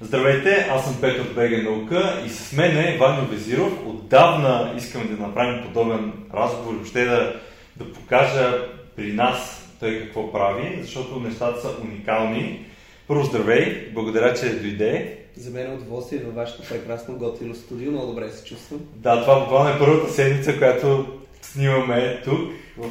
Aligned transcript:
Здравейте, 0.00 0.68
аз 0.70 0.84
съм 0.84 1.00
Петър 1.00 1.26
БГ 1.34 1.64
Наука 1.64 2.22
и 2.26 2.28
с 2.28 2.52
мен 2.52 2.78
е 2.78 2.96
Ваню 3.00 3.26
Везиров. 3.26 3.72
Отдавна 3.86 4.74
искам 4.76 5.08
да 5.08 5.26
направим 5.26 5.64
подобен 5.64 6.12
разговор, 6.34 6.74
въобще 6.74 7.04
да, 7.04 7.40
да 7.76 7.92
покажа 7.92 8.68
при 8.96 9.12
нас 9.12 9.68
той 9.80 9.98
какво 9.98 10.32
прави, 10.32 10.78
защото 10.82 11.20
нещата 11.20 11.60
са 11.60 11.68
уникални. 11.84 12.66
Първо 13.08 13.24
здравей, 13.24 13.90
благодаря, 13.94 14.34
че 14.34 14.52
дойде. 14.52 15.18
За 15.36 15.50
мен 15.50 15.70
е 15.70 15.74
удоволствие 15.74 16.18
във 16.18 16.34
вашето 16.34 16.68
прекрасно 16.68 17.18
готино 17.18 17.54
студио, 17.54 17.90
много 17.90 18.06
добре 18.06 18.30
се 18.30 18.44
чувствам. 18.44 18.80
Да, 18.96 19.20
това 19.20 19.40
буквално 19.40 19.70
е 19.70 19.78
първата 19.78 20.12
седмица, 20.12 20.58
която 20.58 21.06
снимаме 21.42 22.20
тук, 22.24 22.50
в 22.76 22.88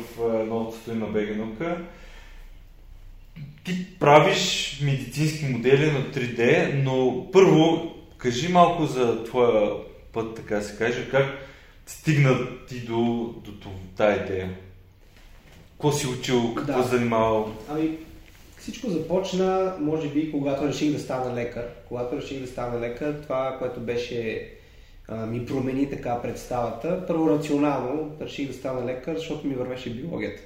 новото 0.48 0.78
студио 0.78 1.00
на 1.00 1.08
БГ 1.08 1.38
Наука. 1.38 1.78
Ти 3.68 4.00
правиш 4.00 4.80
медицински 4.84 5.46
модели 5.46 5.92
на 5.92 6.00
3D, 6.00 6.74
но 6.84 7.28
първо 7.32 7.92
кажи 8.18 8.48
малко 8.48 8.86
за 8.86 9.24
твоя 9.24 9.72
път, 10.14 10.36
така 10.36 10.62
се 10.62 10.78
каже, 10.78 11.10
как 11.12 11.26
стигна 11.86 12.38
ти 12.68 12.80
до, 12.80 12.96
до, 13.46 13.52
до 13.52 13.70
тази 13.98 14.20
идея? 14.20 14.50
Какво 15.72 15.92
си 15.92 16.08
учил, 16.08 16.56
какво 16.56 16.82
да. 16.82 16.88
занимавал? 16.88 17.52
Ами, 17.70 17.98
всичко 18.58 18.90
започна, 18.90 19.76
може 19.80 20.10
би, 20.10 20.32
когато 20.32 20.68
реших 20.68 20.92
да 20.92 21.00
стана 21.00 21.36
лекар. 21.36 21.66
Когато 21.88 22.18
реших 22.18 22.42
да 22.42 22.48
стана 22.48 22.80
лекар, 22.80 23.14
това, 23.24 23.56
което 23.60 23.80
беше 23.80 24.50
а, 25.08 25.26
ми 25.26 25.46
промени 25.46 25.90
така 25.90 26.22
представата. 26.22 27.06
Първо 27.08 27.30
рационално 27.30 28.12
реших 28.22 28.48
да 28.48 28.54
стана 28.54 28.86
лекар, 28.86 29.16
защото 29.16 29.48
ми 29.48 29.56
вървеше 29.56 29.90
биологията. 29.90 30.42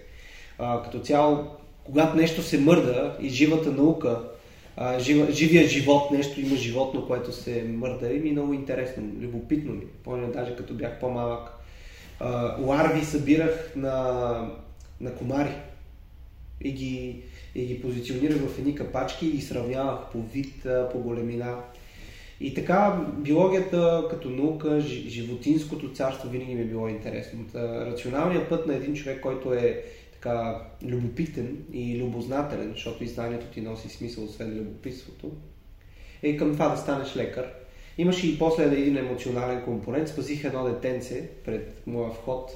А, 0.60 0.84
като 0.84 1.00
цяло, 1.00 1.61
когато 1.84 2.18
нещо 2.18 2.44
се 2.44 2.60
мърда 2.60 3.18
и 3.22 3.30
живата 3.30 3.72
наука, 3.72 4.20
а, 4.78 5.00
жива, 5.00 5.32
живия 5.32 5.68
живот, 5.68 6.12
нещо 6.12 6.42
има 6.42 6.56
животно, 6.56 7.08
което 7.08 7.32
се 7.32 7.64
мърда 7.64 8.14
и 8.14 8.20
ми 8.20 8.30
е 8.30 8.32
много 8.32 8.54
интересно, 8.54 9.04
любопитно 9.20 9.74
ми. 9.74 9.86
Помня 10.04 10.28
даже 10.32 10.56
като 10.56 10.74
бях 10.74 11.00
по-малък. 11.00 11.52
А, 12.20 12.56
ларви 12.62 13.06
събирах 13.06 13.74
на, 13.76 14.50
на 15.02 15.16
комари 15.16 15.56
и 16.64 16.72
ги, 16.72 17.22
и 17.56 17.66
ги 17.66 17.82
позиционирах 17.82 18.38
в 18.38 18.60
едни 18.60 18.76
капачки 18.76 19.28
и 19.28 19.42
сравнявах 19.42 20.00
по 20.12 20.22
вид, 20.22 20.68
по 20.92 21.00
големина. 21.00 21.58
И 22.42 22.54
така, 22.54 23.06
биологията 23.18 24.04
като 24.10 24.30
наука, 24.30 24.82
животинското 25.08 25.94
царство 25.94 26.30
винаги 26.30 26.56
ми 26.56 26.62
е 26.62 26.66
било 26.66 26.88
интересно. 26.88 27.46
Рационалният 27.56 28.50
път 28.50 28.68
на 28.68 28.76
един 28.76 28.96
човек, 28.96 29.22
който 29.22 29.54
е 29.54 29.84
така 30.22 30.62
любопитен 30.86 31.58
и 31.74 32.00
любознателен, 32.04 32.72
защото 32.72 33.04
изданието 33.04 33.46
ти 33.46 33.62
носи 33.62 33.90
смисъл 33.90 34.24
освен 34.24 34.58
любопитството, 34.58 35.32
е 36.24 36.38
към 36.38 36.54
това 36.54 36.70
да 36.70 36.78
станеш 36.78 37.16
лекар. 37.16 37.54
Имаше 37.98 38.28
и 38.28 38.40
после 38.40 38.64
един 38.64 38.98
емоционален 38.98 39.62
компонент. 39.64 40.08
Спасих 40.08 40.44
едно 40.44 40.64
детенце 40.64 41.30
пред 41.46 41.82
моя 41.88 42.12
вход. 42.12 42.52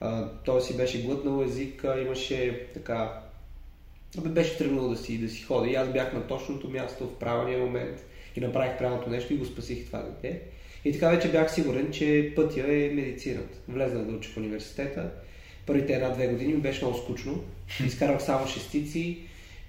А, 0.00 0.28
той 0.44 0.60
си 0.60 0.76
беше 0.76 1.02
глътнал 1.02 1.44
език, 1.44 1.84
имаше 2.06 2.66
така... 2.74 3.22
Беше 4.18 4.58
тръгнал 4.58 4.88
да 4.88 4.96
си, 4.96 5.18
да 5.18 5.28
си 5.28 5.42
ходи. 5.42 5.70
И 5.70 5.74
аз 5.74 5.88
бях 5.88 6.12
на 6.12 6.26
точното 6.26 6.70
място 6.70 7.04
в 7.06 7.18
правилния 7.18 7.58
момент 7.58 8.04
и 8.36 8.40
направих 8.40 8.78
правилното 8.78 9.10
нещо 9.10 9.34
и 9.34 9.36
го 9.36 9.44
спасих 9.44 9.86
това 9.86 10.02
дете. 10.02 10.42
И 10.84 10.92
така 10.92 11.08
вече 11.08 11.30
бях 11.30 11.54
сигурен, 11.54 11.92
че 11.92 12.32
пътя 12.36 12.60
е 12.60 12.90
медицинът. 12.94 13.62
Влезнах 13.68 14.04
да 14.04 14.16
уча 14.16 14.30
в 14.30 14.36
университета 14.36 15.10
първите 15.66 15.92
една-две 15.92 16.26
години 16.26 16.54
ми 16.54 16.60
беше 16.60 16.84
много 16.84 16.98
скучно. 16.98 17.44
Изкарвах 17.86 18.22
само 18.22 18.46
шестици 18.46 19.18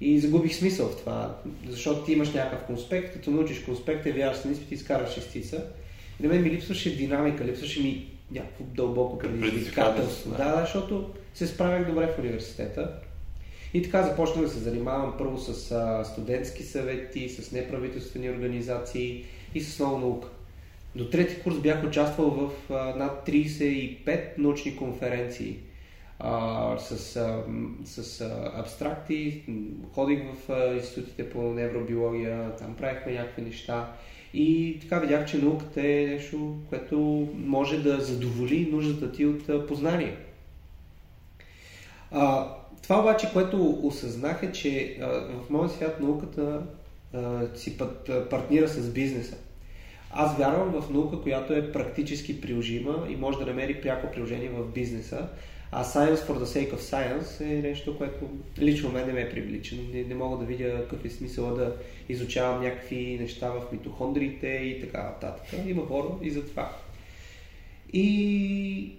и 0.02 0.20
загубих 0.20 0.56
смисъл 0.56 0.90
в 0.90 0.98
това, 0.98 1.38
защото 1.68 2.06
ти 2.06 2.14
имаш 2.14 2.34
някакъв 2.34 2.66
конспект, 2.66 3.14
като 3.14 3.32
научиш 3.32 3.60
конспекта, 3.60 4.12
вярваш 4.12 4.44
на 4.44 4.52
изпит 4.52 4.72
и 4.72 4.74
изкараш 4.74 5.14
шестица. 5.14 5.66
И 6.20 6.24
на 6.24 6.34
мен 6.34 6.44
ми 6.44 6.50
липсваше 6.50 6.96
динамика, 6.96 7.46
липсваше 7.46 7.82
ми 7.82 8.08
някакво 8.32 8.64
дълбоко 8.64 9.18
предизвикателство. 9.18 10.30
Да, 10.30 10.56
да, 10.56 10.62
защото 10.62 11.10
се 11.34 11.48
справях 11.48 11.88
добре 11.88 12.08
в 12.08 12.20
университета. 12.20 12.92
И 13.74 13.84
така 13.84 14.04
започнах 14.04 14.46
да 14.46 14.52
се 14.52 14.60
занимавам 14.60 15.14
първо 15.18 15.38
с 15.38 15.72
а, 15.72 16.06
студентски 16.06 16.64
съвети, 16.64 17.30
с 17.30 17.52
неправителствени 17.52 18.30
организации 18.30 19.26
и 19.56 19.62
с 19.62 19.80
много 19.80 19.98
наука. 19.98 20.28
До 20.96 21.10
трети 21.10 21.42
курс 21.42 21.60
бях 21.60 21.84
участвал 21.84 22.30
в 22.30 22.74
а, 22.74 22.96
над 22.96 23.28
35 23.28 24.38
научни 24.38 24.76
конференции 24.76 25.58
а, 26.20 26.78
с, 26.78 27.16
а, 27.16 27.44
с 27.86 28.22
абстракти, 28.56 29.44
ходих 29.94 30.20
в 30.34 30.74
институтите 30.76 31.30
по 31.30 31.42
невробиология, 31.42 32.56
там 32.56 32.76
правихме 32.76 33.14
някакви 33.14 33.42
неща 33.42 33.94
и 34.34 34.78
така 34.82 35.00
видях, 35.00 35.26
че 35.26 35.38
науката 35.38 35.82
е 35.82 36.06
нещо, 36.08 36.56
което 36.70 37.28
може 37.36 37.84
да 37.84 38.02
задоволи 38.02 38.70
нуждата 38.72 39.12
ти 39.12 39.26
от 39.26 39.68
познание. 39.68 40.18
А, 42.12 42.54
това 42.84 43.00
обаче, 43.00 43.30
което 43.34 43.80
осъзнах 43.84 44.44
е, 44.44 44.52
че 44.52 44.98
а, 45.02 45.08
в 45.08 45.50
моя 45.50 45.70
свят 45.70 46.00
науката 46.00 46.62
а, 47.14 47.48
си 47.56 47.78
път, 47.78 48.12
партнира 48.30 48.68
с 48.68 48.94
бизнеса. 48.94 49.38
Аз 50.12 50.38
вярвам 50.38 50.82
в 50.82 50.90
наука, 50.90 51.22
която 51.22 51.54
е 51.54 51.72
практически 51.72 52.42
приложима 52.42 53.08
и 53.10 53.16
може 53.16 53.38
да 53.38 53.46
намери 53.46 53.82
пряко 53.82 54.12
приложение 54.12 54.50
в 54.50 54.66
бизнеса, 54.66 55.28
а 55.72 55.84
Science 55.84 56.26
for 56.28 56.40
the 56.40 56.46
sake 56.46 56.74
of 56.74 56.80
science 56.80 57.42
е 57.42 57.62
нещо, 57.62 57.98
което 57.98 58.30
лично 58.60 58.92
мен 58.92 59.08
не 59.08 59.14
ме 59.14 59.30
привлича. 59.30 59.76
Не, 59.94 60.04
не 60.04 60.16
мога 60.16 60.38
да 60.38 60.46
видя 60.46 60.88
какъв 60.90 61.06
е 61.06 61.10
смисъл 61.10 61.56
да 61.56 61.76
изучавам 62.10 62.64
някакви 62.64 63.18
неща 63.22 63.50
в 63.50 63.72
митохондриите 63.72 64.48
и 64.48 64.82
така 64.82 65.04
нататък. 65.04 65.60
Има 65.68 65.86
хора 65.86 66.08
и 66.22 66.32
за 66.32 66.46
това. 66.46 66.72
И 67.94 68.92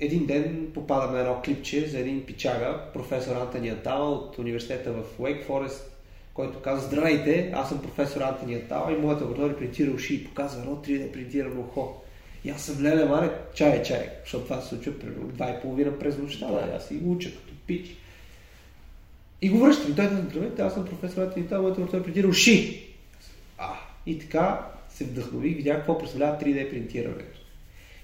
един 0.00 0.26
ден 0.26 0.70
попадаме 0.74 1.12
на 1.12 1.20
едно 1.20 1.42
клипче 1.44 1.86
за 1.86 1.98
един 1.98 2.26
пичага, 2.26 2.80
професор 2.92 3.36
Антони 3.36 3.68
Атала 3.68 4.10
от 4.10 4.38
университета 4.38 4.92
в 4.92 5.20
Уейк 5.20 5.44
Форест, 5.44 5.92
който 6.34 6.60
каза, 6.60 6.86
здравейте, 6.86 7.52
аз 7.54 7.68
съм 7.68 7.82
професор 7.82 8.20
Антони 8.20 8.54
Атала 8.54 8.92
и 8.92 8.96
моята 8.96 9.24
лаборатория 9.24 9.58
принтира 9.58 9.90
уши 9.90 10.14
и 10.14 10.24
показва 10.24 10.60
едно 10.62 10.76
3D 10.76 11.12
принтирано 11.12 11.60
ухо. 11.60 12.02
И 12.44 12.50
аз 12.50 12.62
съм 12.62 12.82
леле, 12.82 13.04
маре, 13.04 13.30
чай, 13.54 13.82
чай, 13.82 14.10
защото 14.22 14.44
това 14.44 14.60
се 14.60 14.68
случва 14.68 14.98
примерно 14.98 15.28
два 15.28 15.50
и 15.50 15.62
половина 15.62 15.98
през 15.98 16.18
нощта, 16.18 16.46
да, 16.46 16.76
аз 16.76 16.88
си 16.88 16.94
го 16.94 17.12
уча 17.12 17.30
като 17.30 17.52
пич. 17.66 17.96
И 19.42 19.48
го 19.48 19.58
връщам. 19.58 19.94
Той 19.94 20.04
казва, 20.04 20.22
здравейте, 20.30 20.62
аз 20.62 20.74
съм 20.74 20.84
професор 20.84 21.32
и 21.36 21.44
това, 21.44 21.60
моето 21.60 21.86
той 21.86 22.02
предира 22.02 22.28
уши. 22.28 22.86
А, 23.58 23.72
и 24.06 24.18
така 24.18 24.66
се 24.88 25.04
вдъхнових, 25.04 25.56
видях 25.56 25.76
какво 25.76 25.98
представлява 25.98 26.38
3D 26.38 26.70
принтирането. 26.70 27.38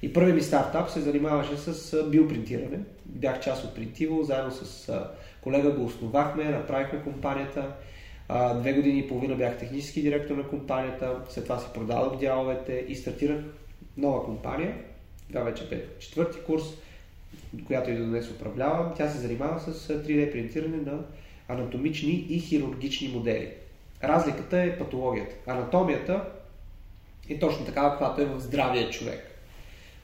И 0.03 0.13
първият 0.13 0.37
ми 0.37 0.43
стартап 0.43 0.91
се 0.91 1.01
занимаваше 1.01 1.57
с 1.57 2.03
биопринтиране. 2.11 2.79
Бях 3.07 3.41
част 3.41 3.65
от 3.65 3.75
Принтиво, 3.75 4.23
заедно 4.23 4.51
с 4.51 4.93
колега 5.41 5.71
го 5.71 5.85
основахме, 5.85 6.45
направихме 6.45 7.03
компанията. 7.03 7.73
Две 8.61 8.73
години 8.73 8.99
и 8.99 9.09
половина 9.09 9.35
бях 9.35 9.59
технически 9.59 10.03
директор 10.03 10.37
на 10.37 10.49
компанията, 10.49 11.17
след 11.29 11.45
това 11.45 11.59
си 11.59 11.67
продадох 11.75 12.21
дяловете 12.21 12.85
и 12.89 12.97
стартирах 12.97 13.41
нова 13.97 14.25
компания, 14.25 14.77
това 15.29 15.41
вече 15.41 15.69
бе 15.69 15.85
четвърти 15.99 16.39
курс, 16.41 16.63
която 17.67 17.91
и 17.91 17.97
до 17.97 18.05
днес 18.05 18.31
управлявам. 18.31 18.93
Тя 18.97 19.09
се 19.09 19.19
занимава 19.19 19.61
с 19.61 19.89
3D 19.89 20.33
принтиране 20.33 20.77
на 20.77 20.99
анатомични 21.49 22.27
и 22.29 22.41
хирургични 22.41 23.09
модели. 23.09 23.49
Разликата 24.05 24.63
е 24.63 24.79
патологията. 24.79 25.35
Анатомията 25.47 26.25
е 27.29 27.39
точно 27.39 27.67
такава, 27.67 27.91
каквато 27.91 28.21
е 28.21 28.25
в 28.25 28.41
здравия 28.41 28.91
човек. 28.91 29.31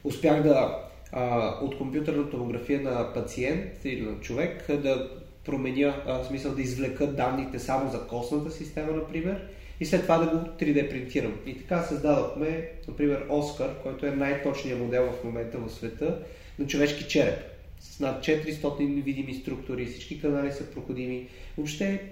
Успях 0.05 0.43
да 0.43 0.79
а, 1.13 1.55
от 1.63 1.79
компютърна 1.79 2.31
томография 2.31 2.81
на 2.81 3.15
пациент 3.15 3.85
или 3.85 4.01
на 4.01 4.21
човек 4.21 4.73
да 4.73 5.11
променя, 5.45 6.03
а, 6.07 6.19
в 6.19 6.27
смисъл 6.27 6.55
да 6.55 6.63
извлека 6.63 7.07
данните 7.07 7.59
само 7.59 7.91
за 7.91 8.07
костната 8.07 8.51
система, 8.51 8.93
например, 8.93 9.49
и 9.81 9.87
след 9.87 10.03
това 10.03 10.19
да 10.19 10.27
го 10.27 10.37
3D 10.37 10.91
принтирам. 10.91 11.35
И 11.47 11.59
така 11.59 11.83
създадохме, 11.83 12.71
например, 12.89 13.27
Оскар, 13.29 13.83
който 13.83 14.07
е 14.07 14.11
най-точният 14.11 14.81
модел 14.81 15.13
в 15.13 15.25
момента 15.25 15.59
в 15.59 15.69
света 15.69 16.19
на 16.59 16.67
човешки 16.67 17.09
череп. 17.09 17.39
С 17.81 18.01
над 18.01 18.25
400 18.25 19.03
видими 19.03 19.35
структури, 19.35 19.87
всички 19.87 20.21
канали 20.21 20.53
са 20.53 20.71
проходими. 20.71 21.29
Въобще 21.57 22.03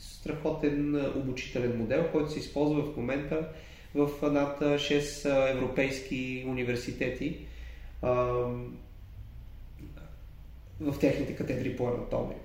страхотен 0.00 1.06
обучителен 1.16 1.78
модел, 1.78 2.08
който 2.12 2.30
се 2.32 2.38
използва 2.38 2.82
в 2.82 2.96
момента 2.96 3.48
в 3.94 4.10
над 4.22 4.60
6 4.60 5.50
европейски 5.50 6.44
университети 6.48 7.36
в 10.80 10.98
техните 11.00 11.36
катедри 11.36 11.76
по 11.76 11.88
анатомия. 11.88 12.38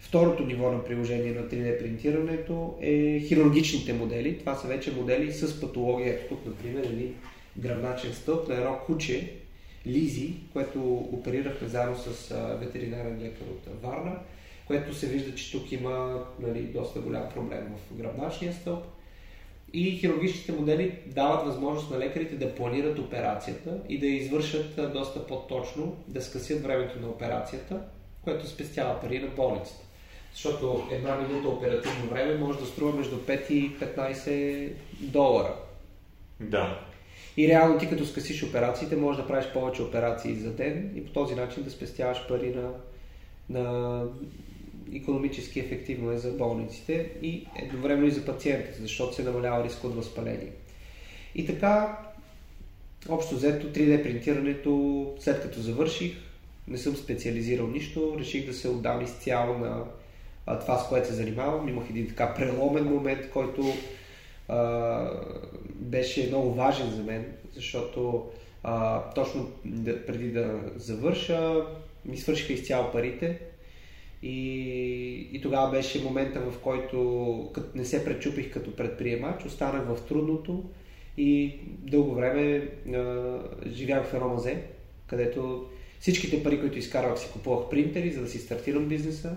Второто 0.00 0.46
ниво 0.46 0.72
на 0.72 0.84
приложение 0.84 1.32
на 1.32 1.42
3D 1.42 1.78
принтирането 1.78 2.74
е 2.80 3.20
хирургичните 3.20 3.92
модели. 3.92 4.38
Това 4.38 4.54
са 4.54 4.68
вече 4.68 4.92
модели 4.92 5.32
с 5.32 5.60
патология. 5.60 6.28
Тук, 6.28 6.46
например, 6.46 6.84
един 6.84 7.14
гръбначен 7.58 8.12
стълб 8.12 8.48
на 8.48 8.54
едно 8.54 8.78
куче, 8.86 9.32
Лизи, 9.86 10.34
което 10.52 10.94
оперирахме 10.94 11.68
заедно 11.68 11.96
с 11.96 12.34
ветеринарен 12.60 13.18
лекар 13.22 13.46
от 13.46 13.82
Варна, 13.82 14.18
което 14.66 14.94
се 14.94 15.06
вижда, 15.06 15.34
че 15.34 15.52
тук 15.52 15.72
има 15.72 16.24
нали, 16.40 16.62
доста 16.62 17.00
голям 17.00 17.28
проблем 17.34 17.72
в 17.76 17.96
гръбначния 17.96 18.52
стълб. 18.52 18.84
И 19.72 19.90
хирургичните 19.90 20.52
модели 20.52 20.98
дават 21.06 21.46
възможност 21.46 21.90
на 21.90 21.98
лекарите 21.98 22.36
да 22.36 22.54
планират 22.54 22.98
операцията 22.98 23.78
и 23.88 23.98
да 23.98 24.06
извършат 24.06 24.92
доста 24.92 25.26
по-точно, 25.26 25.96
да 26.08 26.22
скъсят 26.22 26.62
времето 26.62 27.00
на 27.00 27.08
операцията, 27.08 27.80
което 28.24 28.48
спестява 28.48 29.00
пари 29.00 29.18
на 29.18 29.28
болницата. 29.28 29.85
Защото 30.36 30.88
една 30.90 31.16
минута 31.16 31.48
оперативно 31.48 32.10
време 32.10 32.38
може 32.38 32.58
да 32.58 32.66
струва 32.66 32.92
между 32.92 33.16
5 33.16 33.50
и 33.50 33.78
15 33.78 34.72
долара. 35.00 35.54
Да. 36.40 36.80
И 37.36 37.48
реално 37.48 37.78
ти 37.78 37.88
като 37.88 38.06
скъсиш 38.06 38.42
операциите, 38.42 38.96
можеш 38.96 39.22
да 39.22 39.28
правиш 39.28 39.46
повече 39.52 39.82
операции 39.82 40.34
за 40.34 40.50
ден 40.50 40.92
и 40.96 41.04
по 41.04 41.12
този 41.12 41.34
начин 41.34 41.62
да 41.62 41.70
спестяваш 41.70 42.28
пари 42.28 42.54
на, 42.54 42.70
на 43.50 44.04
економически 44.94 45.60
ефективно 45.60 46.10
е 46.10 46.18
за 46.18 46.30
болниците 46.30 47.10
и 47.22 47.46
едновременно 47.56 48.06
и 48.06 48.10
за 48.10 48.24
пациентите, 48.24 48.80
защото 48.80 49.14
се 49.14 49.22
намалява 49.22 49.64
риск 49.64 49.84
от 49.84 49.94
възпаление. 49.94 50.52
И 51.34 51.46
така, 51.46 51.98
общо 53.08 53.34
взето 53.34 53.66
3D 53.66 54.02
принтирането, 54.02 55.14
след 55.20 55.42
като 55.42 55.60
завърших, 55.60 56.16
не 56.68 56.78
съм 56.78 56.96
специализирал 56.96 57.66
нищо, 57.66 58.16
реших 58.18 58.46
да 58.46 58.54
се 58.54 58.68
отдам 58.68 59.00
изцяло 59.00 59.58
на 59.58 59.84
а, 60.46 60.58
това, 60.58 60.78
с 60.78 60.88
което 60.88 61.08
се 61.08 61.14
занимавам. 61.14 61.68
Имах 61.68 61.90
един 61.90 62.08
така 62.08 62.34
преломен 62.34 62.84
момент, 62.84 63.30
който 63.30 63.62
а, 64.48 65.10
беше 65.74 66.28
много 66.28 66.54
важен 66.54 66.90
за 66.90 67.02
мен, 67.02 67.24
защото 67.54 68.30
а, 68.62 69.02
точно 69.10 69.50
преди 70.06 70.30
да 70.30 70.60
завърша, 70.76 71.66
ми 72.04 72.16
свършиха 72.16 72.52
изцяло 72.52 72.92
парите 72.92 73.40
и, 74.22 75.28
и 75.32 75.40
тогава 75.42 75.70
беше 75.70 76.02
момента, 76.02 76.40
в 76.40 76.58
който 76.58 77.52
не 77.74 77.84
се 77.84 78.04
пречупих 78.04 78.52
като 78.52 78.76
предприемач, 78.76 79.44
останах 79.44 79.86
в 79.86 80.06
трудното 80.08 80.64
и 81.18 81.54
дълго 81.66 82.14
време 82.14 82.68
а, 82.94 83.38
живях 83.66 84.06
в 84.06 84.14
едно 84.14 84.28
мазе, 84.28 84.62
където 85.06 85.66
всичките 86.00 86.42
пари, 86.42 86.60
които 86.60 86.78
изкарвах, 86.78 87.18
си 87.18 87.28
купувах 87.32 87.68
принтери, 87.68 88.12
за 88.12 88.20
да 88.20 88.28
си 88.28 88.38
стартирам 88.38 88.88
бизнеса 88.88 89.36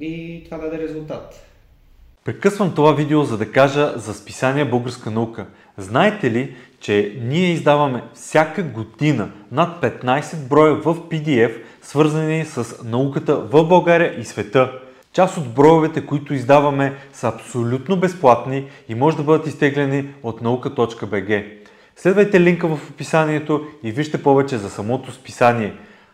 и 0.00 0.42
това 0.44 0.58
даде 0.58 0.78
резултат. 0.78 1.46
Прекъсвам 2.24 2.74
това 2.74 2.92
видео, 2.92 3.24
за 3.24 3.38
да 3.38 3.52
кажа 3.52 3.92
за 3.96 4.14
списание 4.14 4.64
Българска 4.64 5.10
наука. 5.10 5.46
Знаете 5.78 6.30
ли, 6.30 6.54
че 6.80 7.18
ние 7.22 7.52
издаваме 7.52 8.02
всяка 8.14 8.62
година 8.62 9.30
над 9.52 9.82
15 9.82 10.48
броя 10.48 10.74
в 10.74 10.84
PDF, 10.84 11.52
свързани 11.82 12.44
с 12.44 12.84
науката 12.84 13.36
в 13.36 13.64
България 13.64 14.20
и 14.20 14.24
света. 14.24 14.72
Част 15.12 15.36
от 15.36 15.54
броевете, 15.54 16.06
които 16.06 16.34
издаваме, 16.34 16.94
са 17.12 17.28
абсолютно 17.28 17.96
безплатни 17.96 18.66
и 18.88 18.94
може 18.94 19.16
да 19.16 19.22
бъдат 19.22 19.46
изтеглени 19.46 20.08
от 20.22 20.42
наука.bg. 20.42 21.46
Следвайте 21.96 22.40
линка 22.40 22.68
в 22.68 22.90
описанието 22.90 23.66
и 23.82 23.92
вижте 23.92 24.22
повече 24.22 24.58
за 24.58 24.70
самото 24.70 25.12
списание– 25.12 25.74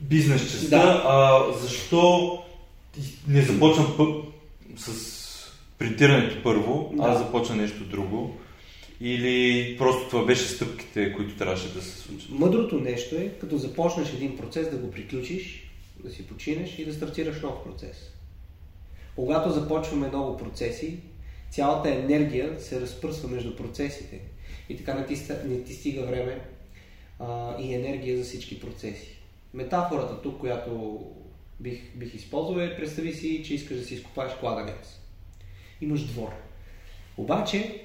бизнес 0.00 0.52
частта, 0.52 0.78
да. 0.78 1.02
а 1.06 1.44
защо 1.52 2.32
не 3.28 3.42
започна 3.42 3.96
пък 3.96 4.08
с 4.76 5.16
принтирането 5.78 6.42
първо, 6.42 6.92
да. 6.94 7.02
а 7.02 7.14
започна 7.14 7.56
нещо 7.56 7.84
друго? 7.84 8.36
Или 9.00 9.76
просто 9.78 10.08
това 10.08 10.24
беше 10.24 10.48
стъпките, 10.48 11.12
които 11.12 11.36
трябваше 11.36 11.74
да 11.74 11.82
се 11.82 11.98
случат? 11.98 12.30
Мъдрото 12.30 12.80
нещо 12.80 13.16
е, 13.16 13.28
като 13.40 13.58
започнеш 13.58 14.08
един 14.12 14.36
процес, 14.36 14.70
да 14.70 14.76
го 14.76 14.90
приключиш, 14.90 15.70
да 16.04 16.10
си 16.10 16.26
починеш 16.26 16.78
и 16.78 16.84
да 16.84 16.94
стартираш 16.94 17.42
нов 17.42 17.64
процес. 17.64 18.12
Когато 19.16 19.50
започваме 19.50 20.08
много 20.08 20.36
процеси, 20.36 20.98
цялата 21.50 21.94
енергия 21.94 22.60
се 22.60 22.80
разпръсва 22.80 23.28
между 23.28 23.56
процесите. 23.56 24.20
И 24.68 24.76
така 24.76 24.94
не 24.94 25.06
ти, 25.06 25.22
не 25.44 25.62
ти 25.62 25.72
стига 25.72 26.02
време 26.02 26.40
а, 27.18 27.56
и 27.60 27.74
енергия 27.74 28.18
за 28.18 28.24
всички 28.24 28.60
процеси. 28.60 29.15
Метафората 29.56 30.22
тук, 30.22 30.40
която 30.40 31.00
бих, 31.60 31.96
бих 31.96 32.14
използвал 32.14 32.60
е, 32.60 32.76
представи 32.76 33.12
си, 33.12 33.44
че 33.44 33.54
искаш 33.54 33.76
да 33.76 33.84
си 33.84 33.94
изкопаеш 33.94 34.32
кладенец. 34.32 35.00
Имаш 35.80 36.04
двор. 36.04 36.28
Обаче, 37.16 37.82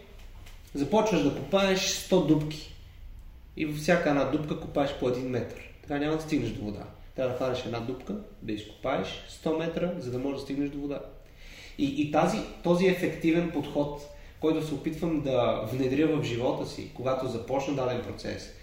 започваш 0.74 1.24
да 1.24 1.36
копаеш 1.36 1.80
100 1.80 2.28
дубки. 2.28 2.76
И 3.58 3.66
във 3.66 3.78
всяка 3.78 4.10
една 4.10 4.24
дупка 4.24 4.60
копаеш 4.60 4.94
по 5.00 5.10
1 5.10 5.18
метър. 5.18 5.74
Така 5.82 6.00
няма 6.00 6.16
да 6.16 6.22
стигнеш 6.22 6.50
до 6.50 6.62
вода. 6.62 6.84
Трябва 7.16 7.32
да 7.32 7.38
хванеш 7.38 7.66
една 7.66 7.80
дупка, 7.80 8.16
да 8.42 8.54
изкопаеш 8.54 9.08
100 9.44 9.58
метра, 9.58 9.94
за 10.00 10.12
да 10.12 10.20
можеш 10.20 10.40
да 10.40 10.44
стигнеш 10.44 10.70
до 10.70 10.80
вода. 10.80 11.02
И, 11.78 11.86
и 11.86 12.12
тази, 12.12 12.38
този 12.64 12.88
ефективен 12.88 13.52
подход, 13.52 14.10
който 14.40 14.68
се 14.68 14.74
опитвам 14.74 15.22
да 15.22 15.68
внедря 15.72 16.08
в 16.08 16.24
живота 16.24 16.66
си, 16.66 16.92
когато 16.94 17.28
започна 17.28 17.74
даден 17.76 18.02
процес, 18.04 18.54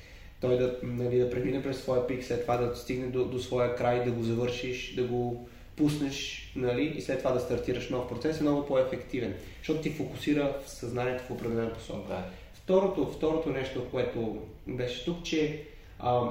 той 0.41 0.59
да, 0.59 0.77
нали, 0.83 1.19
да 1.19 1.31
премине 1.31 1.63
през 1.63 1.83
своя 1.83 2.07
пик, 2.07 2.25
след 2.25 2.43
това 2.43 2.57
да 2.57 2.77
стигне 2.77 3.07
до, 3.07 3.25
до 3.25 3.39
своя 3.39 3.77
край, 3.77 4.05
да 4.05 4.11
го 4.11 4.23
завършиш, 4.23 4.95
да 4.95 5.03
го 5.05 5.49
пуснеш 5.77 6.51
нали, 6.57 6.95
и 6.97 7.03
след 7.03 7.19
това 7.19 7.31
да 7.31 7.41
стартираш 7.41 7.89
нов 7.89 8.09
процес 8.09 8.41
е 8.41 8.43
много 8.43 8.67
по-ефективен, 8.67 9.35
защото 9.59 9.81
ти 9.81 9.91
фокусира 9.91 10.55
в 10.65 10.71
съзнанието 10.71 11.25
в 11.25 11.31
определена 11.31 11.73
посока. 11.73 12.09
Да. 12.09 12.25
Второто, 12.55 13.07
второто 13.07 13.51
нещо, 13.51 13.87
което 13.91 14.39
беше 14.67 15.05
тук, 15.05 15.23
че 15.23 15.63
а, 15.99 16.31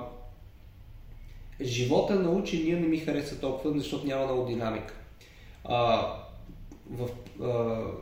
живота 1.62 2.16
на 2.16 2.30
учения 2.30 2.80
не 2.80 2.88
ми 2.88 2.98
хареса 2.98 3.40
толкова, 3.40 3.80
защото 3.80 4.08
няма 4.08 4.26
много 4.26 4.46
динамика. 4.46 4.94
А, 5.64 6.12
в, 6.90 7.10
а, 7.42 7.46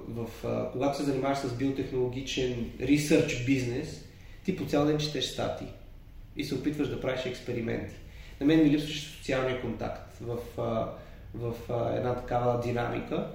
в, 0.08 0.46
а, 0.46 0.72
когато 0.72 0.98
се 0.98 1.04
занимаваш 1.04 1.38
с 1.38 1.54
биотехнологичен 1.54 2.72
ресърч 2.82 3.46
бизнес, 3.46 4.06
ти 4.46 4.58
по 4.58 4.66
цял 4.66 4.86
ден 4.86 4.98
четеш 4.98 5.26
статии 5.26 5.68
и 6.38 6.44
се 6.44 6.56
опитваш 6.56 6.88
да 6.88 7.02
правиш 7.02 7.26
експерименти. 7.26 7.96
На 8.42 8.46
мен 8.48 8.64
ми 8.64 8.70
липсваше 8.70 9.00
социалния 9.00 9.62
контакт 9.62 10.18
в, 10.22 10.38
в 11.36 11.54
една 11.98 12.16
такава 12.16 12.62
динамика 12.62 13.28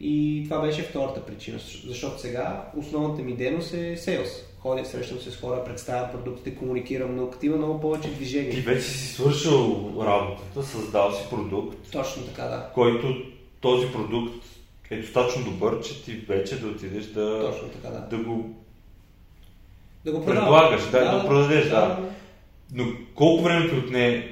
и 0.00 0.42
това 0.44 0.60
беше 0.60 0.82
втората 0.82 1.26
причина, 1.26 1.58
защото 1.86 2.20
сега 2.20 2.64
основната 2.76 3.22
ми 3.22 3.36
дейност 3.36 3.74
е 3.74 3.96
сейлс. 3.96 4.30
Ходя, 4.58 4.84
срещам 4.84 5.18
се 5.18 5.30
с 5.30 5.36
хора, 5.36 5.64
представям 5.64 6.10
продуктите, 6.10 6.56
комуникирам, 6.56 7.16
но 7.16 7.30
има 7.42 7.56
много 7.56 7.80
повече 7.80 8.08
движение. 8.08 8.50
Ти 8.50 8.60
вече 8.60 8.82
си 8.82 9.14
свършил 9.14 9.92
работата, 10.06 10.62
създал 10.62 11.12
си 11.12 11.24
продукт. 11.30 11.90
Точно 11.92 12.22
така, 12.22 12.42
да. 12.42 12.70
Който 12.74 13.16
този 13.60 13.92
продукт 13.92 14.46
е 14.90 15.00
достатъчно 15.00 15.44
добър, 15.44 15.80
че 15.80 16.04
ти 16.04 16.12
вече 16.12 16.60
да 16.60 16.66
отидеш 16.66 17.04
да, 17.04 17.40
Точно 17.40 17.68
така, 17.68 17.88
да. 17.88 18.16
да 18.16 18.24
го 18.24 18.50
да 20.04 20.12
го 20.12 20.24
предлагаш, 20.24 20.90
да, 20.90 21.04
да, 21.04 21.10
да 21.10 21.20
го 21.20 21.28
продадеш. 21.28 21.64
Да. 21.64 21.80
да. 21.80 21.98
Но 22.72 22.84
колко 23.14 23.42
време 23.42 23.68
ти 23.68 23.74
отне 23.74 24.28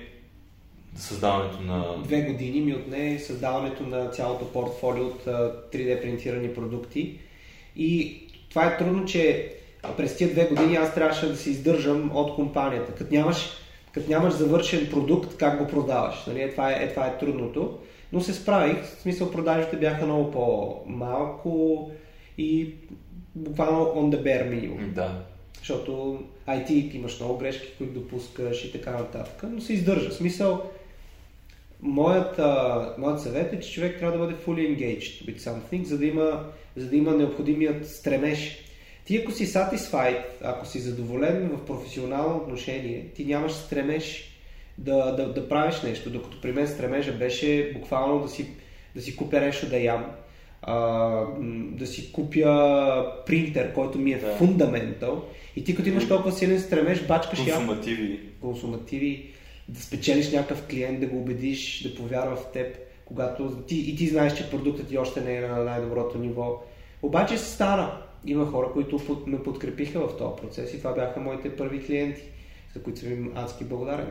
създаването 0.96 1.60
на... 1.62 2.02
Две 2.04 2.22
години 2.22 2.60
ми 2.60 2.74
отне 2.74 3.18
създаването 3.18 3.82
на 3.82 4.08
цялото 4.08 4.52
портфолио 4.52 5.06
от 5.06 5.24
3D 5.72 6.02
принтирани 6.02 6.54
продукти. 6.54 7.18
И 7.76 8.20
това 8.50 8.66
е 8.66 8.76
трудно, 8.76 9.04
че 9.04 9.52
през 9.96 10.16
тия 10.16 10.30
две 10.30 10.46
години 10.46 10.76
аз 10.76 10.94
трябваше 10.94 11.28
да 11.28 11.36
се 11.36 11.50
издържам 11.50 12.10
от 12.16 12.34
компанията. 12.34 12.92
Като 12.92 13.14
нямаш, 13.14 13.50
като 13.92 14.10
нямаш 14.10 14.34
завършен 14.34 14.90
продукт, 14.90 15.36
как 15.36 15.58
го 15.58 15.66
продаваш? 15.66 16.26
Нали? 16.26 16.42
Е, 16.42 16.50
това, 16.50 16.72
е, 16.72 16.84
е, 16.84 16.88
това 16.88 17.06
е 17.06 17.18
трудното. 17.18 17.78
Но 18.12 18.20
се 18.20 18.34
справих, 18.34 18.82
в 18.82 19.00
смисъл 19.00 19.30
продажите 19.30 19.76
бяха 19.76 20.06
много 20.06 20.30
по-малко 20.30 21.90
и 22.38 22.74
буквално 23.34 23.84
on 23.84 24.16
the 24.16 24.22
bare 24.22 24.50
minimum. 24.50 24.92
Да 24.92 25.24
защото 25.64 26.22
IT 26.48 26.94
имаш 26.94 27.20
много 27.20 27.38
грешки, 27.38 27.68
които 27.78 28.00
допускаш 28.00 28.64
и 28.64 28.72
така 28.72 28.90
нататък, 28.90 29.42
но 29.50 29.60
се 29.60 29.72
издържа. 29.72 30.10
В 30.10 30.14
смисъл, 30.14 30.70
моят, 31.80 32.40
моят 32.98 33.22
съвет 33.22 33.52
е, 33.52 33.60
че 33.60 33.72
човек 33.72 33.98
трябва 33.98 34.18
да 34.18 34.24
бъде 34.24 34.38
fully 34.46 34.76
engaged 34.76 35.26
with 35.26 35.38
something, 35.38 35.82
за 35.82 35.98
да 35.98 36.06
има, 36.06 36.44
за 36.76 36.86
да 36.86 36.96
има 36.96 37.12
необходимият 37.12 37.88
стремеж. 37.88 38.58
Ти 39.04 39.16
ако 39.16 39.32
си 39.32 39.46
satisfied, 39.46 40.22
ако 40.42 40.66
си 40.66 40.78
задоволен 40.78 41.48
в 41.48 41.66
професионално 41.66 42.36
отношение, 42.36 43.06
ти 43.14 43.24
нямаш 43.24 43.52
стремеж 43.52 44.30
да, 44.78 45.12
да, 45.12 45.32
да 45.32 45.48
правиш 45.48 45.82
нещо, 45.82 46.10
докато 46.10 46.40
при 46.40 46.52
мен 46.52 46.68
стремежа 46.68 47.12
беше 47.12 47.72
буквално 47.74 48.22
да 48.22 48.28
си, 48.28 48.46
да 48.94 49.02
си 49.02 49.16
купя 49.16 49.40
нещо 49.40 49.68
да 49.68 49.78
ям, 49.78 50.06
а, 50.66 50.76
да 51.72 51.86
си 51.86 52.12
купя 52.12 53.12
принтер, 53.26 53.72
който 53.72 53.98
ми 53.98 54.12
е 54.12 54.18
Да. 54.18 54.34
фундаментал. 54.36 55.24
И 55.56 55.64
ти 55.64 55.76
като 55.76 55.88
имаш 55.88 56.08
толкова 56.08 56.32
силен 56.32 56.60
стремеж, 56.60 57.06
бачкаш 57.06 57.38
я 57.38 57.54
Консумативи. 57.56 58.20
консумативи, 58.40 59.30
да 59.68 59.80
спечелиш 59.80 60.32
някакъв 60.32 60.66
клиент, 60.66 61.00
да 61.00 61.06
го 61.06 61.18
убедиш, 61.18 61.82
да 61.82 61.94
повярва 61.94 62.36
в 62.36 62.46
теб, 62.52 62.76
когато 63.04 63.50
ти, 63.50 63.78
и 63.78 63.96
ти 63.96 64.06
знаеш, 64.06 64.36
че 64.36 64.50
продуктът 64.50 64.88
ти 64.88 64.98
още 64.98 65.20
не 65.20 65.36
е 65.36 65.40
на 65.40 65.64
най-доброто 65.64 66.18
ниво. 66.18 66.62
Обаче 67.02 67.38
се 67.38 67.50
стана. 67.50 67.92
Има 68.26 68.46
хора, 68.46 68.68
които 68.72 69.00
ме 69.26 69.42
подкрепиха 69.42 70.00
в 70.00 70.16
този 70.18 70.42
процес 70.42 70.74
и 70.74 70.78
това 70.78 70.92
бяха 70.92 71.20
моите 71.20 71.56
първи 71.56 71.86
клиенти, 71.86 72.22
за 72.74 72.82
които 72.82 73.00
съм 73.00 73.12
им 73.12 73.32
адски 73.34 73.64
благодарен. 73.64 74.06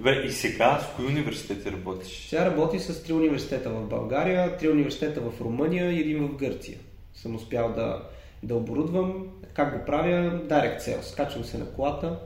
Добре, 0.00 0.22
и 0.26 0.32
сега 0.32 0.78
с 0.78 0.96
кои 0.96 1.06
университети 1.06 1.72
работиш? 1.72 2.26
Сега 2.28 2.46
работи 2.46 2.78
с 2.78 3.02
три 3.02 3.12
университета 3.12 3.70
в 3.70 3.88
България, 3.88 4.56
три 4.56 4.68
университета 4.68 5.20
в 5.20 5.40
Румъния 5.40 5.92
и 5.92 6.00
един 6.00 6.26
в 6.26 6.36
Гърция. 6.36 6.78
Съм 7.14 7.36
успял 7.36 7.72
да, 7.76 8.02
да 8.42 8.54
оборудвам. 8.54 9.26
Как 9.54 9.78
го 9.78 9.84
правя? 9.86 10.40
Direct 10.48 10.80
sales. 10.80 11.16
Качвам 11.16 11.44
се 11.44 11.58
на 11.58 11.66
колата 11.66 12.18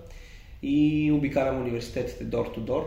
и 0.63 1.13
обикалям 1.13 1.61
университетите 1.63 2.25
door 2.27 2.57
to 2.57 2.59
door. 2.59 2.85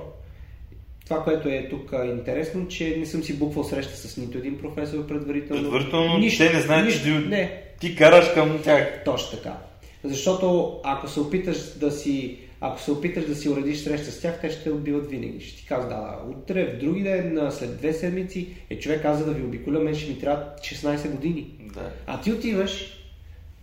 Това, 1.03 1.23
което 1.23 1.49
е 1.49 1.67
тук 1.69 1.93
интересно, 2.05 2.67
че 2.67 2.95
не 2.97 3.05
съм 3.05 3.23
си 3.23 3.39
буквал 3.39 3.63
среща 3.63 3.97
с 3.97 4.17
нито 4.17 4.37
един 4.37 4.57
професор 4.57 5.07
предварително. 5.07 5.61
Предварително 5.61 6.17
Нищо, 6.17 6.43
те 6.43 6.53
не 6.53 6.61
знаят, 6.61 6.85
нищо. 6.85 7.03
че 7.03 7.21
ти, 7.21 7.27
Не, 7.27 7.63
ти 7.79 7.95
караш 7.95 8.33
към 8.33 8.61
тях. 8.63 9.03
точно 9.05 9.37
така. 9.37 9.57
Защото 10.03 10.79
ако 10.83 11.07
се 11.07 11.19
опиташ 11.19 11.57
да 11.77 11.91
си 11.91 12.46
ако 12.61 12.81
се 12.81 12.91
опиташ 12.91 13.25
да 13.25 13.35
си 13.35 13.49
уредиш 13.49 13.79
среща 13.79 14.11
с 14.11 14.21
тях, 14.21 14.41
те 14.41 14.49
ще 14.49 14.63
те 14.63 14.71
отбиват 14.71 15.09
винаги. 15.09 15.45
Ще 15.45 15.57
ти 15.57 15.65
кажат, 15.65 15.89
да, 15.89 16.19
утре, 16.29 16.65
в 16.65 16.79
други 16.79 17.03
ден, 17.03 17.47
след 17.51 17.77
две 17.77 17.93
седмици, 17.93 18.47
е 18.69 18.79
човек 18.79 19.01
каза 19.01 19.25
да 19.25 19.31
ви 19.31 19.43
обиколя, 19.43 19.79
мен 19.79 19.95
ще 19.95 20.09
ми 20.09 20.19
трябва 20.19 20.45
16 20.59 21.11
години. 21.11 21.55
Да. 21.73 21.91
А 22.07 22.21
ти 22.21 22.31
отиваш, 22.31 23.01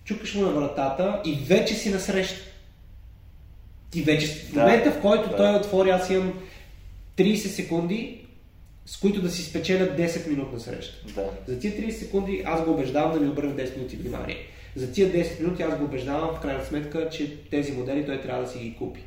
чукаш 0.04 0.34
му 0.34 0.42
на 0.42 0.50
вратата 0.50 1.22
и 1.24 1.38
вече 1.46 1.74
си 1.74 1.90
на 1.90 2.00
среща. 2.00 2.40
И 3.94 4.02
вече, 4.02 4.26
в 4.26 4.54
Да, 4.54 4.60
момента 4.60 4.90
в 4.90 5.00
който 5.00 5.28
да. 5.30 5.36
той 5.36 5.54
отвори, 5.54 5.90
аз 5.90 6.10
имам 6.10 6.32
30 7.16 7.36
секунди, 7.36 8.20
с 8.86 8.96
които 8.96 9.22
да 9.22 9.30
си 9.30 9.42
спечеля 9.42 9.84
10 9.84 10.28
минутна 10.28 10.60
среща. 10.60 11.06
Да. 11.14 11.30
За 11.46 11.58
тия 11.58 11.72
30 11.72 11.90
секунди 11.90 12.42
аз 12.46 12.64
го 12.64 12.70
убеждавам 12.70 13.12
да 13.12 13.20
ми 13.20 13.28
обърне 13.28 13.52
10 13.54 13.76
минути 13.76 13.96
внимание. 13.96 14.36
За 14.76 14.92
тия 14.92 15.12
10 15.12 15.40
минути 15.40 15.62
аз 15.62 15.78
го 15.78 15.84
убеждавам 15.84 16.36
в 16.36 16.40
крайна 16.40 16.64
сметка, 16.64 17.08
че 17.10 17.36
тези 17.50 17.72
модели 17.72 18.06
той 18.06 18.20
трябва 18.20 18.42
да 18.42 18.48
си 18.48 18.58
ги 18.58 18.76
купи. 18.76 19.00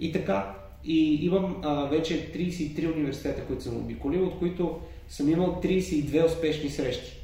И 0.00 0.12
така, 0.12 0.54
и 0.84 1.26
имам 1.26 1.56
а, 1.64 1.84
вече 1.84 2.32
33 2.32 2.94
университета, 2.94 3.44
които 3.44 3.62
съм 3.62 3.76
обиколил, 3.76 4.26
от 4.26 4.38
които 4.38 4.80
съм 5.08 5.28
имал 5.28 5.60
32 5.64 6.26
успешни 6.26 6.70
срещи. 6.70 7.18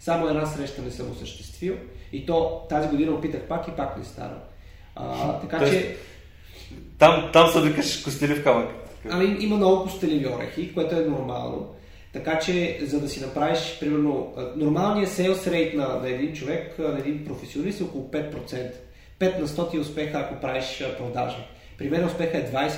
Само 0.00 0.28
една 0.28 0.46
среща 0.46 0.82
не 0.82 0.90
съм 0.90 1.10
осъществил 1.10 1.74
и 2.12 2.26
то 2.26 2.66
тази 2.68 2.88
година 2.88 3.12
опитах 3.12 3.42
пак 3.42 3.68
и 3.68 3.70
пак 3.70 3.98
не 3.98 4.04
стана. 4.04 4.38
А, 4.96 5.40
така 5.40 5.58
Тоест, 5.58 5.72
че 5.72 5.96
Там, 6.98 7.30
там 7.32 7.48
са 7.48 7.60
викаш 7.60 7.96
костели 7.96 8.34
в 8.34 8.44
камък. 8.44 8.68
Ами 9.10 9.36
има 9.40 9.56
много 9.56 9.82
костеливи 9.82 10.26
орехи, 10.26 10.74
което 10.74 10.96
е 10.96 11.04
нормално. 11.04 11.74
Така 12.12 12.38
че, 12.38 12.78
за 12.82 13.00
да 13.00 13.08
си 13.08 13.20
направиш, 13.20 13.76
примерно, 13.80 14.34
а, 14.36 14.46
нормалният 14.56 15.10
sales 15.10 15.34
rate 15.48 15.74
на, 15.74 15.88
на 15.96 16.08
един 16.08 16.32
човек, 16.32 16.74
а, 16.78 16.82
на 16.82 16.98
един 16.98 17.24
професионалист 17.24 17.80
е 17.80 17.84
около 17.84 18.04
5%. 18.04 18.70
5 19.20 19.38
на 19.38 19.48
100 19.48 19.70
ти 19.70 19.76
е 19.76 19.80
успеха, 19.80 20.18
ако 20.18 20.40
правиш 20.40 20.80
а, 20.82 20.96
продажи. 20.96 21.36
При 21.78 21.90
мен 21.90 22.04
успеха 22.04 22.38
е 22.38 22.44
20%. 22.44 22.68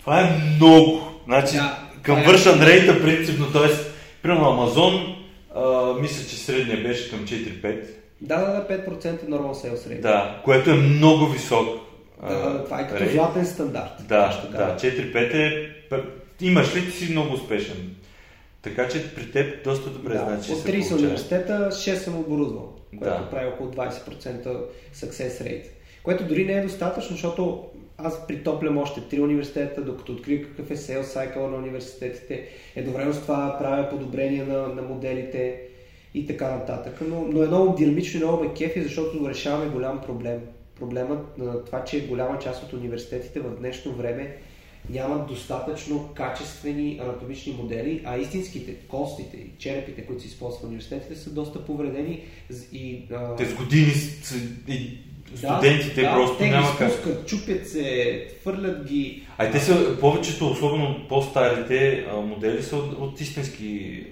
Това 0.00 0.20
е 0.20 0.24
много. 0.56 1.00
Значи, 1.24 1.56
Да, 1.56 1.78
към 2.02 2.18
е- 2.18 2.24
вършан 2.24 2.62
рейта 2.62 3.02
принципно, 3.02 3.52
т.е. 3.52 3.68
примерно 4.22 4.48
Амазон, 4.48 5.16
а, 5.54 5.62
мисля, 6.00 6.28
че 6.30 6.36
средния 6.36 6.82
беше 6.82 7.10
към 7.10 7.18
4-5. 7.20 7.84
Да, 8.20 8.36
да, 8.36 8.46
да, 8.52 8.68
5% 8.68 9.26
е 9.26 9.28
нормал 9.28 9.54
sales 9.54 9.76
rate. 9.88 10.00
Да, 10.00 10.40
което 10.44 10.70
е 10.70 10.74
много 10.74 11.26
висок. 11.26 11.68
а, 12.22 12.34
Да, 12.34 12.64
това 12.64 12.80
е 12.80 12.88
като 12.88 13.00
рейт. 13.00 13.12
златен 13.12 13.46
стандарт. 13.46 13.92
Да, 14.00 14.40
да, 14.52 14.76
4-5 14.76 15.34
е... 15.34 15.68
Имаш 16.42 16.76
ли 16.76 16.84
ти 16.84 16.90
си 16.90 17.12
много 17.12 17.34
успешен? 17.34 17.96
Така 18.62 18.88
че 18.88 19.14
при 19.14 19.30
теб 19.32 19.64
доста 19.64 19.90
добре 19.90 20.12
да, 20.12 20.18
значи 20.18 20.52
от 20.52 20.58
се 20.58 20.68
30 20.68 20.72
получава. 20.72 21.00
университета 21.00 21.68
6 21.72 21.94
съм 21.94 22.18
оборудвал, 22.18 22.72
което 22.98 23.22
Да. 23.22 23.30
прави 23.30 23.46
около 23.46 23.70
20% 23.70 24.60
success 24.94 25.42
rate. 25.42 25.66
Което 26.02 26.24
дори 26.24 26.44
не 26.44 26.52
е 26.52 26.62
достатъчно, 26.62 27.16
защото 27.16 27.64
аз 27.98 28.26
притоплям 28.26 28.78
още 28.78 29.00
3 29.00 29.22
университета, 29.22 29.82
докато 29.82 30.12
открия 30.12 30.42
какъв 30.42 30.70
е 30.70 30.76
sales 30.76 31.02
cycle 31.02 31.50
на 31.50 31.56
университетите. 31.56 32.48
Едновременно 32.76 33.14
с 33.14 33.20
това 33.20 33.56
правя 33.58 33.88
подобрения 33.90 34.46
на, 34.46 34.68
на 34.68 34.82
моделите 34.82 35.60
и 36.14 36.26
така 36.26 36.50
нататък. 36.50 36.98
Но, 37.08 37.20
но 37.28 37.42
е 37.42 37.46
много 37.46 37.76
динамично 37.76 38.20
и 38.20 38.24
много 38.24 38.44
ме 38.44 38.54
кефи, 38.54 38.82
защото 38.82 39.28
решаваме 39.28 39.70
голям 39.70 40.00
проблем. 40.00 40.40
Проблемът 40.78 41.38
на 41.38 41.64
това, 41.64 41.84
че 41.84 42.06
голяма 42.06 42.38
част 42.38 42.62
от 42.62 42.72
университетите 42.72 43.40
в 43.40 43.56
днешно 43.58 43.92
време 43.92 44.36
нямат 44.90 45.26
достатъчно 45.28 46.08
качествени 46.14 46.98
анатомични 47.02 47.52
модели, 47.52 48.02
а 48.04 48.18
истинските 48.18 48.74
костите 48.74 49.36
и 49.36 49.50
черепите, 49.58 50.02
които 50.02 50.22
се 50.22 50.28
използват 50.28 50.62
в 50.62 50.66
университетите, 50.66 51.16
са 51.16 51.30
доста 51.30 51.64
повредени 51.64 52.20
и 52.72 53.02
а, 53.12 53.36
Те 53.36 53.44
с 53.46 53.54
години 53.54 53.90
с, 53.90 54.34
и 54.68 54.98
да, 55.32 55.38
студентите 55.38 56.02
да, 56.02 56.12
просто 56.12 56.38
те 56.38 56.50
няма 56.50 56.72
ги 56.72 56.78
как. 56.78 56.90
спускат, 56.90 57.28
чупят 57.28 57.68
се, 57.68 58.26
хвърлят 58.40 58.84
ги. 58.86 59.22
А 59.38 59.50
те 59.50 59.60
са, 59.60 59.96
повечето, 60.00 60.50
особено 60.50 61.08
по-старите 61.08 62.06
модели 62.16 62.62
са 62.62 62.76
от, 62.76 62.92
от 62.92 63.20
истински 63.20 63.66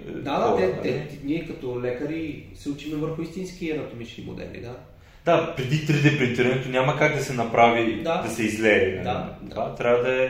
е, 0.08 0.10
Да, 0.10 0.38
да, 0.38 0.46
хора, 0.46 0.56
те, 0.82 0.90
нали? 0.90 1.08
те, 1.08 1.18
ние 1.24 1.46
като 1.46 1.80
лекари 1.82 2.44
се 2.54 2.68
учиме 2.68 2.96
върху 2.96 3.22
истински 3.22 3.70
анатомични 3.70 4.24
модели, 4.24 4.60
да. 4.60 4.76
Да, 5.24 5.54
преди 5.56 5.76
3D 5.76 6.18
принтирането 6.18 6.68
няма 6.68 6.96
как 6.98 7.16
да 7.16 7.22
се 7.24 7.32
направи, 7.32 8.02
Да. 8.02 8.22
да, 8.22 8.30
се 8.30 8.42
излее. 8.42 8.86
нали? 8.86 9.04
Да, 9.04 9.36
Това 9.50 9.74
трябва 9.74 10.02
да 10.02 10.24
е 10.24 10.28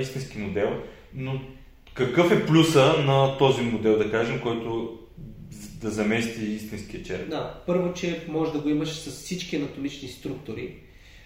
истински 0.00 0.38
модел. 0.38 0.82
Но 1.14 1.40
какъв 1.94 2.32
е 2.32 2.46
плюса 2.46 2.94
на 3.06 3.38
този 3.38 3.62
модел, 3.62 3.98
да 3.98 4.10
кажем, 4.10 4.40
който 4.40 4.98
да 5.80 5.90
замести 5.90 6.44
истинския 6.44 7.02
череп? 7.02 7.30
Да, 7.30 7.54
първо, 7.66 7.92
че 7.92 8.24
може 8.28 8.52
да 8.52 8.58
го 8.58 8.68
имаш 8.68 8.88
с 8.88 9.10
всички 9.10 9.56
анатомични 9.56 10.08
структури, 10.08 10.74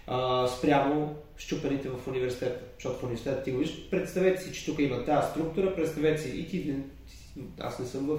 а, 0.07 0.49
спрямо 0.49 1.17
щупените 1.37 1.89
в 1.89 2.09
университета. 2.09 2.61
Защото 2.75 2.99
в 2.99 3.03
университета 3.03 3.43
ти 3.43 3.51
го 3.51 3.59
виждаш, 3.59 3.91
представете 3.91 4.43
си, 4.43 4.53
че 4.53 4.67
тук 4.67 4.79
има 4.79 5.05
тази 5.05 5.31
структура, 5.31 5.75
представете 5.77 6.23
си 6.23 6.29
и 6.29 6.49
ти, 6.49 6.75
аз 7.61 7.79
не 7.79 7.87
съм 7.87 8.07
в 8.07 8.19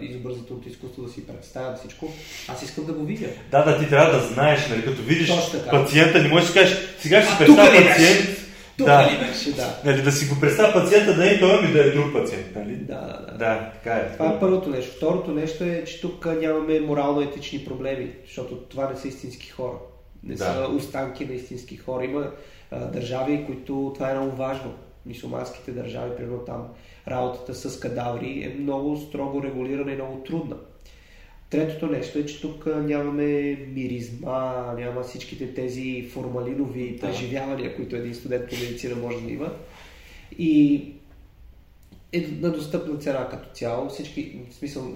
изобразителното 0.00 0.68
изкуство 0.68 1.02
да 1.02 1.12
си 1.12 1.26
представя 1.26 1.76
всичко, 1.76 2.12
аз 2.48 2.62
искам 2.62 2.84
да 2.86 2.92
го 2.92 3.04
видя. 3.04 3.28
Да, 3.50 3.64
да, 3.64 3.78
ти 3.78 3.88
трябва 3.88 4.12
да 4.12 4.26
знаеш, 4.26 4.68
нали, 4.68 4.84
като 4.84 5.02
видиш 5.02 5.32
пациента, 5.70 6.22
не 6.22 6.28
можеш 6.28 6.48
да 6.48 6.54
кажеш, 6.54 6.78
сега 6.98 7.22
ще 7.22 7.44
представя 7.44 7.70
беше? 7.70 7.88
пациент, 7.88 8.40
Тук 8.80 8.86
да, 8.86 9.10
ли 9.12 9.26
беше, 9.28 9.52
да. 9.52 9.80
нали, 9.84 10.02
да 10.02 10.12
си 10.12 10.26
го 10.26 10.40
представя 10.40 10.72
пациента, 10.72 11.16
да 11.16 11.34
е 11.34 11.40
той, 11.40 11.62
ми 11.62 11.72
да 11.72 11.80
е 11.86 11.90
друг 11.90 12.12
пациент. 12.12 12.56
Нали? 12.56 12.76
Да, 12.76 12.94
да, 12.94 13.26
да. 13.32 13.38
Да, 13.38 13.70
така 13.74 13.96
е. 13.96 14.12
Това 14.12 14.26
е 14.26 14.40
първото 14.40 14.70
нещо. 14.70 14.96
Второто 14.96 15.32
нещо 15.32 15.64
е, 15.64 15.84
че 15.84 16.00
тук 16.00 16.26
нямаме 16.40 16.80
морално-етични 16.80 17.64
проблеми, 17.64 18.10
защото 18.26 18.56
това 18.56 18.90
не 18.90 18.96
са 18.96 19.08
истински 19.08 19.50
хора. 19.50 19.74
Не 20.22 20.34
Да. 20.34 20.44
са 20.44 20.68
останки 20.76 21.26
на 21.26 21.32
истински 21.32 21.76
хора. 21.76 22.04
Има 22.04 22.30
а, 22.70 22.78
държави, 22.78 23.44
които 23.46 23.90
това 23.94 24.10
е 24.10 24.14
много 24.14 24.36
важно. 24.36 24.74
Мисулманските 25.06 25.72
държави, 25.72 26.16
примерно 26.16 26.38
там, 26.38 26.68
работата 27.08 27.54
с 27.54 27.80
кадаври 27.80 28.42
е 28.42 28.60
много 28.60 28.96
строго 28.96 29.42
регулирана 29.42 29.92
и 29.92 29.94
много 29.94 30.22
трудна. 30.26 30.56
Третото 31.50 31.86
нещо 31.86 32.18
е, 32.18 32.26
че 32.26 32.40
тук 32.40 32.66
нямаме 32.66 33.24
миризма, 33.74 34.72
няма 34.78 35.02
всичките 35.02 35.54
тези 35.54 36.08
формалинови 36.12 36.90
Да. 36.90 37.00
преживявания, 37.06 37.76
които 37.76 37.96
един 37.96 38.14
студент 38.14 38.48
по 38.50 38.56
медицина 38.56 38.96
може 38.96 39.20
да 39.20 39.30
има. 39.32 39.52
И 40.38 40.82
е 42.12 42.28
на 42.40 42.52
достъпна 42.52 42.98
цена 42.98 43.28
като 43.28 43.48
цяло. 43.54 43.88
Всички, 43.88 44.32
в 44.50 44.54
смисъл, 44.54 44.94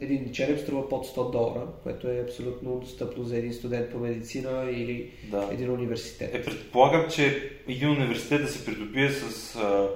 е, 0.00 0.04
един 0.04 0.32
череп 0.32 0.60
струва 0.60 0.88
под 0.88 1.06
100 1.06 1.32
долара, 1.32 1.66
което 1.82 2.08
е 2.08 2.24
абсолютно 2.26 2.80
достъпно 2.80 3.24
за 3.24 3.36
един 3.36 3.52
студент 3.52 3.90
по 3.90 3.98
медицина 3.98 4.70
или 4.70 5.10
Да. 5.30 5.48
един 5.52 5.70
университет. 5.70 6.34
Е, 6.34 6.44
предполагам, 6.44 7.10
че 7.10 7.50
един 7.68 7.88
университет 7.90 8.42
да 8.42 8.48
се 8.48 8.64
придобие 8.64 9.10
с 9.10 9.56
а, 9.56 9.88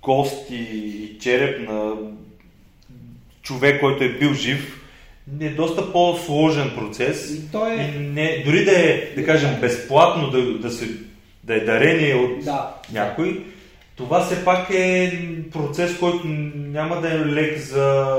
кости 0.00 0.54
и 0.54 1.18
череп 1.20 1.68
на 1.68 1.96
човек, 3.42 3.80
който 3.80 4.04
е 4.04 4.18
бил 4.18 4.32
жив, 4.34 4.80
е 5.40 5.48
доста 5.48 5.92
по-сложен 5.92 6.70
процес. 6.76 7.30
И 7.30 7.52
то 7.52 7.66
е... 7.66 7.74
И 7.74 7.98
не, 7.98 8.42
дори 8.46 8.64
да 8.64 8.72
е, 8.90 9.12
да 9.16 9.24
кажем, 9.26 9.60
безплатно, 9.60 10.30
да, 10.30 10.58
да, 10.58 10.70
се, 10.70 10.88
да 11.44 11.54
е 11.54 11.60
дарение 11.60 12.14
от 12.14 12.44
Да. 12.44 12.74
някой, 12.92 13.44
това 13.96 14.20
все 14.24 14.44
пак 14.44 14.70
е 14.70 15.18
процес, 15.52 15.98
който 15.98 16.26
няма 16.54 17.00
да 17.00 17.14
е 17.14 17.18
лек 17.26 17.58
за 17.58 18.16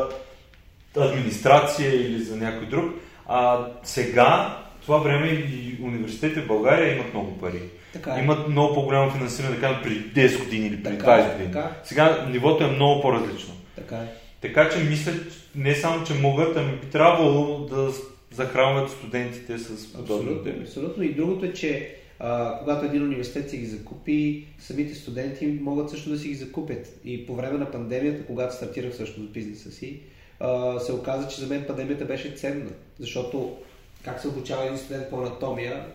администрация 0.98 1.96
или 1.96 2.24
за 2.24 2.38
някой 2.38 2.68
друг. 2.68 2.86
А 3.28 3.58
сега, 3.84 4.58
това 4.82 4.98
време 4.98 5.28
и 5.28 5.78
университетите 5.84 6.42
в 6.42 6.48
България 6.48 6.96
имат 6.96 7.14
много 7.14 7.38
пари. 7.38 7.62
Така 7.94 8.16
е. 8.16 8.20
Имат 8.20 8.48
много 8.50 8.74
по-голямо 8.74 9.12
финансиране, 9.12 9.56
да 9.56 9.62
кажем, 9.62 9.80
преди 9.84 10.28
10 10.30 10.40
години 10.44 10.68
или 10.68 10.84
преди 10.84 10.98
Така 10.98 11.12
е, 11.16 11.20
20 11.22 11.32
години. 11.32 11.54
така. 11.54 11.72
Сега 11.84 12.26
нивото 12.32 12.64
е 12.64 12.68
много 12.68 13.02
по-различно. 13.02 13.54
Така 13.76 13.96
е. 13.96 14.06
Така 14.42 14.70
че 14.70 14.84
мисля, 14.84 15.12
не 15.56 15.76
само, 15.76 16.06
че 16.06 16.14
могат, 16.14 16.58
ами 16.58 16.78
би 16.78 16.88
трябвало 16.88 17.66
да 17.66 17.92
захранват 18.32 18.92
студентите 18.92 19.58
с 19.58 19.94
подобни 19.94 20.32
Абсолютно, 20.32 20.62
абсолютно. 20.62 21.04
И 21.04 21.14
другото 21.14 21.46
е, 21.46 21.54
че 21.54 21.96
а, 22.20 22.60
когато 22.60 22.86
един 22.86 23.04
университет 23.04 23.50
си 23.50 23.58
ги 23.58 23.66
закупи, 23.66 24.48
самите 24.60 24.96
студенти 24.96 25.48
могат 25.48 25.90
също 25.90 26.10
да 26.10 26.20
си 26.20 26.28
ги 26.28 26.36
закупят. 26.36 27.00
И 27.06 27.26
по 27.26 27.36
време 27.36 27.58
на 27.58 27.72
пандемията, 27.72 28.26
когато 28.26 28.56
стартирах 28.56 28.96
също 28.96 29.22
с 29.22 29.28
бизнеса 29.28 29.72
си, 29.72 30.00
а, 30.40 30.80
се 30.80 30.94
оказа, 30.94 31.28
че 31.28 31.42
за 31.42 31.48
мен 31.48 31.66
пандемията 31.68 32.06
беше 32.06 32.32
ценна. 32.32 32.72
Защото 33.00 33.58
как 34.04 34.22
се 34.22 34.28
обучава 34.28 34.66
един 34.66 34.78
студент 34.78 35.10
по 35.10 35.18
анатомия 35.18 35.86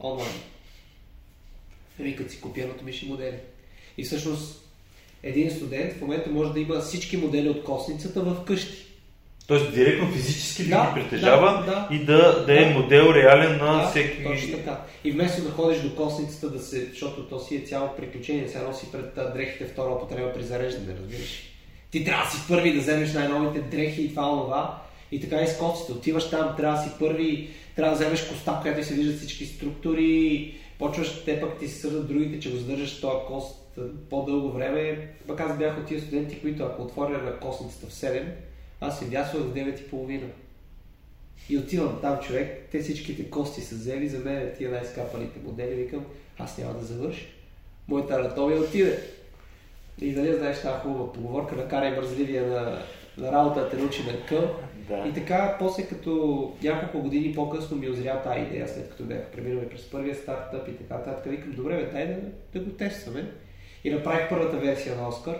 онлайн? 0.00 0.32
Еми, 2.00 2.16
като 2.16 2.30
си 2.30 2.40
купи 2.40 2.60
анатомични 2.60 3.08
модели. 3.08 3.36
И 3.98 4.04
всъщност 4.04 4.65
един 5.22 5.50
студент 5.50 5.92
в 5.92 6.00
момента 6.00 6.30
може 6.30 6.52
да 6.52 6.60
има 6.60 6.80
всички 6.80 7.16
модели 7.16 7.48
от 7.48 7.64
косницата 7.64 8.20
в 8.20 8.44
къщи. 8.44 8.86
Тоест 9.46 9.74
директно 9.74 10.12
физически 10.12 10.64
да, 10.64 10.68
Да, 10.68 10.94
ги 10.94 11.00
притежава 11.00 11.64
да, 11.66 11.72
да. 11.72 11.88
и 11.94 12.04
да, 12.04 12.44
да 12.46 12.60
е 12.60 12.64
Да. 12.64 12.80
модел 12.80 13.12
реален 13.14 13.58
на 13.58 13.82
Да, 13.82 13.88
всеки... 13.90 14.24
Точно 14.24 14.56
така. 14.56 14.80
И 15.04 15.12
вместо 15.12 15.42
да 15.42 15.50
ходиш 15.50 15.78
до 15.78 15.94
косницата, 15.94 16.50
да 16.50 16.60
се, 16.60 16.86
защото 16.90 17.28
то 17.28 17.40
си 17.40 17.56
е 17.56 17.60
цяло 17.60 17.88
приключение, 17.96 18.48
сега 18.48 18.68
носи 18.68 18.86
пред 18.92 19.14
дрехите 19.34 19.64
втора 19.64 19.94
употреба 19.94 20.32
при 20.32 20.42
зареждане, 20.42 20.94
разбираш. 21.00 21.42
Ти 21.90 22.04
трябва 22.04 22.24
да 22.24 22.30
си 22.30 22.38
първи 22.48 22.72
да 22.72 22.80
вземеш 22.80 23.12
най-новите 23.12 23.60
дрехи 23.60 24.02
и 24.02 24.08
това, 24.08 24.32
онова. 24.32 24.78
И 25.12 25.20
така 25.20 25.42
и 25.42 25.46
с 25.46 25.58
коците. 25.58 25.92
Отиваш 25.92 26.30
там, 26.30 26.54
трябва 26.56 26.76
да 26.76 26.82
си 26.82 26.90
първи, 26.98 27.48
трябва 27.76 27.96
да 27.96 28.04
вземеш 28.04 28.22
коста, 28.22 28.60
където 28.62 28.86
се 28.86 28.94
виждат 28.94 29.18
всички 29.18 29.46
структури, 29.46 30.54
почваш 30.78 31.24
те 31.24 31.40
пък 31.40 31.58
ти 31.58 31.68
се 31.68 31.80
сърдат 31.80 32.08
другите, 32.08 32.40
че 32.40 32.50
го 32.50 32.56
задържаш 32.56 33.00
този 33.00 33.26
кост 33.28 33.65
по-дълго 34.10 34.50
време. 34.50 35.08
Пък 35.26 35.40
аз 35.40 35.58
бях 35.58 35.78
от 35.78 35.86
тия 35.86 36.00
студенти, 36.00 36.40
които 36.40 36.62
ако 36.62 36.82
отворя 36.82 37.22
на 37.22 37.38
косницата 37.38 37.86
в 37.86 37.92
7, 37.92 38.24
аз 38.80 38.98
се 38.98 39.04
вясвах 39.04 39.42
в 39.42 39.54
9.30. 39.54 40.20
И 41.48 41.58
отивам 41.58 41.98
там 42.00 42.18
човек, 42.18 42.68
те 42.72 42.80
всичките 42.80 43.30
кости 43.30 43.60
са 43.60 43.74
взели 43.74 44.08
за 44.08 44.18
мен, 44.18 44.50
тия 44.58 44.70
най-скапаните 44.70 45.40
модели, 45.44 45.74
викам, 45.74 46.04
аз 46.38 46.58
няма 46.58 46.74
да 46.74 46.84
завърша. 46.84 47.26
Моята 47.88 48.14
анатомия 48.14 48.60
отиде. 48.60 49.02
И 50.00 50.12
нали 50.12 50.34
знаеш 50.34 50.62
тази 50.62 50.80
хубава 50.80 51.12
поговорка, 51.12 51.56
накарай 51.56 51.96
мързливия 51.96 52.46
на, 52.46 52.82
на 53.18 53.32
работа 53.32 53.70
те 53.70 53.76
научи 53.76 54.02
на 54.02 54.26
къл. 54.26 54.56
Да. 54.88 55.08
И 55.08 55.14
така, 55.14 55.56
после 55.58 55.86
като 55.86 56.52
няколко 56.62 57.02
години 57.02 57.34
по-късно 57.34 57.76
ми 57.76 57.90
озря 57.90 58.22
тази 58.22 58.40
идея, 58.40 58.68
след 58.68 58.90
като 58.90 59.04
бях 59.04 59.30
преминали 59.32 59.68
през 59.68 59.90
първия 59.90 60.14
стартъп 60.14 60.68
и 60.68 60.76
така 60.76 60.94
нататък, 60.94 61.32
викам, 61.32 61.52
добре, 61.52 61.76
бе, 61.76 61.90
дай 61.92 62.06
да, 62.06 62.14
да 62.52 62.64
го 62.64 62.70
тестваме. 62.70 63.32
И 63.86 63.90
направих 63.90 64.28
първата 64.28 64.56
версия 64.56 64.96
на 64.96 65.08
Оскар 65.08 65.38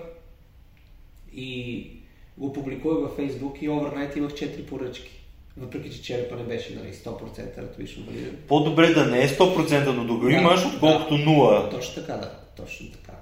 и 1.34 1.90
го 2.38 2.52
публикувах 2.52 2.98
във 2.98 3.16
Facebook 3.16 3.58
и 3.58 3.68
овернайт 3.68 4.16
имах 4.16 4.32
4 4.32 4.66
поръчки. 4.66 5.10
Въпреки, 5.56 5.90
че 5.90 6.02
черепа 6.02 6.36
не 6.36 6.42
беше 6.42 6.74
нали, 6.74 6.92
100% 6.92 7.58
ратовично 7.58 8.04
валиден. 8.04 8.38
По-добре 8.48 8.94
да 8.94 9.06
не 9.06 9.22
е 9.22 9.28
100%, 9.28 9.86
но 9.86 10.04
да 10.04 10.14
го 10.14 10.24
Да, 10.24 10.32
имаш, 10.32 10.66
отколкото 10.66 11.14
0. 11.14 11.70
Точно 11.70 11.94
така, 12.02 12.12
да. 12.12 12.30
Точно 12.56 12.90
така. 12.90 13.12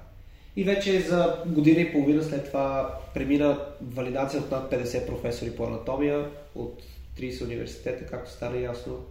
И 0.55 0.63
вече 0.63 0.99
за 0.99 1.43
година 1.45 1.81
и 1.81 1.91
половина 1.91 2.23
след 2.23 2.45
това 2.47 2.99
премина 3.13 3.59
валидация 3.81 4.41
от 4.41 4.51
над 4.51 4.71
50 4.71 5.07
професори 5.07 5.55
по 5.55 5.65
анатомия 5.65 6.29
от 6.55 6.83
30 7.19 7.43
университета, 7.45 8.05
както 8.05 8.31
стана 8.31 8.57
ясно. 8.57 9.05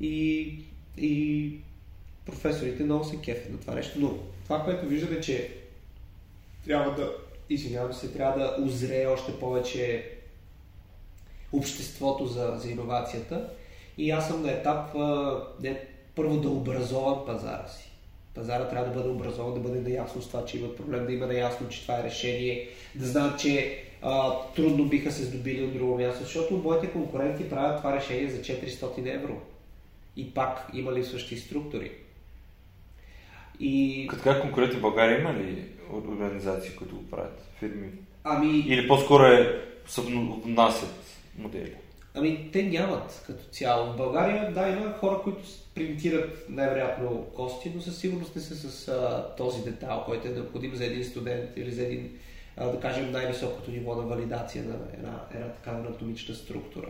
И, 0.00 0.54
и 0.98 1.52
професорите 2.26 2.84
много 2.84 3.04
се 3.04 3.16
кефят 3.16 3.52
на 3.52 3.58
това 3.58 3.74
нещо. 3.74 3.98
Но 4.00 4.18
това, 4.48 4.64
което 4.64 4.86
виждаме, 4.86 5.20
че 5.20 5.54
трябва 6.64 6.94
да, 6.94 7.12
извинявам 7.50 7.92
се, 7.92 8.12
трябва 8.12 8.38
да 8.38 8.64
озрее 8.64 9.06
още 9.06 9.38
повече 9.40 10.10
обществото 11.52 12.26
за, 12.26 12.54
за 12.56 12.70
иновацията. 12.70 13.48
И 13.98 14.10
аз 14.10 14.28
съм 14.28 14.42
на 14.42 14.50
етап 14.50 14.94
не, 15.60 15.84
първо 16.14 16.36
да 16.36 16.48
образовам 16.48 17.26
пазара 17.26 17.68
си. 17.68 17.90
Пазара 18.34 18.68
трябва 18.68 18.88
да 18.88 18.94
бъде 18.94 19.08
образован, 19.08 19.54
да 19.54 19.60
бъде 19.60 19.80
наясно 19.80 20.22
с 20.22 20.26
това, 20.26 20.44
че 20.44 20.58
имат 20.58 20.76
проблем, 20.76 21.06
да 21.06 21.12
има 21.12 21.26
наясно, 21.26 21.68
че 21.68 21.82
това 21.82 22.00
е 22.00 22.02
решение, 22.02 22.68
да 22.94 23.06
знаят, 23.06 23.40
че 23.40 23.84
а, 24.02 24.32
трудно 24.56 24.84
биха 24.84 25.12
се 25.12 25.24
здобили 25.24 25.64
от 25.64 25.72
друго 25.72 25.96
място, 25.96 26.24
защото 26.24 26.56
моите 26.56 26.92
конкуренти 26.92 27.50
правят 27.50 27.78
това 27.78 27.96
решение 27.96 28.30
за 28.30 28.42
400 28.42 29.14
евро. 29.14 29.40
И 30.16 30.34
пак 30.34 30.70
има 30.74 30.92
липсващи 30.92 31.36
структури. 31.36 31.92
И, 33.60 34.06
Като 34.10 34.22
как 34.22 34.40
конкуренти 34.42 34.76
в 34.76 34.80
България 34.80 35.20
има 35.20 35.32
ли 35.32 35.64
организации, 35.92 36.76
които 36.76 36.96
го 36.96 37.10
правят? 37.10 37.48
Фирми? 37.58 37.88
ами, 38.24 38.58
Или 38.58 38.88
по-скоро 38.88 39.22
е 39.22 39.64
внасят 40.44 40.94
модели? 41.38 41.74
Ами, 42.14 42.50
те 42.52 42.62
нямат 42.62 43.22
като 43.26 43.44
цяло. 43.44 43.92
В 43.92 43.96
България, 43.96 44.52
да, 44.52 44.68
има 44.68 44.92
хора, 44.92 45.20
които 45.24 45.42
принтират 45.74 46.46
най-вероятно 46.48 47.26
кости, 47.34 47.72
но 47.74 47.80
със 47.80 47.98
сигурност 47.98 48.36
не 48.36 48.42
са 48.42 48.54
с 48.54 48.88
а, 48.88 49.34
този 49.36 49.64
детайл, 49.64 50.02
който 50.06 50.28
е 50.28 50.30
необходим 50.30 50.74
за 50.74 50.84
един 50.84 51.04
студент 51.04 51.56
или 51.56 51.70
за 51.70 51.82
един, 51.82 52.18
а, 52.56 52.66
да 52.66 52.80
кажем, 52.80 53.10
най-високото 53.10 53.70
ниво 53.70 53.94
на 53.94 54.02
валидация 54.02 54.64
на 54.64 54.74
една, 54.94 55.20
една 55.34 55.48
такава 55.48 55.78
анатомична 55.78 56.34
структура. 56.34 56.88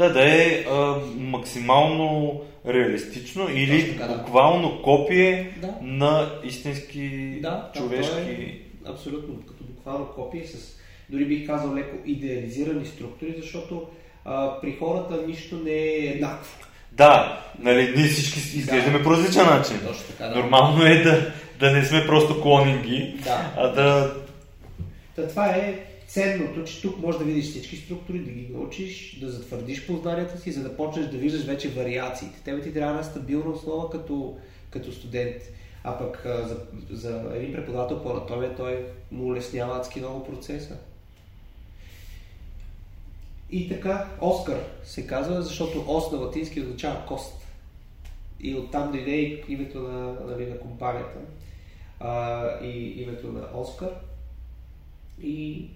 Да, 0.00 0.12
да 0.12 0.34
е 0.42 0.64
а, 0.70 0.96
максимално 1.18 2.40
реалистично 2.68 3.48
или 3.54 3.80
Точно 3.80 3.98
така, 3.98 4.12
да. 4.12 4.18
буквално 4.18 4.82
копие 4.82 5.50
Да. 5.60 5.74
на 5.82 6.30
истински 6.44 7.38
Да, 7.42 7.50
да, 7.50 7.80
човешки... 7.80 8.12
то 8.14 8.18
е 8.20 8.58
абсолютно 8.92 9.34
като 9.46 9.64
буквално 9.64 10.06
копие 10.06 10.44
с, 10.46 10.76
дори 11.08 11.24
бих 11.24 11.46
казал 11.46 11.74
леко 11.74 11.96
идеализирани 12.06 12.86
структури, 12.86 13.34
защото 13.40 13.86
а, 14.24 14.60
при 14.60 14.76
хората 14.76 15.26
нищо 15.26 15.56
не 15.64 15.70
е 15.72 16.06
еднакво. 16.06 16.56
Да, 16.92 17.42
нали, 17.58 17.92
ние 17.96 18.06
всички 18.08 18.38
изглеждаме 18.58 19.02
по 19.02 19.10
различен 19.10 19.46
начин. 19.46 19.80
Точно 19.86 20.04
така, 20.06 20.26
да. 20.26 20.36
Нормално 20.36 20.84
е 20.84 21.02
да, 21.02 21.32
да 21.60 21.70
не 21.72 21.84
сме 21.84 22.06
просто 22.06 22.42
клонинги, 22.42 23.14
Да. 23.24 23.52
а 23.56 23.68
да... 23.68 24.14
Та 25.16 25.28
това 25.28 25.46
е 25.46 25.74
ценното, 26.10 26.64
че 26.64 26.82
тук 26.82 26.98
можеш 26.98 27.18
да 27.18 27.24
видиш 27.24 27.50
всички 27.50 27.76
структури, 27.76 28.18
да 28.18 28.30
ги 28.30 28.48
научиш, 28.52 29.18
да 29.20 29.30
затвърдиш 29.30 29.86
познанията 29.86 30.38
си, 30.38 30.52
за 30.52 30.62
да 30.62 30.76
почнеш 30.76 31.06
да 31.06 31.18
виждаш 31.18 31.44
вече 31.44 31.68
вариациите. 31.68 32.40
Тебе 32.44 32.62
ти 32.62 32.72
трябва 32.72 32.90
една 32.90 33.02
стабилна 33.02 33.50
основа 33.50 33.90
като, 33.90 34.38
като 34.70 34.92
студент. 34.92 35.42
А 35.84 35.98
пък 35.98 36.22
за, 36.24 36.56
за 36.90 37.32
един 37.34 37.52
преподавател 37.52 38.02
по 38.02 38.10
анатомия 38.10 38.56
той 38.56 38.86
му 39.12 39.24
улеснява 39.24 39.76
адски 39.76 39.98
много 39.98 40.24
процеса. 40.24 40.76
И 43.50 43.68
така, 43.68 44.08
Оскар 44.20 44.64
се 44.84 45.06
казва, 45.06 45.42
защото 45.42 45.84
ос 45.88 46.12
на 46.12 46.18
латински 46.18 46.60
означава 46.60 47.06
кост. 47.06 47.46
И 48.40 48.54
оттам 48.54 48.92
дойде 48.92 49.16
и 49.16 49.44
името 49.48 49.78
на, 49.78 50.12
нали, 50.26 50.46
на 50.46 50.58
компанията 50.58 51.18
а, 52.00 52.44
и 52.64 53.02
името 53.02 53.32
на 53.32 53.60
Оскар. 53.60 53.90
И 55.22 55.66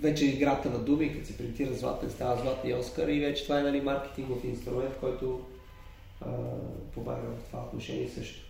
вече 0.00 0.26
играта 0.26 0.70
на 0.70 0.78
думи, 0.78 1.14
като 1.14 1.26
се 1.26 1.36
принтира 1.36 1.74
златен, 1.74 2.10
става 2.10 2.42
златния 2.42 2.78
Оскар 2.78 3.08
и 3.08 3.20
вече 3.20 3.42
това 3.42 3.58
е 3.58 3.62
нали, 3.62 3.80
маркетингов 3.80 4.44
инструмент, 4.44 4.94
който 5.00 5.40
а, 6.20 6.26
помага 6.94 7.20
в 7.20 7.46
това 7.46 7.62
отношение 7.62 8.08
също. 8.08 8.40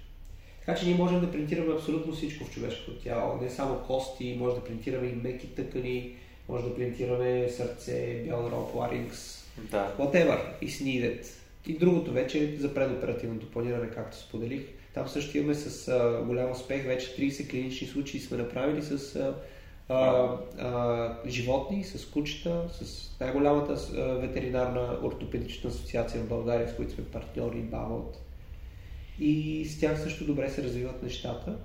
Така 0.66 0.78
че 0.78 0.86
ние 0.86 0.94
можем 0.94 1.20
да 1.20 1.32
принтираме 1.32 1.74
абсолютно 1.74 2.12
всичко 2.12 2.44
в 2.44 2.50
човешкото 2.50 2.98
тяло. 2.98 3.40
Не 3.42 3.50
само 3.50 3.78
кости, 3.78 4.36
може 4.38 4.54
да 4.54 4.64
принтираме 4.64 5.06
и 5.06 5.14
меки 5.14 5.54
тъкани, 5.54 6.16
може 6.48 6.64
да 6.64 6.74
принтираме 6.74 7.48
сърце, 7.48 8.22
бял 8.26 8.50
роб, 8.52 8.74
ларингс, 8.74 9.44
Да. 9.70 9.94
whatever 9.98 10.38
is 10.62 10.84
needed. 10.84 11.26
И 11.66 11.78
другото 11.78 12.12
вече 12.12 12.44
е 12.44 12.56
за 12.56 12.74
предоперативното 12.74 13.50
планиране, 13.50 13.90
както 13.90 14.16
споделих. 14.16 14.62
Там 14.94 15.08
също 15.08 15.38
имаме 15.38 15.54
с 15.54 15.88
а, 15.88 16.22
голям 16.26 16.50
успех. 16.50 16.86
Вече 16.86 17.16
30 17.16 17.50
клинични 17.50 17.86
случаи 17.86 18.20
сме 18.20 18.36
направили 18.36 18.82
с 18.82 19.16
а, 19.16 19.34
а, 19.88 19.94
а, 20.58 21.14
животни, 21.26 21.84
с 21.84 22.06
кучета, 22.06 22.62
с 22.72 23.10
най-голямата 23.20 23.74
ветеринарна 24.20 24.98
ортопедична 25.02 25.70
асоциация 25.70 26.20
в 26.22 26.28
България, 26.28 26.68
с 26.68 26.76
които 26.76 26.92
сме 26.92 27.04
партньори, 27.04 27.58
БАМОТ. 27.58 28.16
И 29.20 29.64
с 29.64 29.80
тях 29.80 30.02
също 30.02 30.24
добре 30.24 30.50
се 30.50 30.62
развиват 30.62 31.02
нещата. 31.02 31.56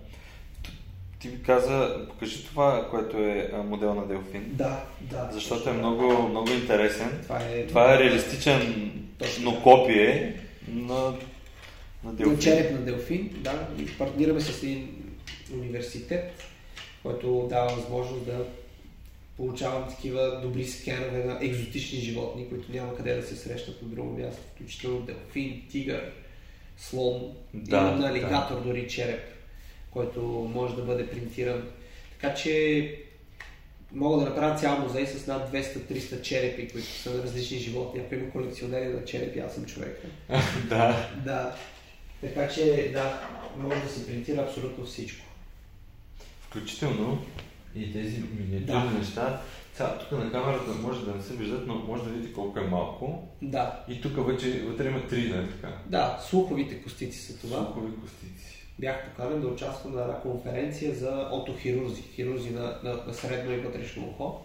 Ти 1.20 1.28
ми 1.28 1.44
каза, 1.44 2.06
покажи 2.10 2.46
това, 2.46 2.88
което 2.90 3.18
е 3.18 3.52
модел 3.66 3.94
на 3.96 4.08
Делфин, 4.08 4.46
Да, 4.48 4.84
да. 5.02 5.30
защото 5.34 5.70
е 5.70 5.74
много, 5.74 6.28
много 6.28 6.50
интересен. 6.52 7.20
Това 7.24 7.40
е, 7.40 7.68
Това 7.68 7.96
е 7.96 8.00
реалистичен 8.00 8.92
Точно. 9.20 9.52
но 9.52 9.62
копие 9.64 10.40
на, 10.68 10.94
на 10.94 11.14
На 12.04 12.14
Делфин. 12.14 12.40
череп 12.40 12.72
на 12.72 12.78
Делфин, 12.78 13.30
да. 13.38 13.68
И 13.80 13.98
партнираме 13.98 14.42
с 14.42 14.64
един 14.64 14.96
университет, 15.54 16.44
който 17.04 17.48
дава 17.50 17.76
възможност 17.76 18.26
да 18.26 18.46
получавам 19.38 19.90
такива 19.90 20.42
добри 20.44 20.66
скенове 20.66 21.24
на 21.24 21.40
екзотични 21.42 22.00
животни, 22.00 22.50
които 22.50 22.72
няма 22.72 22.96
къде 22.96 23.16
да 23.16 23.24
се 23.24 23.36
срещат 23.36 23.82
на 23.82 23.88
друго 23.88 24.18
място, 24.18 24.42
включително 24.56 25.00
делфин, 25.00 25.62
тигър, 25.72 26.12
слон, 26.78 27.36
Да, 27.54 27.78
има 27.78 27.92
на 27.92 28.02
да. 28.02 28.08
алигатор 28.08 28.64
дори 28.64 28.88
череп, 28.88 29.22
който 29.92 30.22
може 30.54 30.76
да 30.76 30.82
бъде 30.82 31.10
принтиран. 31.10 31.70
Така 32.12 32.34
че 32.34 32.96
мога 33.92 34.24
да 34.24 34.30
направя 34.30 34.56
цял 34.56 34.80
музей 34.80 35.06
с 35.08 35.28
над 35.28 35.52
200-300 35.54 36.22
черепи, 36.22 36.68
които 36.68 36.88
са 36.88 37.10
на 37.10 37.24
различни 37.24 37.58
животни. 37.58 38.02
Ако 38.02 38.16
има 38.16 38.32
колекционери 38.32 38.88
на 38.88 39.06
черепи, 39.06 39.40
аз 39.40 39.54
съм 39.54 39.66
човек. 39.66 40.02
да. 40.70 41.10
Да. 41.26 41.56
Така 42.22 42.48
че, 42.48 42.90
да, 42.94 43.22
може 43.58 43.82
да 43.82 43.90
се 43.90 44.08
принтира 44.08 44.42
абсолютно 44.42 44.86
всичко. 44.86 45.26
Включително 46.52 47.26
и 47.76 47.94
тези 47.94 48.24
миниатюрни 48.40 48.92
да. 48.92 49.00
неща. 49.00 49.42
Сега, 49.74 49.98
тук 49.98 50.20
на 50.20 50.32
камерата 50.32 50.72
може 50.82 51.06
да 51.06 51.16
не 51.16 51.22
се 51.22 51.34
виждат, 51.34 51.68
но 51.68 51.76
може 51.76 52.04
да 52.04 52.10
видите 52.10 52.34
колко 52.34 52.60
е 52.60 52.64
малко. 52.64 53.28
Да. 53.42 53.84
И 53.90 54.02
тук 54.02 54.28
вече 54.28 54.62
вътре 54.62 54.88
има 54.88 55.08
три, 55.08 55.30
нали 55.30 55.48
така? 55.48 55.78
Да, 55.86 56.20
слуховите 56.30 56.82
костици 56.82 57.20
са 57.20 57.40
това. 57.40 57.58
Слухови 57.58 57.96
костици. 58.02 58.68
Бях 58.80 59.10
поканен 59.10 59.42
да 59.42 59.48
участвам 59.48 59.96
на 59.96 60.02
една 60.02 60.20
конференция 60.20 60.96
за 60.96 61.30
отохирурзи, 61.32 62.02
хирурзи 62.02 62.50
на, 62.50 62.80
на, 62.84 63.04
на 63.08 63.14
средно 63.14 63.54
и 63.54 63.58
вътрешно 63.58 64.04
ухо. 64.04 64.42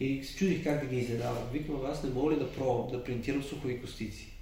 И 0.00 0.24
се 0.24 0.36
чудих 0.36 0.64
как 0.64 0.80
да 0.80 0.86
ги 0.86 0.96
изненадам. 0.96 1.48
Викам, 1.52 1.76
аз 1.90 2.02
не 2.02 2.10
мога 2.10 2.32
ли 2.32 2.38
да 2.38 2.52
пробвам 2.52 2.92
да 2.92 3.04
принтирам 3.04 3.42
слухови 3.42 3.80
костици. 3.80 4.32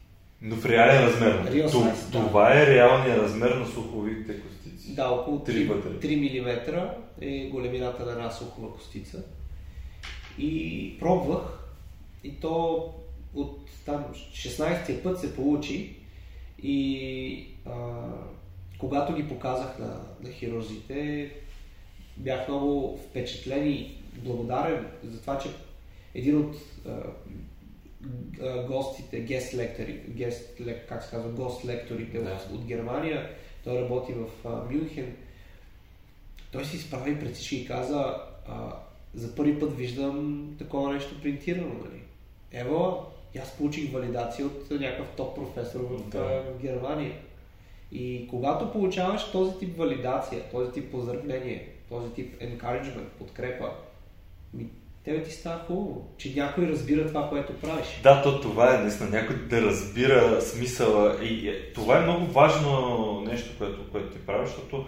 Но 0.43 0.57
в 0.57 0.67
реален 0.67 1.05
размер. 1.05 1.53
Real 1.53 1.71
това, 1.71 1.91
size, 1.91 2.13
да. 2.13 2.27
това 2.27 2.61
е 2.61 2.67
реалният 2.67 3.23
размер 3.23 3.51
на 3.51 3.67
слуховите 3.67 4.41
костици. 4.41 4.60
Да, 4.95 5.09
около 5.09 5.39
3, 5.39 5.45
Три 5.45 5.65
вътре. 5.65 6.09
3 6.09 6.41
мм 6.41 6.95
е 7.21 7.49
големината 7.49 8.05
на 8.05 8.13
една 8.13 8.31
слухова 8.31 8.73
костица. 8.75 9.23
И 10.39 10.97
пробвах 10.99 11.59
и 12.25 12.41
то 12.41 12.85
от 13.35 13.59
там 13.85 14.05
16-я 14.33 15.03
път 15.03 15.21
се 15.21 15.37
получи 15.37 15.97
и 16.63 17.47
а, 17.67 17.73
когато 18.79 19.15
ги 19.15 19.29
показах 19.29 19.79
на, 19.79 20.01
на 20.23 20.31
хирурзите, 20.31 21.31
бях 22.17 22.49
много 22.49 22.99
впечатлен 22.99 23.69
и 23.69 23.95
благодарен 24.17 24.87
за 25.05 25.21
това, 25.21 25.39
че 25.39 25.49
един 26.15 26.39
от 26.39 26.57
а, 26.87 27.03
а, 28.43 28.67
гостите, 28.67 29.21
гест 29.21 29.55
лектори, 29.55 30.01
гест, 30.09 30.61
как 30.89 31.03
се 31.03 31.11
казва, 31.11 31.31
гост 31.31 31.65
лекторите 31.65 32.19
Да. 32.19 32.31
от, 32.31 32.59
от 32.59 32.65
Германия, 32.65 33.31
той 33.65 33.83
работи 33.83 34.13
в 34.13 34.49
а, 34.49 34.73
Мюнхен, 34.73 35.17
той 36.53 36.65
се 36.65 36.77
изправи 36.77 37.21
пред 37.21 37.35
всички 37.35 37.57
и 37.57 37.67
каза, 37.67 38.17
а, 38.49 38.77
за 39.15 39.35
първи 39.35 39.61
път 39.61 39.77
виждам 39.77 40.47
такова 40.59 40.93
нещо 40.93 41.21
принтирано, 41.23 41.75
нали? 41.75 42.01
Ево, 42.53 43.07
аз 43.43 43.57
получих 43.57 43.93
валидация 43.93 44.47
от 44.47 44.71
някакъв 44.71 45.09
топ 45.17 45.35
професор 45.35 45.81
в, 45.81 46.09
Да. 46.09 46.43
в 46.43 46.63
Германия. 46.63 47.13
И 47.93 48.27
когато 48.31 48.73
получаваш 48.73 49.31
този 49.31 49.59
тип 49.59 49.79
валидация, 49.79 50.43
този 50.51 50.73
тип 50.73 50.91
поздравление, 50.91 51.69
този 51.89 52.13
тип 52.13 52.41
encouragement, 52.41 53.09
подкрепа, 53.19 53.71
ми, 54.55 54.67
тебе 55.05 55.23
ти 55.23 55.31
става 55.31 55.59
хубаво, 55.67 56.09
че 56.19 56.33
някой 56.37 56.67
разбира 56.67 57.09
това, 57.09 57.29
което 57.29 57.53
правиш. 57.53 57.87
Да, 58.03 58.23
то 58.23 58.41
това 58.41 58.75
е 58.75 58.79
наистина 58.79 59.11
някой 59.11 59.37
да 59.37 59.63
разбира 59.63 60.41
смисъла. 60.41 61.19
И 61.23 61.49
е, 61.49 61.73
това 61.73 61.99
е 61.99 62.03
много 62.03 62.27
важно 62.27 63.21
нещо, 63.21 63.51
което, 63.59 63.91
което 63.93 64.13
ти 64.13 64.19
правиш, 64.19 64.49
защото 64.49 64.87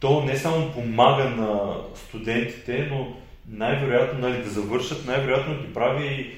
то 0.00 0.24
не 0.24 0.36
само 0.36 0.72
помага 0.72 1.24
на 1.24 1.76
студентите, 1.94 2.88
но 2.90 3.16
най-вероятно 3.48 4.18
нали, 4.18 4.42
да 4.42 4.50
завършат, 4.50 5.06
най-вероятно 5.06 5.60
ги 5.60 5.74
прави 5.74 6.36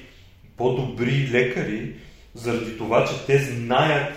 по-добри 0.57 1.29
лекари, 1.31 1.93
заради 2.33 2.77
това, 2.77 3.05
че 3.05 3.25
те 3.25 3.37
знаят 3.37 4.13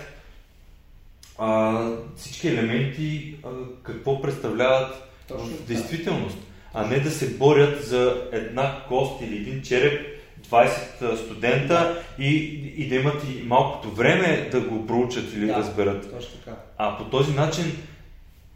а, 1.37 1.89
всички 2.15 2.47
елементи 2.47 3.35
а, 3.43 3.49
какво 3.83 4.21
представляват 4.21 5.09
Точно 5.27 5.47
в 5.47 5.67
действителност, 5.67 6.37
а 6.73 6.85
не 6.85 6.99
да 6.99 7.11
се 7.11 7.29
борят 7.29 7.83
за 7.83 8.29
една 8.31 8.79
кост 8.87 9.21
или 9.21 9.35
един 9.37 9.61
череп 9.61 10.07
20 10.43 10.69
студента 11.17 12.03
и, 12.19 12.35
и 12.77 12.87
да 12.87 12.95
имат 12.95 13.23
и 13.25 13.43
малкото 13.43 13.89
време 13.89 14.49
да 14.51 14.61
го 14.61 14.87
проучат 14.87 15.33
или 15.33 15.45
Да. 15.47 15.53
разберат. 15.55 16.11
Точно 16.11 16.31
така. 16.35 16.57
А 16.77 16.97
по 16.97 17.03
този 17.05 17.33
начин 17.33 17.77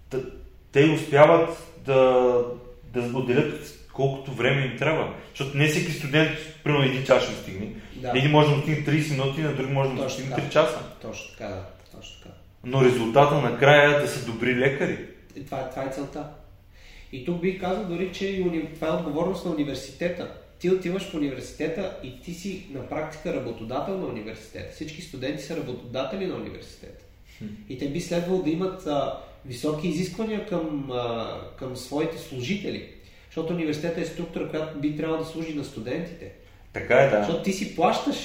т- 0.09 0.21
те 0.71 0.85
успяват 0.87 1.49
да, 1.77 1.93
да 2.85 3.01
отделят 3.13 3.73
колкото 3.93 4.31
време 4.31 4.61
им 4.63 4.77
трябва. 4.77 5.13
Защото 5.29 5.57
не 5.57 5.67
всеки 5.67 5.91
студент, 5.91 6.29
примерно 6.63 6.85
един 6.85 7.05
час 7.05 7.23
ще 7.23 7.33
стигне. 7.33 7.67
Да. 7.95 8.11
Един 8.15 8.31
може 8.31 8.49
да 8.49 8.61
стигне 8.61 8.85
30 8.85 9.11
минути, 9.11 9.41
на 9.41 9.53
друг 9.53 9.69
може 9.69 9.89
да 9.89 9.95
Точно 9.95 10.09
стигне 10.09 10.35
така. 10.35 10.41
3 10.41 10.49
часа. 10.49 10.79
Точно 11.01 11.31
така, 11.31 11.45
да. 11.45 11.63
Точно 11.91 12.21
така. 12.21 12.35
Но 12.63 12.83
резултата 12.85 13.35
накрая 13.35 13.91
е 13.91 14.01
да 14.01 14.07
са 14.07 14.25
добри 14.25 14.55
лекари. 14.55 14.97
И 15.35 15.45
това, 15.45 15.57
е- 15.59 15.69
това 15.69 15.83
е 15.83 15.89
целта. 15.89 16.23
И 17.11 17.25
тук 17.25 17.41
бих 17.41 17.59
казал 17.59 17.83
дори, 17.83 18.11
че 18.13 18.43
това 18.75 18.87
е 18.87 18.91
отговорност 18.91 19.45
на 19.45 19.51
университета. 19.51 20.31
Ти 20.59 20.69
отиваш 20.69 21.03
в 21.03 21.13
университета 21.13 21.97
и 22.03 22.21
ти 22.21 22.33
си 22.33 22.65
на 22.73 22.89
практика 22.89 23.33
работодател 23.33 23.97
на 23.97 24.07
университета. 24.07 24.75
Всички 24.75 25.01
студенти 25.01 25.43
са 25.43 25.57
работодатели 25.57 26.25
на 26.25 26.35
университета. 26.35 27.03
И 27.69 27.77
те 27.77 27.89
би 27.89 28.01
следвало 28.01 28.43
да 28.43 28.49
имат 28.49 28.87
а, 28.87 29.17
високи 29.45 29.87
изисквания 29.87 30.45
към, 30.45 30.91
а, 30.91 31.37
към 31.59 31.77
своите 31.77 32.17
служители. 32.17 32.89
Защото 33.25 33.53
университета 33.53 34.01
е 34.01 34.05
структура, 34.05 34.49
която 34.49 34.79
би 34.79 34.97
трябвало 34.97 35.23
да 35.23 35.29
служи 35.29 35.53
на 35.53 35.63
студентите. 35.63 36.31
Така 36.73 36.95
е, 36.95 37.09
да. 37.09 37.17
Защото 37.17 37.43
ти 37.43 37.53
си 37.53 37.75
плащаш. 37.75 38.17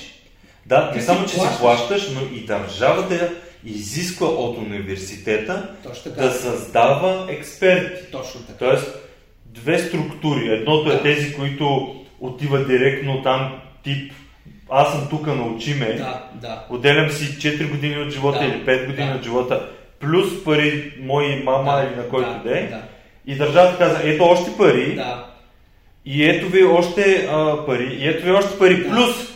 Да, 0.67 0.93
Ти 0.93 1.01
само, 1.01 1.27
че 1.27 1.35
плащаш. 1.35 1.55
си 1.55 1.61
плащаш, 1.61 2.11
но 2.11 2.37
и 2.37 2.47
държавата 2.47 3.33
изисква 3.65 4.27
от 4.27 4.59
университета 4.59 5.69
да 6.17 6.31
създава 6.33 7.27
експерти. 7.31 8.11
Точно 8.13 8.41
така. 8.41 8.59
Тоест, 8.59 8.99
две 9.47 9.79
структури. 9.79 10.49
Едното 10.49 10.91
е 10.91 10.95
Да. 10.95 11.03
тези, 11.03 11.35
които 11.35 11.95
отиват 12.21 12.67
директно 12.69 13.23
там, 13.23 13.53
тип 13.85 14.13
аз 14.75 14.93
съм 14.93 15.07
тук, 15.11 15.27
научи 15.27 15.75
ме, 15.75 15.93
Да, 15.93 16.23
да. 16.35 16.65
отделям 16.71 17.11
си 17.11 17.25
4 17.39 17.71
години 17.71 17.99
от 17.99 18.11
живота 18.11 18.39
Да. 18.39 18.45
или 18.45 18.65
5 18.65 18.87
години 18.87 19.09
Да. 19.09 19.15
от 19.17 19.23
живота, 19.25 19.69
плюс 20.01 20.45
пари 20.45 20.93
мои 21.01 21.43
мама 21.43 21.73
Да, 21.77 21.87
или 21.89 21.97
на 21.97 22.09
който 22.09 22.29
да, 22.31 22.39
да 22.51 22.59
е. 22.59 22.67
да. 22.67 22.83
И 23.27 23.35
държавата 23.35 23.79
каза, 23.79 24.01
ето 24.05 24.25
още 24.25 24.51
пари, 24.59 24.95
Да, 24.95 25.27
и 26.05 26.25
ето 26.25 26.49
ви 26.49 26.65
още 26.65 27.29
а, 27.33 27.67
пари, 27.67 27.97
и 28.01 28.09
ето 28.09 28.25
ви 28.25 28.31
още 28.31 28.59
пари, 28.59 28.83
Да. 28.83 28.89
плюс 28.91 29.32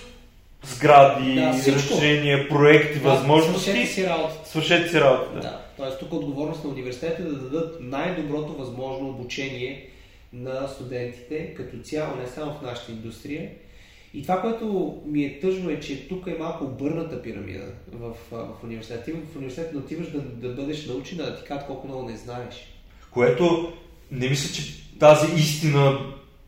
сгради, 0.67 1.35
Да, 1.35 1.53
всичко. 1.53 1.95
решения, 1.95 2.49
проекти, 2.49 2.99
Да, 2.99 3.09
възможности. 3.11 3.63
свършете 3.63 3.87
си 3.87 4.07
работата. 4.07 4.49
Свършете 4.49 4.89
си 4.89 5.01
работата. 5.01 5.41
Да. 5.41 5.61
Тоест 5.77 5.99
тук 5.99 6.13
отговорност 6.13 6.65
на 6.65 6.71
университета 6.71 7.23
е 7.23 7.25
да 7.25 7.33
дадат 7.35 7.77
най-доброто 7.81 8.53
възможно 8.53 9.09
обучение 9.09 9.91
на 10.33 10.69
студентите 10.69 11.55
като 11.55 11.79
цяло, 11.83 12.17
не 12.17 12.27
само 12.27 12.53
в 12.53 12.63
нашата 12.63 12.93
индустрия. 12.93 13.51
И 14.15 14.23
това, 14.23 14.41
което 14.41 14.97
ми 15.07 15.25
е 15.25 15.41
тъжно 15.41 15.71
е, 15.71 15.81
че 15.81 16.09
тук 16.09 16.27
е 16.27 16.37
малко 16.39 16.65
обърната 16.65 17.23
пирамида 17.23 17.65
в, 17.93 18.13
в 18.31 18.65
университета. 18.65 19.05
Ти 19.05 19.13
в 19.13 19.37
университета 19.37 19.71
не 19.75 19.81
отиваш 19.81 20.07
да, 20.11 20.19
да 20.21 20.49
бъдеш 20.55 20.87
научен, 20.87 21.21
а 21.21 21.23
да 21.23 21.37
ти 21.37 21.45
кажат 21.45 21.67
колко 21.67 21.87
много 21.87 22.09
не 22.09 22.17
знаеш. 22.17 22.55
Което 23.11 23.73
не 24.11 24.29
мисля, 24.29 24.55
че 24.55 24.73
тази 24.99 25.35
истина 25.37 25.99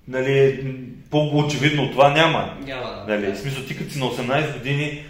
нали, 0.08 0.64
по-очевидно 1.10 1.90
това 1.90 2.10
няма. 2.10 2.54
Няма 2.66 3.04
да. 3.06 3.14
Нали, 3.14 3.32
в 3.32 3.38
смисъл, 3.38 3.64
ти 3.64 3.76
като 3.76 3.92
си 3.92 3.98
на 3.98 4.04
18 4.06 4.52
години 4.58 5.04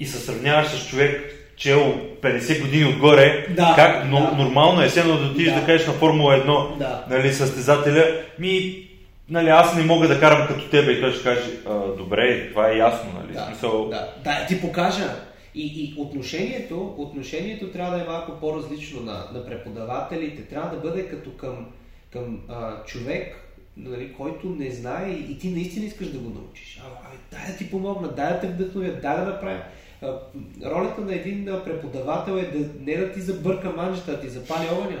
и 0.00 0.06
се 0.06 0.18
сравняваш 0.18 0.66
с 0.66 0.88
човек, 0.88 1.34
чел 1.56 2.00
50 2.22 2.60
години 2.60 2.84
отгоре, 2.84 3.46
Да, 3.50 3.72
как 3.76 4.04
но, 4.08 4.20
да. 4.20 4.32
нормално 4.44 4.82
е 4.82 4.88
седно 4.88 5.18
да 5.18 5.26
отидеш 5.26 5.54
да. 5.54 5.60
Да. 5.60 5.66
кажеш 5.66 5.86
на 5.86 5.92
Формула 5.92 6.34
1, 6.34 6.78
Да. 6.78 7.04
нали, 7.10 7.32
състезателя, 7.32 8.04
ми, 8.38 8.84
нали, 9.28 9.48
аз 9.48 9.76
не 9.76 9.82
мога 9.84 10.08
да 10.08 10.20
карам 10.20 10.48
като 10.48 10.70
тебе 10.70 10.92
и 10.92 11.00
той 11.00 11.12
ще 11.12 11.22
каже, 11.22 11.40
«А, 11.68 11.74
добре, 11.96 12.48
това 12.50 12.70
е 12.70 12.76
ясно, 12.76 13.10
нали, 13.20 13.32
Да, 13.32 13.44
смисъл, 13.46 13.88
да, 13.88 14.08
да, 14.24 14.46
ти 14.48 14.60
покажа. 14.60 15.10
И, 15.54 15.66
и 15.66 15.94
отношението, 15.98 16.94
отношението 16.98 17.70
трябва 17.72 17.96
да 17.96 18.02
е 18.04 18.06
малко 18.06 18.32
по-различно 18.40 19.00
на, 19.00 19.24
на 19.32 19.46
преподавателите. 19.46 20.42
Трябва 20.42 20.70
да 20.70 20.76
бъде 20.76 21.08
като 21.08 21.30
към, 21.30 21.66
към 22.12 22.40
а, 22.48 22.84
човек, 22.84 23.36
нали, 23.78 24.12
който 24.12 24.48
не 24.48 24.70
знае 24.70 25.10
и, 25.10 25.38
ти 25.38 25.50
наистина 25.50 25.86
искаш 25.86 26.08
да 26.08 26.18
го 26.18 26.30
научиш. 26.30 26.80
А, 26.84 26.86
а, 26.86 27.10
дай 27.30 27.52
да 27.52 27.58
ти 27.58 27.70
помогна, 27.70 28.08
дай 28.08 28.32
да 28.32 28.40
те 28.40 28.46
вдъхновя, 28.46 28.88
дай 29.02 29.16
да 29.16 29.24
направя. 29.24 29.62
А, 30.02 30.18
ролята 30.64 31.00
на 31.00 31.14
един 31.14 31.44
преподавател 31.64 32.32
е 32.32 32.58
да, 32.58 32.68
не 32.80 32.96
да 32.96 33.12
ти 33.12 33.20
забърка 33.20 33.70
манжата, 33.70 34.12
да 34.12 34.20
ти 34.20 34.28
запали 34.28 34.68
огъня. 34.78 35.00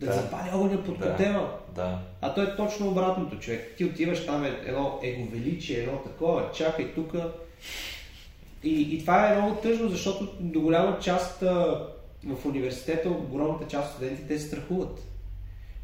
Да, 0.00 0.06
Да. 0.06 0.12
запали 0.12 0.50
огъня 0.54 0.84
под 0.84 0.98
Да. 0.98 1.10
котела. 1.10 1.58
да. 1.74 1.98
А 2.20 2.34
то 2.34 2.42
е 2.42 2.56
точно 2.56 2.88
обратното, 2.88 3.38
човек. 3.38 3.74
Ти 3.76 3.84
отиваш 3.84 4.26
там 4.26 4.44
е 4.44 4.60
едно 4.66 4.98
еговеличие, 5.02 5.78
едно 5.78 5.98
такова, 5.98 6.50
чакай 6.54 6.94
тук. 6.94 7.14
И, 8.64 8.80
и 8.96 9.00
това 9.00 9.28
е 9.32 9.36
много 9.36 9.56
тъжно, 9.56 9.88
защото 9.88 10.28
до 10.40 10.60
голяма 10.60 10.98
част 11.00 11.40
в 12.24 12.46
университета, 12.46 13.08
огромната 13.10 13.68
част 13.68 13.88
от 13.88 13.92
студентите 13.96 14.38
се 14.38 14.46
страхуват. 14.46 15.00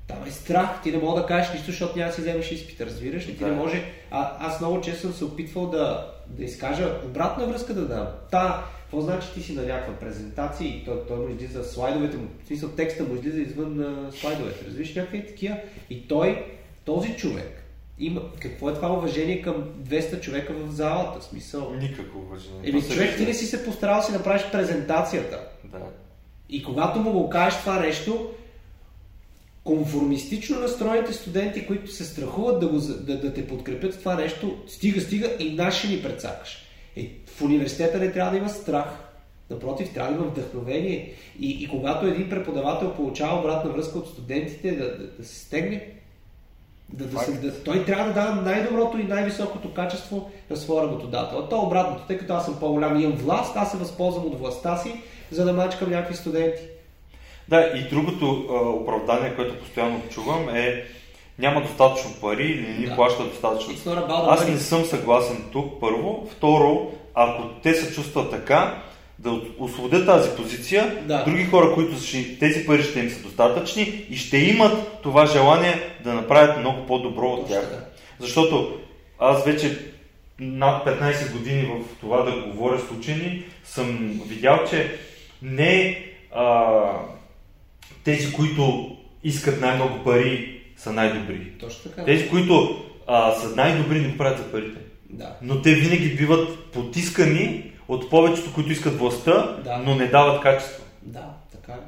Там 0.09 0.25
е 0.27 0.31
страх, 0.31 0.83
ти 0.83 0.93
не 0.93 0.99
мога 0.99 1.21
да 1.21 1.27
кажеш 1.27 1.53
нищо, 1.53 1.67
защото 1.67 1.99
няма 1.99 2.09
да 2.09 2.15
си 2.15 2.21
вземеш 2.21 2.53
изпит, 2.53 2.81
разбираш 2.81 3.29
ли? 3.29 3.37
Ти 3.37 3.45
Да. 3.45 3.47
не 3.47 3.57
може... 3.57 3.85
А, 4.11 4.47
аз 4.47 4.61
много 4.61 4.81
често 4.81 5.01
съм 5.01 5.13
се 5.13 5.25
опитвал 5.25 5.67
да, 5.67 6.13
да 6.27 6.45
изкажа 6.45 6.95
обратна 7.05 7.47
връзка 7.47 7.75
да 7.75 7.89
дам. 7.89 8.07
Та, 8.31 8.65
какво 8.83 9.01
значи 9.01 9.29
ти 9.35 9.43
си 9.43 9.55
на 9.55 9.63
някаква 9.63 9.95
презентация 9.95 10.69
и 10.69 10.85
той, 10.85 11.07
той 11.09 11.19
му 11.19 11.29
излиза 11.29 11.65
слайдовете 11.65 12.17
му, 12.17 12.29
в 12.45 12.47
смисъл 12.47 12.69
текста 12.69 13.05
му 13.05 13.15
излиза 13.15 13.41
извън 13.41 13.81
а, 13.81 14.13
слайдовете, 14.13 14.67
разбираш 14.67 14.95
някакви 14.95 15.27
такива. 15.27 15.57
И 15.91 16.09
той, 16.09 16.45
този 16.85 17.17
човек, 17.17 17.65
има, 17.99 18.23
какво 18.41 18.71
е 18.71 18.75
това 18.75 18.93
уважение 18.93 19.43
към 19.43 19.55
200 19.81 20.21
човека 20.21 20.53
в 20.53 20.71
залата? 20.71 21.25
Смисъл. 21.25 21.75
Никакво 21.75 22.19
уважение. 22.19 22.61
Еми, 22.65 22.83
човек, 22.83 23.17
ти 23.17 23.27
не 23.27 23.35
си 23.35 23.47
се 23.47 23.65
постарал 23.65 23.97
да 23.97 24.03
си 24.03 24.13
направиш 24.13 24.43
презентацията. 24.53 25.41
Да. 25.65 25.79
И 26.49 26.63
когато 26.63 27.01
му 27.01 27.13
го 27.13 27.31
кажеш 27.31 27.61
това 27.61 27.81
нещо, 27.81 28.31
конформистично 29.69 30.61
настроените 30.61 31.13
студенти, 31.13 31.67
които 31.67 31.93
се 31.93 32.05
страхуват 32.05 32.61
да, 32.61 32.69
го, 32.69 32.79
да, 32.79 33.21
да 33.21 33.35
те 33.35 33.47
подкрепят 33.47 33.95
в 33.95 33.99
това 33.99 34.15
нещо, 34.15 34.57
стига, 34.67 35.01
стига 35.01 35.31
и 35.39 35.53
наши 35.53 35.89
ни 35.89 36.03
прецакаш. 36.03 36.59
Е, 36.97 37.11
в 37.27 37.43
университета 37.43 37.99
не 37.99 38.13
трябва 38.13 38.31
да 38.31 38.37
има 38.37 38.49
страх. 38.49 38.87
Напротив, 39.51 39.95
трябва 39.95 40.13
да 40.13 40.19
има 40.19 40.27
вдъхновение. 40.27 41.13
И, 41.41 41.51
и 41.51 41.69
когато 41.69 42.07
един 42.07 42.31
преподавател 42.31 42.95
получава 42.95 43.41
обратна 43.41 43.71
връзка 43.71 43.99
от 43.99 44.09
студентите, 44.09 44.73
да, 44.73 44.99
да, 44.99 45.07
да 45.19 45.25
се 45.25 45.39
стегне, 45.39 45.89
да, 46.93 47.05
да 47.05 47.19
се, 47.19 47.33
да, 47.33 47.63
той 47.65 47.85
трябва 47.85 48.05
да 48.05 48.15
дава 48.15 48.43
най-доброто 48.43 48.99
и 48.99 49.05
най-високото 49.05 49.75
качество 49.75 50.31
на 50.51 50.57
своя 50.57 50.85
работодател. 50.85 51.39
А 51.39 51.49
то 51.49 51.61
обратното, 51.61 52.07
тъй 52.07 52.19
като 52.19 52.35
аз 52.35 52.45
съм 52.45 52.61
по-голям 52.61 53.01
и 53.01 53.03
имам 53.03 53.17
власт, 53.17 53.57
аз 53.57 53.71
се 53.71 53.77
възползвам 53.77 54.27
от 54.27 54.39
властта 54.39 54.77
си, 54.77 55.03
за 55.31 55.45
да 55.45 55.53
мачкам 55.53 55.91
някакви 55.91 56.17
студенти. 56.17 56.63
Да, 57.49 57.73
и 57.75 57.89
другото 57.89 58.47
а, 58.51 58.55
оправдание, 58.69 59.35
което 59.37 59.59
постоянно 59.59 60.03
чувам 60.11 60.49
е 60.49 60.85
няма 61.39 61.63
достатъчно 61.63 62.11
пари 62.21 62.45
или 62.45 62.61
не 62.69 62.79
ни 62.79 62.87
Да. 62.87 62.95
плаща 62.95 63.25
достатъчно. 63.25 63.73
Аз 64.33 64.49
не 64.49 64.57
съм 64.59 64.85
съгласен 64.85 65.45
тук, 65.53 65.81
първо. 65.81 66.29
Второ, 66.33 66.91
ако 67.15 67.43
те 67.63 67.75
се 67.75 67.95
чувстват 67.95 68.31
така, 68.31 68.83
да 69.19 69.41
освободят 69.59 70.07
тази 70.07 70.31
позиция, 70.31 70.97
Да. 71.07 71.25
други 71.25 71.45
хора, 71.45 71.75
които 71.75 72.01
ще, 72.01 72.39
тези 72.39 72.67
пари 72.67 72.83
ще 72.83 73.01
им 73.01 73.11
са 73.11 73.23
достатъчни 73.23 73.83
и 74.11 74.17
ще 74.17 74.37
имат 74.39 75.03
това 75.03 75.27
желание 75.27 75.81
да 76.05 76.15
направят 76.15 76.59
много 76.59 76.87
по-добро 76.87 77.27
от 77.27 77.49
тях. 77.49 77.89
Защото 78.19 78.79
аз 79.19 79.45
вече 79.45 79.79
над 80.41 80.87
15 80.87 81.33
години 81.33 81.63
в 81.63 82.01
това 82.01 82.23
да 82.23 82.33
говоря 82.33 82.79
с 82.79 82.91
учени, 82.91 83.45
съм 83.65 84.21
видял, 84.27 84.65
че 84.71 84.99
не 85.43 86.05
а, 86.35 86.75
тези, 88.09 88.33
които 88.33 88.97
искат 89.25 89.61
най-много 89.61 90.05
пари, 90.05 90.63
са 90.77 90.93
най-добри. 90.93 91.53
Точно 91.59 91.91
така. 91.91 92.05
Тези, 92.05 92.29
които 92.29 92.85
а, 93.07 93.35
са 93.35 93.57
най-добри, 93.57 94.01
не 94.01 94.09
го 94.09 94.17
правят 94.17 94.39
за 94.39 94.53
парите. 94.53 94.79
Да. 95.11 95.37
Но 95.43 95.63
те 95.63 95.75
винаги 95.75 96.15
биват 96.15 96.65
потискани 96.73 97.73
от 97.89 98.11
повечето, 98.11 98.55
които 98.55 98.73
искат 98.73 98.99
властта, 98.99 99.61
Да. 99.65 99.79
но 99.79 99.95
не 99.95 100.07
дават 100.07 100.43
качество. 100.43 100.85
Да, 101.03 101.35
така 101.53 101.73
е. 101.73 101.87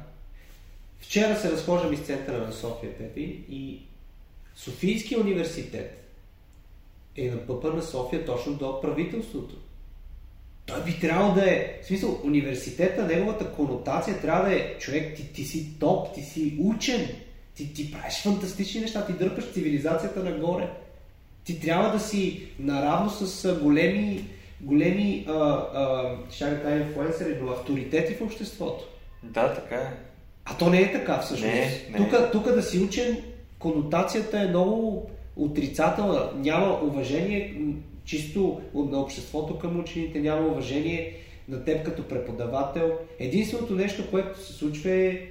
Вчера 0.99 1.35
се 1.35 1.51
разхождам 1.51 1.93
из 1.93 1.99
центъра 1.99 2.37
на 2.37 2.51
София, 2.51 2.97
Пепи, 2.97 3.39
и 3.49 3.79
Софийския 4.55 5.19
университет 5.19 6.17
е 7.15 7.31
на 7.31 7.37
пъпа 7.37 7.73
на 7.73 7.81
София 7.81 8.25
точно 8.25 8.53
до 8.53 8.81
правителството. 8.81 9.55
Той 10.65 10.83
би 10.83 10.99
трябвало 10.99 11.33
да 11.33 11.51
е, 11.51 11.79
в 11.83 11.85
смисъл, 11.85 12.19
университета, 12.23 13.05
неговата 13.05 13.51
конотация 13.51 14.21
трябва 14.21 14.49
да 14.49 14.55
е, 14.55 14.77
човек, 14.79 15.15
ти, 15.15 15.33
ти 15.33 15.43
си 15.43 15.79
топ, 15.79 16.13
ти 16.13 16.21
си 16.21 16.57
учен, 16.59 17.07
ти, 17.55 17.73
ти 17.73 17.91
правиш 17.91 18.21
фантастични 18.23 18.81
неща, 18.81 19.05
ти 19.05 19.13
дърпаш 19.13 19.51
цивилизацията 19.51 20.23
нагоре. 20.23 20.69
Ти 21.43 21.59
трябва 21.59 21.91
да 21.91 21.99
си 21.99 22.47
наравно 22.59 23.09
с 23.09 23.55
големи, 23.55 24.25
големи, 24.61 25.25
а, 25.27 25.33
а, 25.33 26.15
ще 26.31 26.45
да 26.45 26.61
кажа 26.63 26.83
инфлуенсъри, 26.83 27.37
но 27.41 27.51
авторитети 27.51 28.13
в 28.13 28.21
обществото. 28.21 28.83
Да, 29.23 29.53
така 29.53 29.75
е. 29.75 29.93
А 30.45 30.57
то 30.57 30.69
не 30.69 30.81
е 30.81 30.91
така 30.91 31.19
всъщност. 31.19 31.53
Не, 31.53 31.81
не. 31.91 31.97
Тук, 31.97 32.31
тук 32.31 32.51
да 32.51 32.63
си 32.63 32.79
учен, 32.79 33.17
конотацията 33.59 34.39
е 34.39 34.47
много 34.47 35.09
отрицателна. 35.35 36.29
Няма 36.35 36.79
уважение 36.83 37.55
чисто 38.05 38.61
на 38.73 38.99
обществото 38.99 39.59
към 39.59 39.79
учените, 39.79 40.19
няма 40.19 40.47
уважение 40.47 41.17
на 41.47 41.63
теб 41.63 41.85
като 41.85 42.07
преподавател. 42.07 42.91
Единственото 43.19 43.75
нещо, 43.75 44.11
което 44.11 44.39
се 44.39 44.53
случва 44.53 44.91
е 44.91 45.21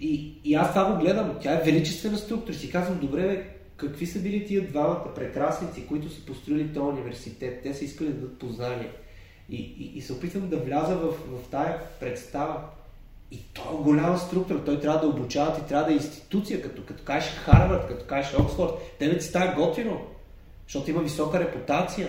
и, 0.00 0.32
и 0.44 0.54
аз 0.54 0.70
това 0.70 0.92
го 0.92 1.00
гледам. 1.00 1.36
Тя 1.40 1.52
е 1.52 1.64
величествена 1.64 2.18
структура. 2.18 2.56
Си 2.56 2.70
казвам, 2.70 2.98
добре, 2.98 3.22
бе, 3.22 3.46
какви 3.76 4.06
са 4.06 4.18
били 4.18 4.46
тия 4.46 4.68
двамата 4.68 5.14
прекрасници, 5.14 5.86
които 5.86 6.10
са 6.10 6.26
построили 6.26 6.72
този 6.72 6.86
университет? 6.86 7.62
Те 7.62 7.74
са 7.74 7.84
искали 7.84 8.08
да 8.08 8.14
дадат 8.14 8.38
познания. 8.38 8.90
И, 9.50 9.56
и, 9.56 9.98
и 9.98 10.02
се 10.02 10.12
опитвам 10.12 10.48
да 10.48 10.56
вляза 10.56 10.96
в, 10.96 11.10
в 11.10 11.50
тая 11.50 11.80
представа. 12.00 12.60
И 13.30 13.38
то 13.54 13.62
е 13.80 13.82
голяма 13.82 14.18
структура. 14.18 14.64
Той 14.64 14.80
трябва 14.80 15.00
да 15.00 15.06
обучава, 15.06 15.54
ти 15.54 15.68
трябва 15.68 15.86
да 15.86 15.92
е 15.92 15.96
институция, 15.96 16.62
като, 16.62 16.82
като 16.84 17.04
кажеш 17.04 17.30
Харвард, 17.30 17.88
като 17.88 18.04
кажеш 18.06 18.38
Оксфорд. 18.38 18.72
Тебе 18.98 19.18
ти 19.18 19.24
става 19.24 19.54
готино, 19.54 20.00
защото 20.66 20.90
има 20.90 21.02
висока 21.02 21.40
репутация. 21.40 22.08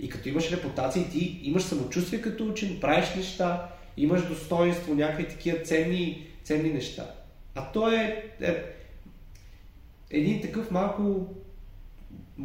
И 0.00 0.08
като 0.08 0.28
имаш 0.28 0.52
репутация, 0.52 1.10
ти 1.10 1.40
имаш 1.42 1.62
самочувствие 1.62 2.20
като 2.20 2.46
учен, 2.46 2.78
правиш 2.80 3.14
неща, 3.16 3.68
имаш 3.96 4.28
достоинство, 4.28 4.94
някакви 4.94 5.28
такива 5.28 5.58
ценни, 5.58 6.26
ценни 6.44 6.70
неща. 6.70 7.10
А 7.54 7.72
то 7.72 7.90
е, 7.90 8.24
е 8.40 8.64
един 10.10 10.42
такъв 10.42 10.70
малко 10.70 11.26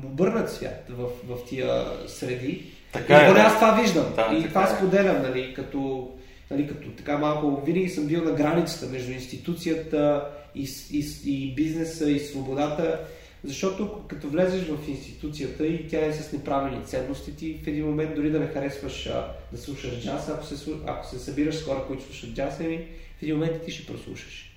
обърнат 0.03 0.51
свят 0.51 0.85
в, 0.89 1.07
в 1.27 1.45
тия 1.49 1.85
среди. 2.07 2.65
Така 2.91 3.21
и 3.21 3.25
е, 3.25 3.27
поне 3.27 3.39
аз 3.39 3.55
това 3.55 3.71
виждам. 3.81 4.13
Да, 4.15 4.37
и 4.37 4.47
това 4.47 4.63
е. 4.63 4.75
споделям, 4.75 5.21
нали, 5.21 5.53
като, 5.53 6.11
нали, 6.51 6.67
като 6.67 6.89
така 6.91 7.17
малко, 7.17 7.61
винаги 7.65 7.89
съм 7.89 8.07
бил 8.07 8.23
на 8.23 8.31
границата 8.31 8.85
между 8.85 9.11
институцията 9.11 10.29
и, 10.55 10.69
и, 10.91 11.05
и 11.25 11.55
бизнеса 11.55 12.09
и 12.09 12.19
свободата, 12.19 12.99
защото 13.45 14.01
като 14.07 14.27
влезеш 14.27 14.67
в 14.67 14.89
институцията 14.89 15.67
и 15.67 15.87
тя 15.87 16.05
е 16.05 16.13
с 16.13 16.31
неправилни 16.31 16.85
ценности, 16.85 17.35
ти 17.35 17.59
в 17.63 17.67
един 17.67 17.85
момент 17.85 18.15
дори 18.15 18.31
да 18.31 18.39
не 18.39 18.47
харесваш 18.47 19.07
а, 19.07 19.27
да 19.51 19.57
слушаш 19.57 20.03
джаз, 20.03 20.29
ако 20.29 20.45
се, 20.45 20.71
ако 20.87 21.07
се 21.07 21.19
събираш 21.19 21.55
с 21.55 21.63
хора, 21.63 21.83
които 21.87 22.03
слушат 22.03 22.29
джаз, 22.35 22.59
ами, 22.59 22.77
в 23.19 23.23
един 23.23 23.35
момент 23.35 23.61
ти 23.65 23.71
ще 23.71 23.93
прослушаш. 23.93 24.51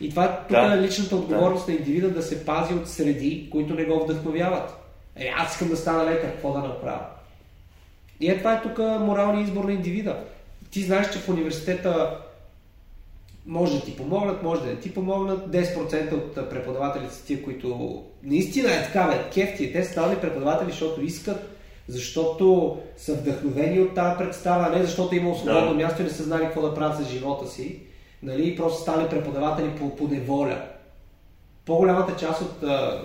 И 0.00 0.10
това 0.10 0.38
тук 0.48 0.56
Да. 0.56 0.74
е 0.74 0.82
личната 0.82 1.16
отговорност 1.16 1.68
на 1.68 1.74
индивида 1.74 2.10
да 2.10 2.22
се 2.22 2.44
пази 2.44 2.74
от 2.74 2.88
среди, 2.88 3.48
които 3.50 3.74
не 3.74 3.84
го 3.84 4.04
вдъхновяват. 4.04 4.70
Е, 5.16 5.32
аз 5.36 5.52
искам 5.52 5.68
да 5.68 5.76
стана 5.76 6.10
лекар, 6.10 6.32
какво 6.32 6.52
да 6.52 6.58
направя? 6.58 7.06
И 8.20 8.30
е 8.30 8.38
това 8.38 8.54
е 8.54 8.62
тук 8.62 8.78
моралният 8.78 9.48
избор 9.48 9.64
на 9.64 9.72
индивида. 9.72 10.16
Ти 10.70 10.82
знаеш, 10.82 11.12
че 11.12 11.18
в 11.18 11.28
университета 11.28 12.18
може 13.48 13.78
да 13.78 13.84
ти 13.84 13.96
помогнат, 13.96 14.42
може 14.42 14.60
да 14.60 14.66
не 14.66 14.76
ти 14.76 14.94
помогнат. 14.94 15.48
10% 15.48 16.12
от 16.12 16.50
преподавателите 16.50 17.14
са 17.14 17.24
тия, 17.24 17.42
които 17.42 18.02
наистина 18.22 18.74
е 18.74 18.84
така, 18.84 19.06
бе, 19.06 19.30
кефти. 19.34 19.72
Те 19.72 19.84
са 19.84 19.92
станали 19.92 20.20
преподаватели, 20.20 20.70
защото 20.70 21.04
искат, 21.04 21.48
защото 21.88 22.78
са 22.96 23.14
вдъхновени 23.14 23.80
от 23.80 23.94
тази 23.94 24.18
представа, 24.18 24.66
а 24.68 24.78
не 24.78 24.84
защото 24.84 25.14
има 25.14 25.34
свободно 25.34 25.68
Да. 25.68 25.74
място 25.74 26.02
и 26.02 26.04
не 26.04 26.10
са 26.10 26.22
знали 26.22 26.44
какво 26.44 26.62
да 26.62 26.74
правят 26.74 26.96
за 26.96 27.04
живота 27.04 27.48
си. 27.48 27.80
Нали? 28.22 28.48
И 28.48 28.56
просто 28.56 28.82
стали 28.82 29.08
преподаватели 29.08 29.70
по, 29.78 29.96
по 29.96 30.08
неволя. 30.08 30.62
По-голямата 31.66 32.16
част 32.16 32.42
от, 32.42 32.62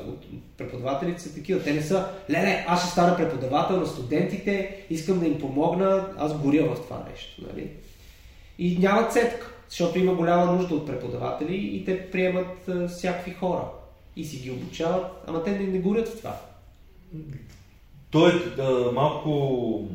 от 0.07 0.25
преподавателите 0.57 1.21
са 1.21 1.33
такива. 1.33 1.63
Те 1.63 1.73
не 1.73 1.81
са, 1.81 2.05
леле, 2.29 2.65
аз 2.67 2.81
ще 2.81 2.91
стана 2.91 3.17
преподавател 3.17 3.79
на 3.79 3.87
студентите, 3.87 4.85
искам 4.89 5.19
да 5.19 5.27
им 5.27 5.39
помогна, 5.39 6.07
аз 6.17 6.37
горя 6.37 6.75
в 6.75 6.81
това 6.81 7.05
нещо. 7.11 7.41
Нали? 7.47 7.69
И 8.59 8.77
няма 8.79 9.07
цетка, 9.07 9.52
защото 9.73 9.99
има 9.99 10.13
голяма 10.13 10.45
нужда 10.45 10.75
от 10.75 10.85
преподаватели 10.87 11.55
и 11.55 11.85
те 11.85 12.11
приемат 12.11 12.67
а, 12.69 12.87
всякакви 12.87 13.31
хора 13.33 13.63
и 14.15 14.25
си 14.25 14.37
ги 14.37 14.51
обучават, 14.51 15.05
ама 15.27 15.43
те 15.43 15.51
не, 15.51 15.67
не 15.67 15.79
горят 15.79 16.07
в 16.07 16.17
това. 16.17 16.37
Той 18.11 18.29
е 18.29 18.61
а, 18.61 18.91
малко 18.91 19.87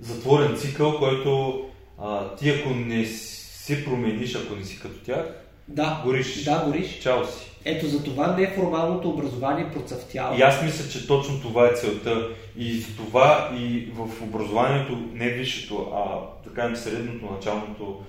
затворен 0.00 0.56
цикъл, 0.56 0.98
който 0.98 1.60
а, 2.02 2.34
ти 2.36 2.50
ако 2.50 2.70
не 2.70 3.04
се 3.06 3.84
промениш, 3.84 4.34
ако 4.34 4.56
не 4.56 4.64
си 4.64 4.80
като 4.80 5.04
тях, 5.04 5.44
Да, 5.68 6.00
гориш. 6.04 6.44
да, 6.44 6.64
гориш. 6.66 6.98
Чао 6.98 7.26
си. 7.26 7.50
Ето 7.64 7.86
за 7.86 8.04
това 8.04 8.36
неформалното 8.36 9.10
образование 9.10 9.72
процъфтява. 9.72 10.36
И 10.38 10.42
аз 10.42 10.62
мисля, 10.62 10.88
че 10.90 11.06
точно 11.06 11.40
това 11.40 11.66
е 11.66 11.74
целта. 11.74 12.28
И 12.56 12.80
за 12.80 12.96
това 12.96 13.50
и 13.58 13.88
в 13.94 14.22
образованието, 14.22 14.98
не 15.12 15.28
висшето, 15.28 15.92
а 15.94 16.20
така 16.44 16.70
и 16.72 16.76
средното, 16.76 17.32
началното, 17.32 18.02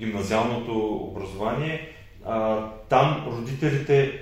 гимназиалното 0.00 0.94
образование, 0.96 1.88
а, 2.26 2.58
там 2.88 3.24
родителите 3.26 4.12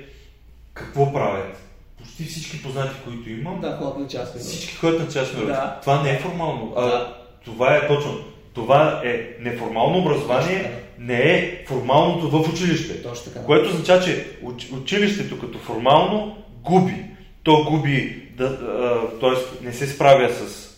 какво 0.75 1.12
правят? 1.12 1.57
Почти 1.99 2.25
всички 2.25 2.62
познати, 2.62 2.97
които 3.05 3.31
имам, 3.31 3.61
Да, 3.61 3.77
ходят 3.77 3.99
на 3.99 4.09
частни 4.09 4.41
всички 4.41 4.77
ходят 4.77 5.01
на 5.01 5.09
частни. 5.09 5.47
Да. 5.47 5.79
Това 5.81 6.03
не 6.03 6.11
е 6.11 6.19
формално. 6.19 6.73
А, 6.77 6.87
Да. 6.87 7.14
Това 7.45 7.77
е 7.77 7.88
точно. 7.88 8.19
Това 8.55 9.03
е 9.05 9.37
неформално 9.41 9.99
образование, 9.99 10.62
Точно 10.62 10.79
не 10.99 11.35
е 11.35 11.64
формалното 11.69 12.31
в 12.31 12.49
училище. 12.53 13.03
Точно 13.03 13.33
така. 13.33 13.47
Което 13.47 13.69
означава, 13.69 14.05
че 14.05 14.27
уч, 14.43 14.69
училището 14.73 15.38
като 15.41 15.59
формално 15.59 16.37
губи. 16.62 17.05
То 17.43 17.64
губи, 17.64 18.29
да, 18.37 18.59
т.е. 19.21 19.64
не 19.64 19.73
се 19.73 19.87
справя 19.87 20.31
с 20.35 20.69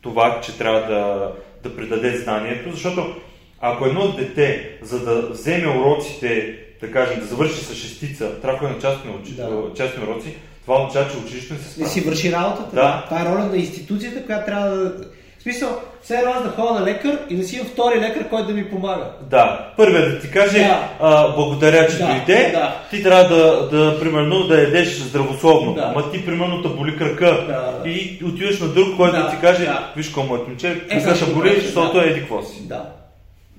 това, 0.00 0.40
че 0.40 0.58
трябва 0.58 0.80
да, 0.80 1.32
да 1.62 1.76
предаде 1.76 2.16
знанието, 2.16 2.70
защото 2.70 3.16
ако 3.62 3.86
едно 3.86 4.08
дете, 4.08 4.70
за 4.82 4.98
да 5.00 5.22
вземе 5.22 5.68
уроците, 5.70 6.54
да 6.80 6.90
кажем, 6.90 7.20
да 7.20 7.26
завърши 7.26 7.54
с 7.54 7.74
шестица, 7.74 8.40
трябва 8.40 8.52
да 8.52 8.58
ходи 8.58 8.74
на 8.74 8.80
частни, 8.80 9.10
учи, 9.22 9.32
Да. 9.32 9.48
частни 9.76 10.02
уроци, 10.04 10.34
това 10.62 10.76
означава, 10.76 11.10
че 11.10 11.16
училището 11.18 11.54
не 11.54 11.60
се 11.60 11.66
Не 11.66 11.72
справя. 11.74 11.88
си 11.88 12.00
върши 12.00 12.32
работата. 12.32 12.74
Да. 12.74 13.02
Това 13.08 13.22
е 13.22 13.26
роля 13.26 13.44
на 13.44 13.56
институцията, 13.56 14.22
която 14.22 14.46
трябва 14.46 14.68
да... 14.68 14.92
В 15.38 15.42
смисъл, 15.42 15.68
все 16.02 16.14
едно 16.14 16.30
аз 16.30 16.42
да 16.42 16.48
ходя 16.50 16.72
на 16.72 16.86
лекар 16.86 17.18
и 17.30 17.36
да 17.36 17.44
си 17.44 17.56
имам 17.56 17.68
втори 17.68 18.00
лекар, 18.00 18.28
който 18.28 18.46
да 18.46 18.54
ми 18.54 18.70
помага. 18.70 19.04
Да, 19.22 19.72
първият 19.76 20.10
да 20.10 20.20
ти 20.20 20.30
каже, 20.30 20.58
Да. 20.58 20.88
а, 21.00 21.28
благодаря, 21.28 21.86
че 21.88 21.98
Да, 21.98 22.06
дойде, 22.06 22.50
да. 22.52 22.76
ти 22.90 23.02
трябва 23.02 23.36
да, 23.36 23.68
да, 23.68 24.00
примерно, 24.00 24.40
да 24.40 24.62
ядеш 24.62 24.88
здравословно. 24.88 25.74
Да. 25.74 25.92
Ама 25.94 26.10
ти, 26.12 26.24
примерно, 26.26 26.62
те 26.62 26.68
боли 26.68 26.96
кръка 26.96 27.44
Да, 27.48 27.78
да. 27.82 27.88
и 27.90 28.20
отиваш 28.24 28.60
на 28.60 28.68
друг, 28.68 28.96
който 28.96 29.16
да, 29.16 29.22
Да, 29.22 29.30
ти 29.30 29.36
каже, 29.40 29.64
да. 29.64 29.92
виж 29.96 30.06
какво 30.06 30.22
моето 30.22 30.48
момче, 30.48 30.68
Е, 30.68 30.78
кръка 30.90 31.14
ще 31.16 31.24
как 31.24 31.34
боли, 31.34 31.60
защото 31.60 31.98
е 31.98 32.04
да. 32.04 32.10
еди 32.10 32.20
какво 32.20 32.42
си. 32.42 32.68
Да. 32.68 32.84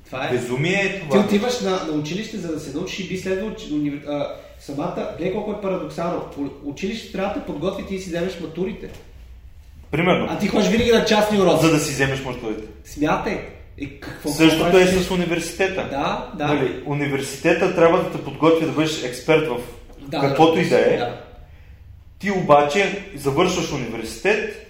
Това 0.06 0.28
е. 0.28 0.32
Безумие 0.32 0.74
е 0.74 1.00
Ти 1.02 1.10
това. 1.10 1.20
отиваш 1.20 1.60
на, 1.60 1.72
на 1.72 1.94
училище, 1.94 2.38
за 2.38 2.54
да 2.54 2.60
се 2.60 2.78
научиш 2.78 3.00
и 3.00 3.08
би 3.08 3.18
следвало, 3.18 3.52
а, 4.08 4.28
самата, 4.60 5.10
гледай 5.18 5.34
колко 5.34 5.52
е 5.52 5.62
парадоксално. 5.62 6.26
Училище 6.64 7.12
трябва 7.12 7.34
да 7.34 7.46
подготви 7.46 7.86
ти 7.86 7.96
да 7.96 8.02
си 8.02 8.10
вземеш 8.10 8.40
матурите. 8.40 8.90
Примерно, 9.92 10.28
А 10.30 10.38
ти 10.40 10.48
ходиш 10.48 10.68
винаги 10.68 10.92
на 10.92 11.06
частни 11.06 11.40
уроци. 11.40 11.66
за 11.66 11.72
да 11.72 11.80
си 11.80 11.92
вземеш 11.94 12.24
мъртвите. 12.24 12.64
Смятай. 12.86 13.42
И 13.78 14.00
какво 14.00 14.30
Същото 14.30 14.64
какво 14.64 14.78
е 14.78 14.88
с 14.88 15.12
университета. 15.12 15.88
Да, 15.92 16.32
да. 16.38 16.54
Нали, 16.54 16.84
университета 16.86 17.76
трябва 17.76 18.04
да 18.04 18.12
те 18.12 18.24
подготви 18.24 18.66
да 18.66 18.72
бъдеш 18.72 19.04
експерт 19.04 19.48
в 19.48 19.58
да 20.08 20.20
каквото 20.20 20.60
и 20.60 20.70
да 20.70 20.80
е. 20.94 20.98
Да. 20.98 21.22
Ти 22.20 22.32
обаче 22.32 23.04
завършваш 23.16 23.72
университет 23.72 24.63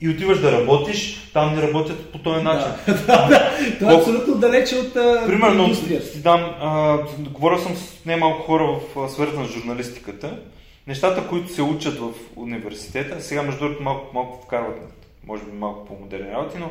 и 0.00 0.08
отиваш 0.08 0.38
да 0.40 0.52
работиш, 0.52 1.30
там 1.32 1.54
не 1.54 1.62
работят 1.62 2.12
по 2.12 2.18
този 2.18 2.44
начин. 2.44 2.72
Да, 2.86 2.94
да, 3.06 3.28
да. 3.28 3.50
Това 3.78 3.92
е 3.92 3.96
абсолютно 3.96 4.34
далече 4.34 4.76
от 4.76 4.92
Примерно, 5.26 5.62
индустрията. 5.62 6.12
ти 6.12 6.18
дам, 6.18 6.54
а, 6.60 6.98
говорил 7.18 7.58
съм 7.58 7.76
с 7.76 8.04
немалко 8.04 8.42
хора 8.42 8.64
в 8.66 8.98
а, 9.00 9.08
сферата 9.08 9.40
на 9.40 9.44
журналистиката. 9.46 10.38
Нещата, 10.86 11.28
които 11.28 11.52
се 11.52 11.62
учат 11.62 11.98
в 11.98 12.08
университета, 12.36 13.20
сега 13.22 13.42
между 13.42 13.60
другото 13.60 13.82
малко, 13.82 14.14
малко 14.14 14.44
вкарват, 14.44 14.92
може 15.26 15.42
би 15.42 15.52
малко 15.52 15.86
по-модерни 15.86 16.32
работи, 16.32 16.56
но 16.58 16.70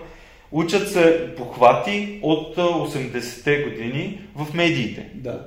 учат 0.51 0.91
се 0.91 1.35
похвати 1.37 2.19
от 2.21 2.57
а, 2.57 2.61
80-те 2.61 3.57
години 3.63 4.21
в 4.35 4.53
медиите. 4.53 5.09
Да. 5.13 5.45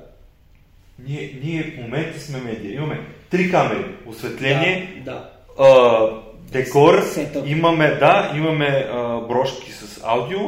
Ние, 1.07 1.39
ние 1.43 1.63
в 1.63 1.81
момента 1.81 2.19
сме 2.19 2.39
медия. 2.41 2.73
Имаме 2.75 2.99
три 3.29 3.51
камери. 3.51 3.85
Осветление, 4.05 5.01
Да. 5.05 5.11
да. 5.11 5.29
а, 5.63 6.22
декор, 6.53 7.01
Сетъп. 7.03 7.47
имаме, 7.47 7.87
да, 7.89 8.33
имаме 8.35 8.65
а, 8.91 9.19
брошки 9.19 9.71
с 9.71 10.01
аудио, 10.03 10.39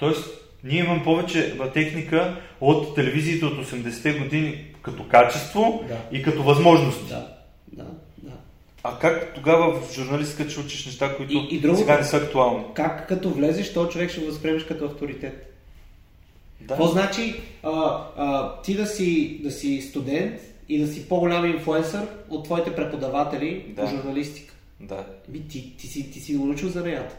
т.е. 0.00 0.10
ние 0.64 0.78
имаме 0.78 1.02
повече 1.04 1.58
техника 1.74 2.36
от 2.60 2.94
телевизиите 2.94 3.44
от 3.46 3.66
80-те 3.66 4.12
години 4.12 4.64
като 4.82 5.04
качество 5.04 5.84
Да. 5.88 5.96
и 6.12 6.22
като 6.22 6.42
възможности. 6.42 7.08
Да. 7.08 7.26
Да. 7.72 7.84
Да. 8.18 8.32
А 8.84 8.98
как 8.98 9.32
тогава 9.34 9.80
в 9.80 9.94
журналистика 9.94 10.50
ще 10.50 10.60
учиш 10.60 10.86
неща, 10.86 11.16
които 11.16 11.32
И- 11.32 11.48
и 11.50 11.60
другото- 11.60 11.80
сега 11.80 11.98
не 11.98 12.04
са 12.04 12.16
актуални? 12.16 12.64
Как 12.74 13.08
като 13.08 13.30
влезеш, 13.30 13.72
този 13.72 13.90
човек 13.90 14.10
ще 14.10 14.20
го 14.20 14.26
възприемеш 14.26 14.64
като 14.64 14.84
авторитет? 14.84 15.46
Да. 16.60 16.66
Какво 16.68 16.86
значи 16.86 17.40
а, 17.62 17.70
а, 18.16 18.60
ти 18.62 18.74
да 18.74 18.86
си, 18.86 19.40
да 19.42 19.50
си 19.50 19.80
студент 19.82 20.34
и 20.68 20.78
да 20.78 20.86
си 20.86 21.08
по-голям 21.08 21.46
инфлуенсър 21.46 22.00
от 22.30 22.44
твоите 22.44 22.74
преподаватели 22.74 23.64
Да. 23.68 23.82
по 23.82 23.88
журналистика? 23.88 24.54
Да. 24.80 25.06
Ами, 25.28 25.48
ти, 25.48 25.76
ти, 25.76 25.86
си, 25.86 26.10
ти 26.10 26.20
си 26.20 26.34
научил 26.38 26.68
занаята. 26.68 27.16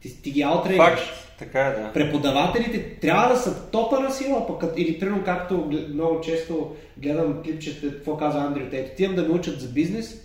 Ти, 0.00 0.22
ти 0.22 0.30
ги 0.30 0.42
аутрейваш. 0.42 1.00
Така 1.38 1.60
е, 1.60 1.80
да. 1.80 1.92
Преподавателите 1.92 2.96
трябва 3.00 3.34
да 3.34 3.40
са 3.40 3.70
топа 3.70 4.00
на 4.00 4.10
сила, 4.10 4.46
пък, 4.46 4.72
или 4.76 5.00
примерно 5.00 5.24
както 5.24 5.70
много 5.88 6.20
често 6.20 6.76
гледам 6.98 7.42
клипчета, 7.42 7.90
какво 7.90 8.16
казва 8.16 8.40
Андрю 8.40 8.70
Тейт, 8.70 8.92
отивам 8.92 9.16
да 9.16 9.22
ме 9.22 9.28
учат 9.28 9.60
за 9.60 9.68
бизнес, 9.68 10.16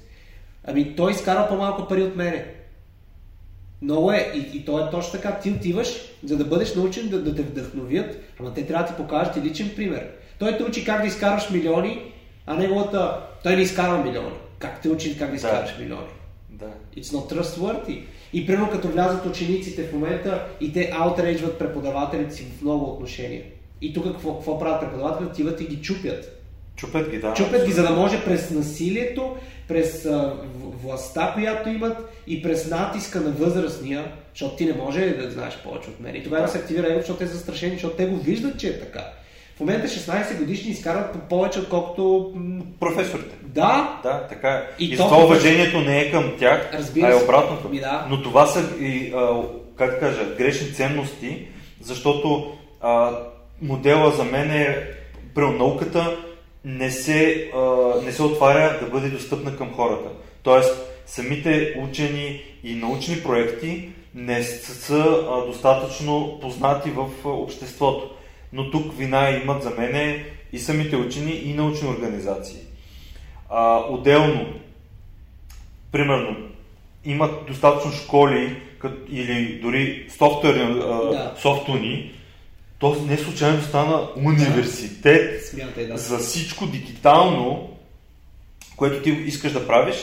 ами 0.64 0.96
той 0.96 1.12
изкара 1.12 1.48
по-малко 1.50 1.88
пари 1.88 2.04
от 2.04 2.16
мене. 2.16 2.46
Много 3.82 4.12
е, 4.12 4.32
и, 4.36 4.58
и 4.58 4.66
то 4.66 4.88
е 4.88 4.90
точно 4.90 5.12
така, 5.12 5.40
ти 5.40 5.52
отиваш, 5.52 5.88
за 6.24 6.38
да 6.38 6.46
бъдеш 6.46 6.76
научен 6.76 7.10
да, 7.10 7.22
да 7.22 7.36
те 7.36 7.42
вдъхновят, 7.42 8.18
ама 8.40 8.54
те 8.54 8.68
трябва 8.68 8.86
да 8.86 8.90
ти 8.90 8.98
покажат 9.02 9.38
и 9.38 9.42
личен 9.42 9.72
пример. 9.76 10.08
Той 10.40 10.58
те 10.58 10.64
учи 10.64 10.86
как 10.86 11.02
да 11.02 11.08
изкарваш 11.08 11.50
милиони, 11.50 12.14
а 12.46 12.56
неговата... 12.56 13.20
Той 13.44 13.56
не 13.56 13.62
изкарва 13.62 14.04
милиони. 14.04 14.36
Как 14.60 14.82
те 14.82 14.90
учи 14.90 15.18
как 15.18 15.30
да 15.30 15.36
изкарваш 15.36 15.78
милиони? 15.80 16.08
Да. 16.60 17.02
It's 17.02 17.16
not 17.16 17.34
trustworthy. 17.34 18.04
И 18.34 18.46
примерно 18.46 18.72
като 18.72 18.88
влязат 18.88 19.26
учениците 19.26 19.84
в 19.84 19.94
момента 19.94 20.48
и 20.62 20.74
те 20.74 20.92
аутрейджват 20.94 21.60
преподавателите 21.60 22.36
си 22.36 22.44
в 22.44 22.62
много 22.62 22.86
отношения. 22.86 23.44
И 23.82 23.94
тук 23.94 24.04
какво, 24.04 24.36
какво 24.36 24.60
правят 24.60 24.82
преподавателите? 24.82 25.32
Отиват 25.32 25.62
и 25.62 25.68
ги 25.68 25.82
чупят. 25.82 26.34
Чупят 26.76 27.10
ги, 27.10 27.20
да. 27.20 27.34
Чупят 27.34 27.66
ги, 27.66 27.72
за 27.72 27.84
да 27.84 27.90
може 27.90 28.26
през 28.26 28.52
насилието, 28.52 29.36
през 29.68 30.06
а, 30.06 30.34
властта, 30.84 31.32
която 31.34 31.70
имат 31.70 31.98
и 32.28 32.42
през 32.42 32.70
натиска 32.70 33.22
на 33.22 33.32
възрастния, 33.32 34.12
защото 34.34 34.56
ти 34.56 34.66
не 34.66 34.74
може 34.74 35.10
да 35.10 35.32
знаеш 35.32 35.58
повече 35.64 35.90
от 35.90 36.00
мен. 36.00 36.16
И 36.16 36.24
тогава 36.24 36.48
се 36.48 36.58
активира 36.58 36.88
его, 36.88 37.00
защото 37.00 37.20
те 37.20 37.28
са 37.28 37.34
застрашени, 37.34 37.74
защото 37.74 37.96
те 37.96 38.06
го 38.06 38.16
виждат, 38.16 38.60
че 38.60 38.68
е 38.68 38.80
така. 38.80 39.12
В 39.58 39.60
момента 39.60 39.88
16 39.88 40.38
годишни 40.38 40.72
изкарват 40.72 41.14
по 41.14 41.20
повече, 41.20 41.60
отколкото... 41.60 42.34
Професорите. 42.80 43.36
Да, 43.44 44.00
Да, 44.04 44.28
така 44.30 44.50
е. 44.50 44.64
И 44.80 44.86
И, 44.86 44.98
то- 44.98 45.04
затова 45.04 45.24
уважението 45.24 45.80
не 45.80 46.00
е 46.00 46.12
към 46.12 46.32
тях, 46.40 46.70
Разбира 46.74 47.08
а 47.08 47.12
е 47.12 47.24
обратното. 47.24 47.70
Ми 47.70 47.80
да. 47.80 48.06
Но 48.10 48.22
това 48.22 48.46
са 48.46 48.64
и, 48.80 49.14
а, 49.16 49.42
как 49.76 50.00
кажа, 50.00 50.36
грешни 50.38 50.74
ценности, 50.74 51.48
защото 51.82 52.54
а, 52.82 53.12
модела 53.62 54.12
за 54.12 54.24
мен 54.24 54.52
е, 54.52 54.88
при 55.36 55.46
науката 55.46 56.18
не 56.66 56.92
се, 56.92 57.50
а, 57.56 57.62
не 58.06 58.12
се 58.12 58.24
отваря 58.24 58.80
да 58.82 58.88
бъде 58.88 59.10
достъпна 59.10 59.58
към 59.58 59.74
хората. 59.74 60.10
Тоест, 60.44 60.78
самите 61.06 61.76
учени 61.90 62.42
и 62.64 62.76
научни 62.76 63.24
проекти 63.24 63.90
не 64.16 64.44
са, 64.44 65.24
достатъчно 65.48 66.40
познати 66.42 66.90
в 66.90 67.08
обществото. 67.26 68.10
Но 68.54 68.72
тук 68.72 68.98
вина 68.98 69.30
имат 69.32 69.64
за 69.64 69.70
мене 69.70 70.26
и 70.54 70.60
самите 70.60 70.96
учени 70.96 71.32
и 71.34 71.54
научни 71.54 71.90
организации. 71.90 72.58
А, 73.50 73.78
отделно, 73.80 74.54
примерно, 75.92 76.36
имат 77.06 77.46
достатъчно 77.48 77.92
школи 77.94 78.56
кът- 78.80 79.06
или 79.10 79.60
дори 79.60 80.08
софтуерни, 80.10 80.74
Да. 80.74 81.34
софтуни, 81.42 82.12
то 82.80 82.96
не 83.02 83.18
случайно 83.18 83.62
стана 83.62 84.08
университет 84.18 85.46
смятай 85.46 85.86
да. 85.86 85.98
за 85.98 86.18
всичко 86.18 86.68
дигитално, 86.68 87.70
което 88.76 89.02
ти 89.02 89.10
искаш 89.10 89.52
да 89.52 89.68
правиш. 89.68 89.96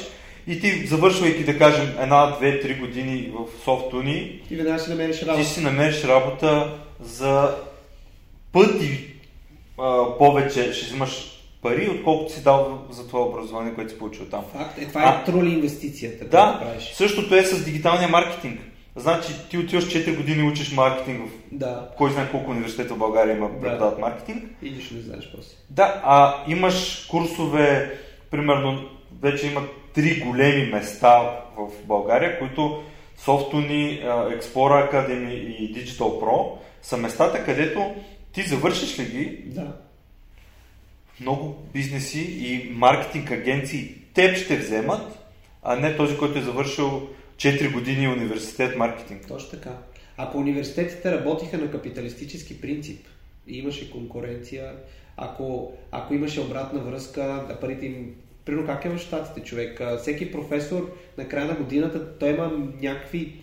И 0.46 0.60
ти, 0.60 0.86
завършвайки, 0.86 1.44
да 1.44 1.58
кажем, 1.58 1.94
една, 2.00 2.30
две, 2.30 2.60
три 2.60 2.74
години 2.74 3.32
в 3.34 3.64
софтуни, 3.64 4.40
Ти 4.48 4.56
веднага 4.56 4.78
ще 4.78 4.90
намериш 4.90 5.18
ти 5.18 5.26
работа. 5.26 5.44
си 5.44 5.60
намериш 5.60 6.04
работа 6.04 6.74
за 7.00 7.54
пъти 8.54 9.06
а, 9.78 10.18
повече 10.18 10.72
ще 10.72 10.86
взимаш 10.86 11.30
пари, 11.62 11.88
отколкото 11.90 12.32
си 12.32 12.42
дал 12.42 12.78
за 12.90 13.06
това 13.08 13.20
образование, 13.22 13.74
което 13.74 13.90
си 13.92 13.98
получил 13.98 14.24
там. 14.24 14.44
Факт 14.52 14.78
е, 14.78 14.86
това 14.86 15.00
А- 15.00 15.20
е 15.20 15.24
трули 15.24 15.50
инвестицията, 15.50 16.24
Да, 16.24 16.58
правиш. 16.62 16.92
същото 16.94 17.34
е 17.34 17.42
с 17.42 17.64
дигиталния 17.64 18.08
маркетинг. 18.08 18.60
Значи 18.96 19.28
ти 19.50 19.58
отиваш 19.58 19.84
4 19.86 20.16
години 20.16 20.48
учиш 20.48 20.72
маркетинг 20.72 21.20
в 21.28 21.32
Да. 21.52 21.88
кой 21.98 22.10
знае 22.10 22.30
колко 22.30 22.50
университета 22.50 22.94
в 22.94 22.98
България 22.98 23.36
има 23.36 23.48
Да. 23.48 23.60
преподават 23.60 23.98
маркетинг. 23.98 24.44
И 24.62 24.70
нищо 24.70 24.94
не 24.94 25.00
знаеш 25.00 25.32
после. 25.36 25.56
Да, 25.70 26.00
а 26.04 26.34
имаш 26.48 27.06
курсове, 27.10 27.98
примерно 28.30 28.84
вече 29.22 29.46
има 29.46 29.62
три 29.94 30.20
големи 30.20 30.72
места 30.72 31.20
в 31.58 31.68
България, 31.86 32.38
които 32.38 32.82
Softuni, 33.26 34.04
Explorer 34.40 34.92
Academy 34.92 35.30
и 35.32 35.74
Digital 35.74 35.98
Pro 36.20 36.50
са 36.82 36.96
местата, 36.96 37.44
където 37.44 37.94
ти 38.34 38.42
завършиш 38.42 38.98
ли 38.98 39.04
ги, 39.04 39.42
Да. 39.46 39.76
много 41.20 41.66
бизнеси 41.72 42.20
и 42.20 42.70
маркетинг 42.72 43.30
агенции 43.30 43.94
теб 44.14 44.36
ще 44.36 44.56
вземат, 44.56 45.18
а 45.62 45.76
не 45.76 45.96
този, 45.96 46.16
който 46.16 46.38
е 46.38 46.42
завършил 46.42 47.08
4 47.36 47.72
години 47.72 48.08
университет 48.08 48.76
маркетинг. 48.76 49.28
Точно 49.28 49.50
така. 49.50 49.70
Ако 50.16 50.38
университетите 50.38 51.12
работиха 51.12 51.58
на 51.58 51.70
капиталистически 51.70 52.60
принцип 52.60 53.06
и 53.46 53.58
имаше 53.58 53.90
конкуренция, 53.90 54.72
ако, 55.16 55.72
ако 55.92 56.14
имаше 56.14 56.40
обратна 56.40 56.80
връзка, 56.80 57.44
да 57.48 57.60
парите 57.60 57.86
им... 57.86 58.14
Примерно 58.44 58.66
как 58.66 58.84
е 58.84 58.88
в 58.88 58.98
щатите, 58.98 59.40
човек? 59.40 59.80
Всеки 60.00 60.32
професор 60.32 60.96
на 61.18 61.28
края 61.28 61.46
на 61.46 61.54
годината, 61.54 62.18
той 62.18 62.30
има 62.30 62.52
някакви 62.82 63.40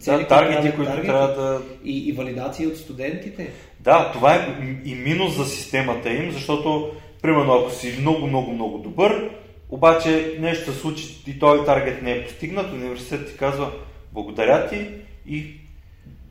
цели, 0.00 0.22
Да, 0.22 0.28
таргети, 0.28 0.76
които 0.76 0.92
трябва 0.92 1.26
да 1.26 1.62
И, 1.84 2.08
и 2.08 2.12
валидации 2.12 2.66
от 2.66 2.76
студентите. 2.76 3.50
Да, 3.84 4.10
това 4.12 4.34
е 4.34 4.46
и 4.84 4.94
минус 4.94 5.36
за 5.36 5.44
системата 5.44 6.10
им, 6.12 6.30
защото, 6.32 6.90
примерно, 7.22 7.54
ако 7.54 7.70
си 7.70 7.96
много, 8.00 8.26
много, 8.26 8.52
много 8.52 8.78
добър, 8.78 9.30
обаче 9.70 10.36
нещо 10.40 10.72
се 10.72 10.78
случи 10.78 11.04
и 11.26 11.38
този 11.38 11.64
таргет 11.64 12.02
не 12.02 12.12
е 12.12 12.24
постигнат, 12.24 12.72
университет 12.72 13.30
ти 13.30 13.36
казва 13.36 13.70
благодаря 14.12 14.68
ти 14.68 14.86
и 15.28 15.46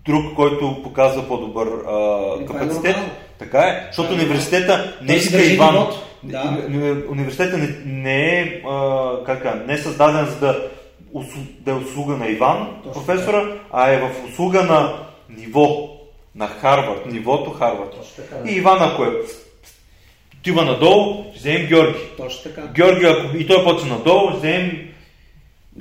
друг, 0.06 0.36
който 0.36 0.84
показва 0.84 1.28
по-добър 1.28 1.68
а, 1.68 2.41
е 2.41 2.45
капацитет. 2.45 2.84
нормално. 2.95 3.14
така 3.39 3.60
е, 3.60 3.84
защото 3.88 4.14
е 4.14 4.16
университета 4.16 4.97
не 5.01 5.14
иска 5.14 5.43
Иван. 5.45 5.88
Да. 6.24 6.38
Уни- 6.38 6.68
уни- 6.68 7.08
Университетът 7.10 7.60
не, 7.60 7.76
не 7.86 8.39
е, 8.39 8.62
а, 8.70 9.12
как, 9.26 9.68
не 9.68 9.74
е 9.74 9.78
създаден 9.78 10.26
за 10.26 10.39
да, 10.39 10.70
да 11.60 11.72
е 11.72 11.74
услуга 11.74 12.18
на 12.18 12.28
Иван, 12.28 12.68
Точно 12.84 12.93
професора, 13.06 13.58
а 13.72 13.91
е 13.91 13.99
в 13.99 14.10
услуга 14.30 14.64
на 14.64 14.93
ниво, 15.30 15.89
на 16.36 16.47
Харвард, 16.47 17.05
нивото 17.05 17.49
Харвард. 17.51 17.95
И 18.45 18.51
Иван, 18.51 18.77
ако 18.81 19.03
е 19.03 19.11
отива 20.39 20.65
надолу, 20.65 21.23
ще 21.31 21.39
вземем 21.39 21.67
Георги. 21.67 21.99
Точно 22.17 22.51
така. 22.51 22.67
Георги, 22.67 23.05
ако 23.05 23.38
и 23.38 23.47
той 23.47 23.63
почне 23.63 23.89
надолу, 23.89 24.29
ще 24.29 24.38
вземем 24.38 24.89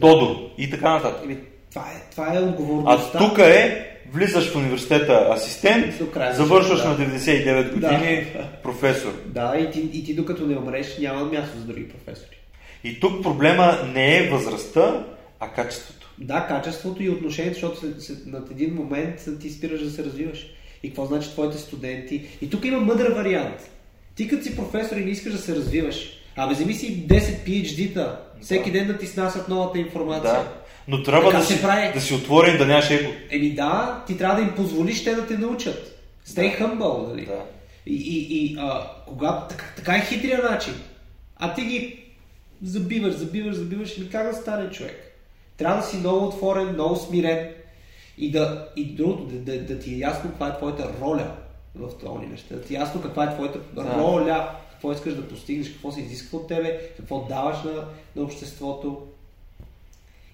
Тодор 0.00 0.36
и 0.58 0.70
така 0.70 0.90
нататък. 0.90 1.20
Еми, 1.24 1.36
това 1.70 1.82
е, 1.82 2.10
това 2.10 2.34
е 2.34 2.36
А 2.36 2.40
отговорността. 2.40 3.18
тук 3.18 3.38
е, 3.38 3.88
влизаш 4.12 4.52
в 4.52 4.56
университета 4.56 5.28
асистент, 5.30 5.94
завършваш 6.32 6.78
живота, 6.82 7.00
на 7.00 7.06
да. 7.06 7.12
99 7.16 7.72
години 7.72 8.26
Да. 8.34 8.46
професор. 8.62 9.12
Да, 9.26 9.56
и 9.58 9.70
ти, 9.70 9.80
и 9.92 10.04
ти 10.04 10.14
докато 10.14 10.46
не 10.46 10.56
умреш, 10.56 10.98
няма 10.98 11.24
място 11.24 11.58
за 11.58 11.64
други 11.64 11.88
професори. 11.88 12.36
И 12.84 13.00
тук 13.00 13.22
проблема 13.22 13.78
не 13.94 14.18
е 14.18 14.28
възрастта, 14.30 15.04
а 15.40 15.48
качеството. 15.48 16.01
Да, 16.18 16.46
качеството 16.48 17.02
и 17.02 17.10
отношението, 17.10 17.54
защото 17.54 17.80
след, 17.80 18.02
след, 18.02 18.26
над 18.26 18.50
един 18.50 18.74
момент 18.74 19.28
ти 19.40 19.50
спираш 19.50 19.80
да 19.80 19.90
се 19.90 20.04
развиваш. 20.04 20.46
И 20.82 20.88
какво 20.88 21.06
значи 21.06 21.30
твоите 21.30 21.58
студенти? 21.58 22.26
И 22.42 22.50
тук 22.50 22.64
има 22.64 22.80
мъдър 22.80 23.12
вариант. 23.12 23.70
Ти 24.14 24.28
като 24.28 24.42
си 24.42 24.56
професор 24.56 24.96
и 24.96 25.04
не 25.04 25.10
искаш 25.10 25.32
да 25.32 25.38
се 25.38 25.54
развиваш, 25.56 26.10
абе 26.36 26.54
вземи 26.54 26.74
си 26.74 27.06
10 27.08 27.20
PhD-та, 27.46 28.20
всеки 28.42 28.70
ден 28.70 28.86
да 28.86 28.98
ти 28.98 29.06
снасят 29.06 29.48
новата 29.48 29.78
информация. 29.78 30.32
Да. 30.32 30.52
Но 30.88 31.02
трябва 31.02 31.26
Така 31.30 31.38
да 31.38 31.44
се 31.44 31.54
си, 31.54 31.62
прави. 31.62 31.92
да 31.94 32.00
си 32.00 32.14
отворен, 32.14 32.58
да 32.58 32.66
нямаш 32.66 32.90
его. 32.90 33.10
Еми 33.30 33.50
да, 33.50 34.04
ти 34.06 34.18
трябва 34.18 34.36
да 34.36 34.42
им 34.42 34.54
позволиш 34.54 35.04
те 35.04 35.14
да 35.14 35.26
те 35.26 35.38
научат. 35.38 36.00
Stay 36.28 36.60
humble, 36.60 37.08
нали? 37.08 37.26
Да. 37.26 37.44
И, 37.86 37.94
и, 37.94 38.44
и 38.44 38.56
а, 38.58 38.86
когато, 39.06 39.48
така, 39.48 39.64
така 39.76 39.96
е 39.96 40.06
хитрия 40.08 40.42
начин. 40.50 40.74
А 41.36 41.54
ти 41.54 41.62
ги 41.62 42.04
забиваш, 42.62 43.14
забиваш, 43.14 43.54
забиваш, 43.54 43.98
и 43.98 44.08
как 44.10 44.26
да 44.26 44.34
стане 44.34 44.70
човек? 44.70 45.11
Трябва 45.56 45.76
да 45.76 45.86
си 45.86 45.96
много 45.96 46.26
отворен, 46.26 46.72
много 46.72 46.96
смирен 46.96 47.48
и 48.18 48.30
да, 48.30 48.68
и 48.76 48.84
другото, 48.84 49.24
да, 49.24 49.38
да, 49.38 49.60
да 49.64 49.78
ти 49.78 49.94
е 49.94 49.98
ясно 49.98 50.30
каква 50.30 50.48
е 50.48 50.56
твоята 50.56 50.90
роля 51.00 51.36
в 51.74 51.98
този 51.98 52.12
университет. 52.12 52.58
Да 52.58 52.64
ти 52.64 52.74
е 52.74 52.78
ясно 52.78 53.02
каква 53.02 53.24
е 53.24 53.34
твоята 53.34 53.58
Да. 53.58 53.94
роля, 53.98 54.50
какво 54.70 54.92
искаш 54.92 55.14
да 55.14 55.28
постигнеш, 55.28 55.70
какво 55.70 55.92
се 55.92 56.00
изисква 56.00 56.38
от 56.38 56.48
тебе, 56.48 56.80
какво 56.96 57.20
даваш 57.20 57.56
на, 57.62 57.84
на 58.16 58.22
обществото. 58.22 59.06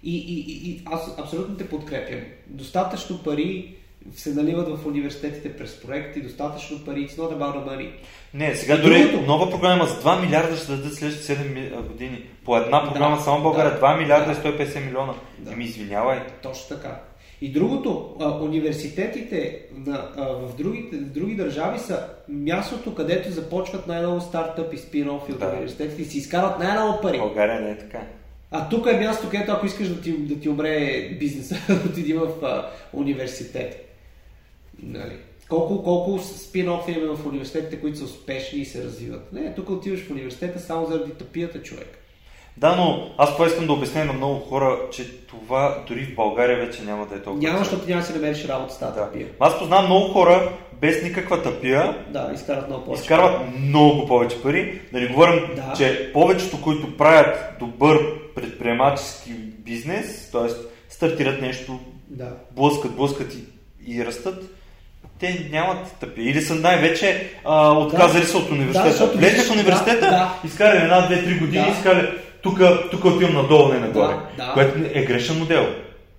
И, 0.02 0.16
и, 0.16 0.40
и, 0.40 0.70
и 0.70 0.82
аз 0.84 1.18
абсолютно 1.18 1.56
те 1.56 1.68
подкрепям. 1.68 2.20
Достатъчно 2.46 3.22
пари 3.22 3.78
се 4.14 4.34
наливат 4.34 4.68
в 4.70 4.86
университетите 4.86 5.56
през 5.56 5.80
проекти, 5.80 6.20
достатъчно 6.20 6.84
пари, 6.84 7.09
it's 7.09 7.12
not 7.12 7.32
about 7.32 7.54
the 7.54 7.68
money. 7.68 7.90
Не, 8.34 8.54
сега 8.54 8.74
И 8.74 8.82
дори 8.82 9.02
другото. 9.02 9.26
нова 9.26 9.50
програма 9.50 9.86
с 9.86 10.02
2 10.04 10.20
милиарда 10.20 10.56
ще 10.56 10.66
дадат 10.66 10.94
следващите 10.94 11.26
7 11.26 11.54
ми- 11.54 11.72
а, 11.76 11.82
години. 11.82 12.22
По 12.44 12.56
една 12.56 12.84
програма 12.84 13.16
Да, 13.16 13.22
само 13.22 13.42
България 13.42 13.72
да, 13.72 13.78
2 13.78 13.98
милиарда 13.98 14.26
да. 14.26 14.32
и 14.32 14.52
150 14.52 14.84
милиона. 14.86 15.14
Да. 15.38 15.50
Ми 15.50 15.64
извинявай. 15.64 16.18
Точно 16.42 16.76
така. 16.76 17.00
И 17.40 17.52
другото, 17.52 18.16
университетите 18.40 19.59
на, 19.76 20.09
в, 20.18 20.56
другите, 20.56 20.96
в 20.96 21.04
други 21.04 21.34
държави 21.34 21.78
са 21.78 22.00
мястото, 22.28 22.94
където 22.94 23.30
започват 23.30 23.86
най-много 23.86 24.20
стартъпи, 24.20 24.76
спин-офи 24.76 25.32
от 25.32 25.38
Да. 25.38 25.46
университетите 25.48 26.02
и 26.02 26.04
си 26.04 26.18
изкарват 26.18 26.59
най-много 26.59 27.00
пари. 27.02 27.18
България 27.18 27.61
не 27.61 27.70
е 27.70 27.78
така. 27.78 28.00
А 28.50 28.68
тук 28.68 28.86
е 28.86 28.96
място, 28.96 29.28
където 29.30 29.52
ако 29.52 29.66
искаш 29.66 29.88
да 29.88 30.00
ти, 30.00 30.12
да 30.12 30.40
ти 30.40 30.48
умре 30.48 30.76
бизнеса, 31.20 31.56
отиди 31.86 32.14
в 32.14 32.26
а, 32.42 32.66
университет. 32.92 33.88
Нали? 34.83 35.16
Колко, 35.49 35.83
колко 35.83 36.18
спин-офи 36.18 36.99
има 36.99 37.16
в 37.16 37.26
университетите, 37.26 37.81
които 37.81 37.99
са 37.99 38.05
успешни 38.05 38.59
и 38.59 38.64
се 38.64 38.85
развиват. 38.85 39.33
Не, 39.33 39.55
тук 39.55 39.70
отиваш 39.70 40.01
в 40.07 40.11
университета 40.11 40.61
само 40.61 40.87
заради 40.87 41.12
тъпията 41.12 41.62
човек. 41.62 41.99
Да, 42.57 42.76
но 42.76 43.11
аз 43.18 43.33
това 43.33 43.47
искам 43.47 43.66
да 43.66 43.72
обясня 43.72 44.05
на 44.05 44.12
много 44.12 44.41
хора, 44.41 44.79
че 44.93 45.26
това 45.26 45.85
дори 45.89 46.05
в 46.05 46.14
България 46.14 46.66
вече 46.66 46.83
няма 46.83 47.07
да 47.07 47.14
е 47.14 47.22
толкова. 47.22 47.43
Няма, 47.49 47.59
защото 47.59 47.89
няма 47.89 48.01
да 48.01 48.07
си 48.07 48.12
намериш 48.12 48.45
работа 48.45 48.74
с 48.74 48.79
тази 48.79 48.95
Да. 48.95 49.05
тъпия. 49.07 49.26
Аз 49.41 49.59
познавам 49.59 49.87
много 49.87 50.09
хора 50.09 50.53
без 50.81 51.03
никаква 51.03 51.43
тъпия, 51.43 52.05
Да, 52.11 52.31
изкарат 52.35 52.68
много 52.68 52.85
повече. 52.85 53.03
изкарват 53.03 53.41
много 53.61 54.07
повече 54.07 54.43
пари. 54.43 54.81
Да 54.93 55.01
не 55.01 55.07
говорим, 55.07 55.41
Да. 55.57 55.74
че 55.76 56.11
повечето, 56.12 56.62
които 56.62 56.97
правят 56.97 57.39
добър 57.61 57.99
предприемачески 58.35 59.31
бизнес, 59.59 60.31
т.е. 60.31 60.49
стартират 60.89 61.41
нещо, 61.41 61.81
Да. 62.09 62.33
блъскат, 62.51 62.97
блъскат 62.97 63.35
и, 63.35 63.45
и 63.97 64.07
растат, 64.07 64.43
те 65.20 65.48
нямат 65.52 65.78
тъпия. 66.00 66.30
Или 66.30 66.40
са 66.42 66.54
най-вече 66.54 67.26
а, 67.44 67.70
отказали 67.72 68.22
Да. 68.22 68.28
се 68.28 68.36
от 68.36 68.48
Да, 68.48 68.54
университета. 68.54 68.90
защото 68.90 69.18
Влезли 69.18 69.40
в 69.42 69.50
университета, 69.50 70.00
да, 70.00 70.10
да. 70.10 70.34
изкарали 70.44 70.82
една, 70.82 71.00
две, 71.00 71.24
три 71.24 71.34
години, 71.38 71.64
Да. 71.64 71.70
изкарали 71.72 72.08
тук, 72.42 72.60
отивам 73.04 73.34
надолу, 73.34 73.68
не 73.68 73.78
нагоре. 73.78 74.14
Да, 74.36 74.46
да. 74.46 74.52
Което 74.52 74.78
е 74.94 75.02
грешен 75.02 75.38
модел. 75.38 75.66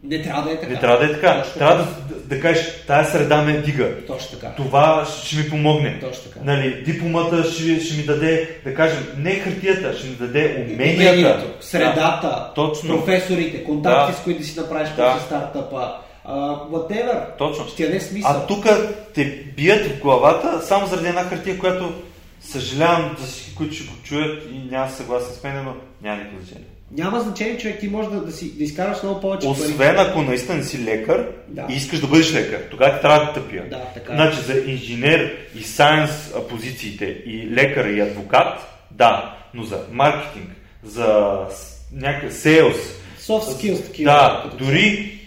Не 0.03 0.21
трябва 0.21 0.41
да 0.43 0.51
е 0.51 0.59
така. 0.59 0.73
Не 0.73 0.79
трябва 0.79 0.97
да 0.97 1.05
е 1.05 1.11
така. 1.13 1.37
Точно 1.37 1.53
Трябва 1.59 1.75
да, 1.75 1.83
да, 1.83 2.15
да 2.35 2.41
кажеш, 2.41 2.65
тая 2.87 3.05
среда 3.05 3.41
ме 3.41 3.51
дига. 3.53 3.87
Точно 4.07 4.39
така. 4.39 4.53
Това 4.55 5.05
ще 5.23 5.35
ми 5.35 5.49
помогне. 5.49 5.99
Точно 5.99 6.23
така. 6.23 6.39
Нали, 6.43 6.83
дипломата 6.85 7.43
ще, 7.43 7.79
ще 7.79 7.97
ми 7.97 8.03
даде, 8.03 8.49
да 8.63 8.73
кажем, 8.73 9.07
не 9.17 9.31
хартията, 9.35 9.93
ще 9.97 10.07
ми 10.07 10.13
даде 10.15 10.65
уменията. 10.73 11.11
Умението, 11.19 11.45
средата, 11.61 12.01
Да, 12.21 12.51
точно. 12.55 12.95
професорите, 12.97 13.63
контакти, 13.63 14.11
Да. 14.11 14.17
с 14.17 14.23
които 14.23 14.39
да 14.39 14.45
си 14.45 14.59
направиш 14.59 14.89
Да. 14.89 15.11
после 15.13 15.25
стартъпа, 15.25 15.91
uh, 16.29 16.69
whatever. 16.69 17.37
Точно. 17.37 17.67
Ще 17.67 17.85
даде 17.85 17.99
смисъл. 17.99 18.31
А 18.31 18.47
тук 18.47 18.65
те 19.13 19.25
бият 19.55 19.85
в 19.87 19.99
главата 20.01 20.61
само 20.61 20.87
заради 20.87 21.07
една 21.07 21.23
хартия, 21.23 21.59
която 21.59 21.93
съжалявам 22.41 23.15
за 23.19 23.27
всички, 23.27 23.55
които 23.55 23.75
ще 23.75 23.83
го 23.83 23.93
чуят 24.03 24.43
и 24.51 24.71
няма 24.71 24.89
съгласен 24.89 25.35
с 25.35 25.43
мен, 25.43 25.63
но 25.63 25.73
няма 26.01 26.17
никакво 26.17 26.39
значение. 26.39 26.67
Няма 26.91 27.19
значение, 27.19 27.57
човек, 27.57 27.79
ти 27.79 27.87
можеш 27.87 28.11
да, 28.11 28.21
да, 28.21 28.31
си, 28.31 28.57
да 28.57 28.63
изкараш 28.63 29.03
много 29.03 29.21
повече 29.21 29.47
пари. 29.47 29.51
Освен 29.51 29.99
ако 29.99 30.21
наистина 30.21 30.57
не 30.57 30.63
си 30.63 30.83
лекар 30.83 31.27
Да. 31.47 31.65
и 31.69 31.73
искаш 31.73 31.99
да 31.99 32.07
бъдеш 32.07 32.33
лекар, 32.33 32.61
тогава 32.71 32.95
ти 32.95 33.01
трябва 33.01 33.25
да 33.25 33.33
тъпия. 33.33 33.69
Да, 33.69 33.81
така 33.93 34.13
е. 34.13 34.15
Значи 34.15 34.37
за 34.41 34.53
инженер 34.71 35.35
и 35.55 35.63
сайенс 35.63 36.33
позициите 36.49 37.05
и 37.05 37.47
лекар 37.51 37.85
и 37.85 38.01
адвокат, 38.01 38.59
да, 38.91 39.35
но 39.53 39.63
за 39.63 39.79
маркетинг, 39.91 40.49
за 40.83 41.37
някакъв 41.93 42.33
сейлс, 42.33 42.77
Soft 43.21 43.41
skills 43.41 43.85
такива. 43.85 44.11
да, 44.11 44.51
дори, 44.59 45.18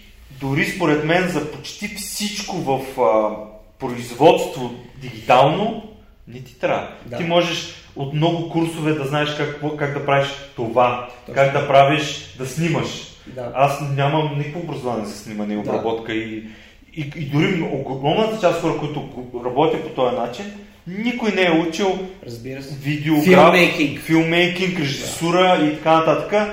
дори 0.43 0.65
според 0.65 1.03
мен 1.05 1.29
за 1.29 1.51
почти 1.51 1.87
всичко 1.87 2.55
в 2.57 3.01
а, 3.01 3.35
производство 3.79 4.71
дигитално 5.01 5.83
не 6.27 6.39
ти 6.39 6.59
трябва. 6.59 6.87
Да. 7.05 7.17
Ти 7.17 7.23
можеш 7.23 7.73
от 7.95 8.13
много 8.13 8.49
курсове 8.49 8.93
да 8.93 9.05
знаеш 9.05 9.29
как, 9.37 9.77
как 9.77 9.93
да 9.93 10.05
правиш 10.05 10.27
това, 10.55 11.09
Точно. 11.25 11.33
как 11.33 11.53
да 11.53 11.67
правиш, 11.67 12.35
да 12.37 12.45
снимаш. 12.45 12.87
Да. 13.27 13.51
Аз 13.55 13.81
нямам 13.95 14.37
никакво 14.37 14.59
образование 14.59 15.05
за 15.05 15.17
снимане 15.17 15.53
и 15.53 15.57
Да. 15.57 15.61
обработка 15.61 16.13
и, 16.13 16.43
и, 16.93 17.11
и 17.15 17.25
дори 17.25 17.61
огромната 17.73 18.41
част 18.41 18.61
хора, 18.61 18.77
които 18.77 19.09
работят 19.45 19.83
по 19.83 19.89
този 19.89 20.15
начин, 20.15 20.45
никой 20.87 21.31
не 21.31 21.41
е 21.41 21.65
учил 21.69 21.99
Разбира 22.25 22.63
се. 22.63 22.75
видеограф, 22.75 23.23
Филмейкинг. 23.25 23.99
филмейкинг, 23.99 24.79
режисура 24.79 25.59
и 25.63 25.75
така 25.75 25.97
нататък. 25.97 26.49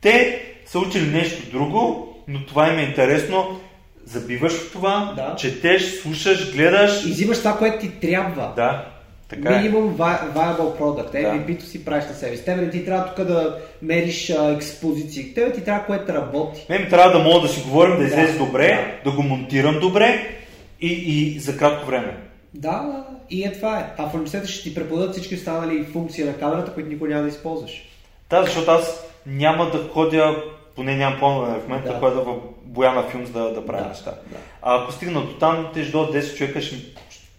Те 0.00 0.40
са 0.66 0.78
учили 0.78 1.10
нещо 1.10 1.50
друго, 1.50 2.13
но 2.28 2.46
това 2.46 2.68
им 2.68 2.78
е 2.78 2.82
интересно. 2.82 3.60
Забиваш 4.04 4.52
в 4.52 4.72
това, 4.72 5.12
Да. 5.16 5.34
четеш, 5.36 5.82
слушаш, 5.92 6.52
гледаш. 6.54 7.04
И 7.04 7.10
взимаш 7.10 7.38
това, 7.38 7.56
което 7.56 7.78
ти 7.78 7.90
трябва. 7.90 8.52
Да, 8.56 8.86
така 9.28 9.48
е. 9.48 9.56
Минимум 9.56 9.96
vi- 9.96 10.32
viable 10.32 10.78
product. 10.78 11.12
Да. 11.12 11.18
MVP-то 11.18 11.64
си 11.64 11.84
правиш 11.84 12.04
на 12.04 12.14
себе 12.14 12.36
си. 12.36 12.44
Тебе 12.44 12.60
не 12.62 12.70
ти 12.70 12.84
трябва 12.84 13.06
тук 13.06 13.26
да 13.26 13.58
мериш 13.82 14.30
а, 14.30 14.50
експозиции. 14.50 15.34
Тебе 15.34 15.52
ти 15.52 15.64
трябва 15.64 15.84
което 15.84 16.12
работи. 16.12 16.66
Мен 16.68 16.82
ми 16.82 16.88
трябва 16.88 17.18
да 17.18 17.24
мога 17.24 17.40
да 17.40 17.48
си 17.48 17.60
говорим, 17.60 17.92
да 17.92 17.98
Да. 17.98 18.04
излезе 18.04 18.38
добре, 18.38 19.00
да 19.04 19.10
го 19.10 19.22
монтирам 19.22 19.78
добре 19.80 20.36
и, 20.80 20.88
и 20.88 21.40
за 21.40 21.56
кратко 21.56 21.86
време. 21.86 22.16
Да, 22.54 22.70
да, 22.70 23.04
и 23.30 23.44
е 23.44 23.52
това 23.52 23.78
е. 23.78 23.84
А 23.98 24.06
в 24.06 24.14
университета 24.14 24.48
ще 24.48 24.62
ти 24.62 24.74
преподадат 24.74 25.12
всички 25.12 25.34
останали 25.34 25.84
функции 25.84 26.24
на 26.24 26.34
камерата, 26.34 26.72
които 26.72 26.88
никой 26.88 27.08
няма 27.08 27.22
да 27.22 27.28
използваш. 27.28 27.88
Да, 28.30 28.42
защото 28.42 28.70
аз 28.70 29.04
няма 29.26 29.70
да 29.70 29.88
ходя, 29.88 30.42
поне 30.74 30.96
нямам 30.96 31.18
планове 31.18 31.60
в 31.60 31.68
момента, 31.68 31.88
Да. 31.88 31.94
да 31.94 32.00
ходя 32.00 32.20
в 32.20 32.36
Бояна 32.62 33.02
Филмс 33.10 33.30
да, 33.30 33.52
да 33.54 33.66
правя 33.66 33.82
Да, 33.82 33.88
неща. 33.88 34.10
да. 34.10 34.36
А 34.62 34.82
ако 34.82 34.92
стигна 34.92 35.20
до 35.20 35.32
там, 35.38 35.70
те 35.74 35.82
ще 35.82 35.92
дойдат 35.92 36.14
10 36.14 36.36
човека, 36.36 36.60
ще 36.60 36.76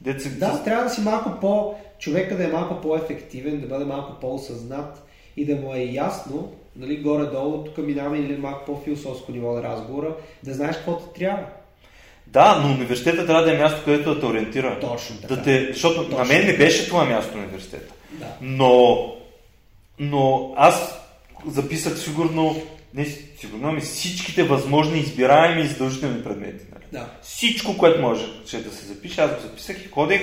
деца... 0.02 0.30
Да, 0.30 0.64
трябва 0.64 0.84
да 0.84 0.90
си 0.90 1.02
малко 1.02 1.32
по... 1.42 1.76
Човека 2.00 2.38
да 2.38 2.44
е 2.44 2.48
малко 2.48 2.82
по-ефективен, 2.82 3.62
да 3.62 3.68
бъде 3.68 3.86
малко 3.86 4.14
по-осъзнат 4.22 5.04
и 5.38 5.46
да 5.46 5.56
му 5.56 5.74
е 5.74 5.80
ясно, 5.80 6.52
нали, 6.76 6.98
горе-долу, 6.98 7.64
тук 7.64 7.78
минаваме 7.78 8.18
или 8.18 8.38
малко 8.38 8.66
по-философско 8.66 9.32
ниво 9.32 9.54
на 9.54 9.64
разговора, 9.64 10.16
да 10.44 10.54
знаеш 10.54 10.76
какво 10.76 10.98
ти 10.98 11.20
трябва. 11.20 11.44
Да, 12.28 12.60
но 12.64 12.74
университета 12.74 13.26
трябва 13.26 13.44
да 13.44 13.56
е 13.56 13.58
място, 13.58 13.82
където 13.86 14.14
да 14.14 14.20
те 14.20 14.26
ориентира. 14.26 14.80
Точно 14.80 15.16
така. 15.22 15.36
Да 15.36 15.44
те, 15.44 15.68
защото 15.74 16.02
на 16.02 16.10
Точно 16.10 16.26
мен 16.26 16.46
не 16.46 16.58
беше 16.58 16.88
това 16.88 17.06
място 17.06 17.38
университета. 17.38 17.94
Да. 18.12 18.26
Но, 18.42 18.98
но 20.00 20.54
аз 20.58 21.00
записах 21.48 22.00
сигурно, 22.00 22.56
не 22.96 23.06
сигурно, 23.40 23.68
ами 23.70 23.82
всичките 23.82 24.44
възможни 24.44 25.00
избираеми 25.00 25.62
и 25.62 25.68
задължителни 25.68 26.24
предмети. 26.24 26.66
Нали? 26.74 26.84
Да. 26.92 27.10
Всичко, 27.22 27.78
което 27.78 28.02
може 28.02 28.26
да 28.44 28.72
се 28.72 28.86
запише, 28.86 29.22
аз 29.22 29.36
го 29.36 29.42
записах 29.42 29.86
и 29.86 29.88
ходех 29.88 30.22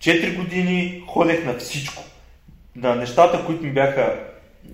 4 0.00 0.36
години, 0.36 1.02
ходех 1.08 1.44
на 1.44 1.58
всичко. 1.58 2.02
на 2.76 2.94
нещата, 2.94 3.44
които 3.46 3.64
ми 3.64 3.72
бяха... 3.72 4.20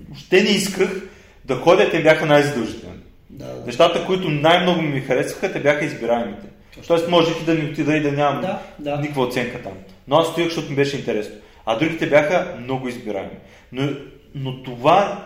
Въобще 0.09 0.43
не 0.43 0.51
исках 0.51 1.03
да 1.45 1.57
ходя, 1.57 1.91
те 1.91 2.03
бяха 2.03 2.27
най-задължителни. 2.27 2.99
Да, 3.31 3.47
да. 3.47 3.67
Нещата, 3.67 4.07
които 4.07 4.31
най-много 4.31 4.83
ми 4.83 5.01
харесваха, 5.01 5.53
те 5.53 5.61
бяха 5.61 5.85
избираемите. 5.85 6.47
Тоест 6.87 7.09
можех 7.09 7.43
и 7.43 7.45
да 7.45 7.55
не 7.55 7.71
отида 7.71 7.97
и 7.97 8.01
да 8.03 8.13
нямам 8.13 8.41
Да, 8.41 8.63
да. 8.79 8.97
никаква 8.97 9.23
оценка 9.23 9.63
там. 9.63 9.73
Но 10.09 10.17
аз 10.17 10.29
стоях, 10.29 10.49
защото 10.49 10.71
ми 10.71 10.77
беше 10.77 10.97
интересно. 10.97 11.35
А 11.67 11.79
другите 11.79 12.07
бяха 12.09 12.57
много 12.61 12.89
избираеми. 12.89 13.37
Но, 13.73 13.89
но 14.35 14.63
това... 14.63 15.25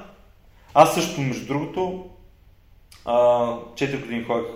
Аз 0.75 0.95
също, 0.95 1.21
между 1.21 1.47
другото, 1.47 2.11
а, 3.05 3.15
4 3.75 4.01
години 4.01 4.25
ходих 4.25 4.47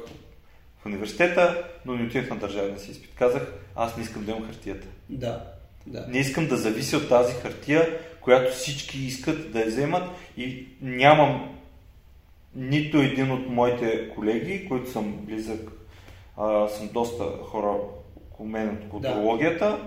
в 0.83 0.87
университета, 0.87 1.65
но 1.87 1.95
не 1.95 2.05
отидах 2.05 2.31
на 2.31 2.37
държавния 2.37 2.79
си 2.79 2.91
изпит. 2.91 3.11
Казах, 3.15 3.53
аз 3.77 3.97
не 3.97 4.03
искам 4.03 4.25
да 4.25 4.31
имам 4.31 4.47
хартията. 4.47 4.87
Да, 5.09 5.45
да. 5.87 6.07
Не 6.09 6.19
искам 6.19 6.47
да 6.47 6.57
завися 6.57 6.97
от 6.97 7.09
тази 7.09 7.35
хартия, 7.35 8.01
която 8.21 8.55
всички 8.55 8.99
искат 8.99 9.53
да 9.53 9.61
я 9.61 9.67
вземат 9.67 10.11
и 10.37 10.67
нямам 10.81 11.57
нито 12.55 12.97
един 12.97 13.33
от 13.33 13.49
моите 13.49 14.11
колеги, 14.15 14.69
които 14.69 14.91
съм 14.91 15.17
близък, 15.17 15.73
а, 16.37 16.69
съм 16.69 16.89
доста 16.89 17.25
хора 17.43 17.77
около 18.17 18.49
мен 18.49 18.69
от 18.69 18.89
културологията, 18.89 19.79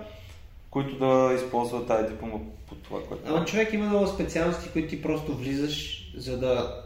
които 0.70 0.98
да 0.98 1.34
използват 1.34 1.86
тази 1.86 2.08
диплома 2.12 2.38
по 2.68 2.74
това, 2.74 3.00
което... 3.08 3.22
Ама 3.26 3.44
човек 3.44 3.72
има 3.72 3.86
много 3.86 4.06
специалности, 4.06 4.70
които 4.72 4.88
ти 4.88 5.02
просто 5.02 5.34
влизаш, 5.34 5.97
за 6.18 6.38
да, 6.38 6.82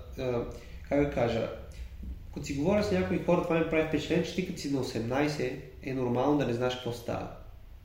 как 0.89 1.01
да 1.01 1.11
кажа, 1.11 1.51
като 2.35 2.47
си 2.47 2.55
говоря 2.55 2.85
с 2.85 2.93
някои 2.93 3.25
хора, 3.25 3.43
това 3.43 3.59
ми 3.59 3.71
прави 3.71 3.89
впечатление, 3.89 4.25
че 4.25 4.35
ти 4.35 4.47
като 4.47 4.61
си 4.61 4.73
на 4.73 4.85
18 4.85 5.53
е 5.83 5.95
нормално 5.95 6.39
да 6.39 6.47
не 6.47 6.53
знаеш 6.53 6.75
какво 6.75 6.93
става. 6.93 7.29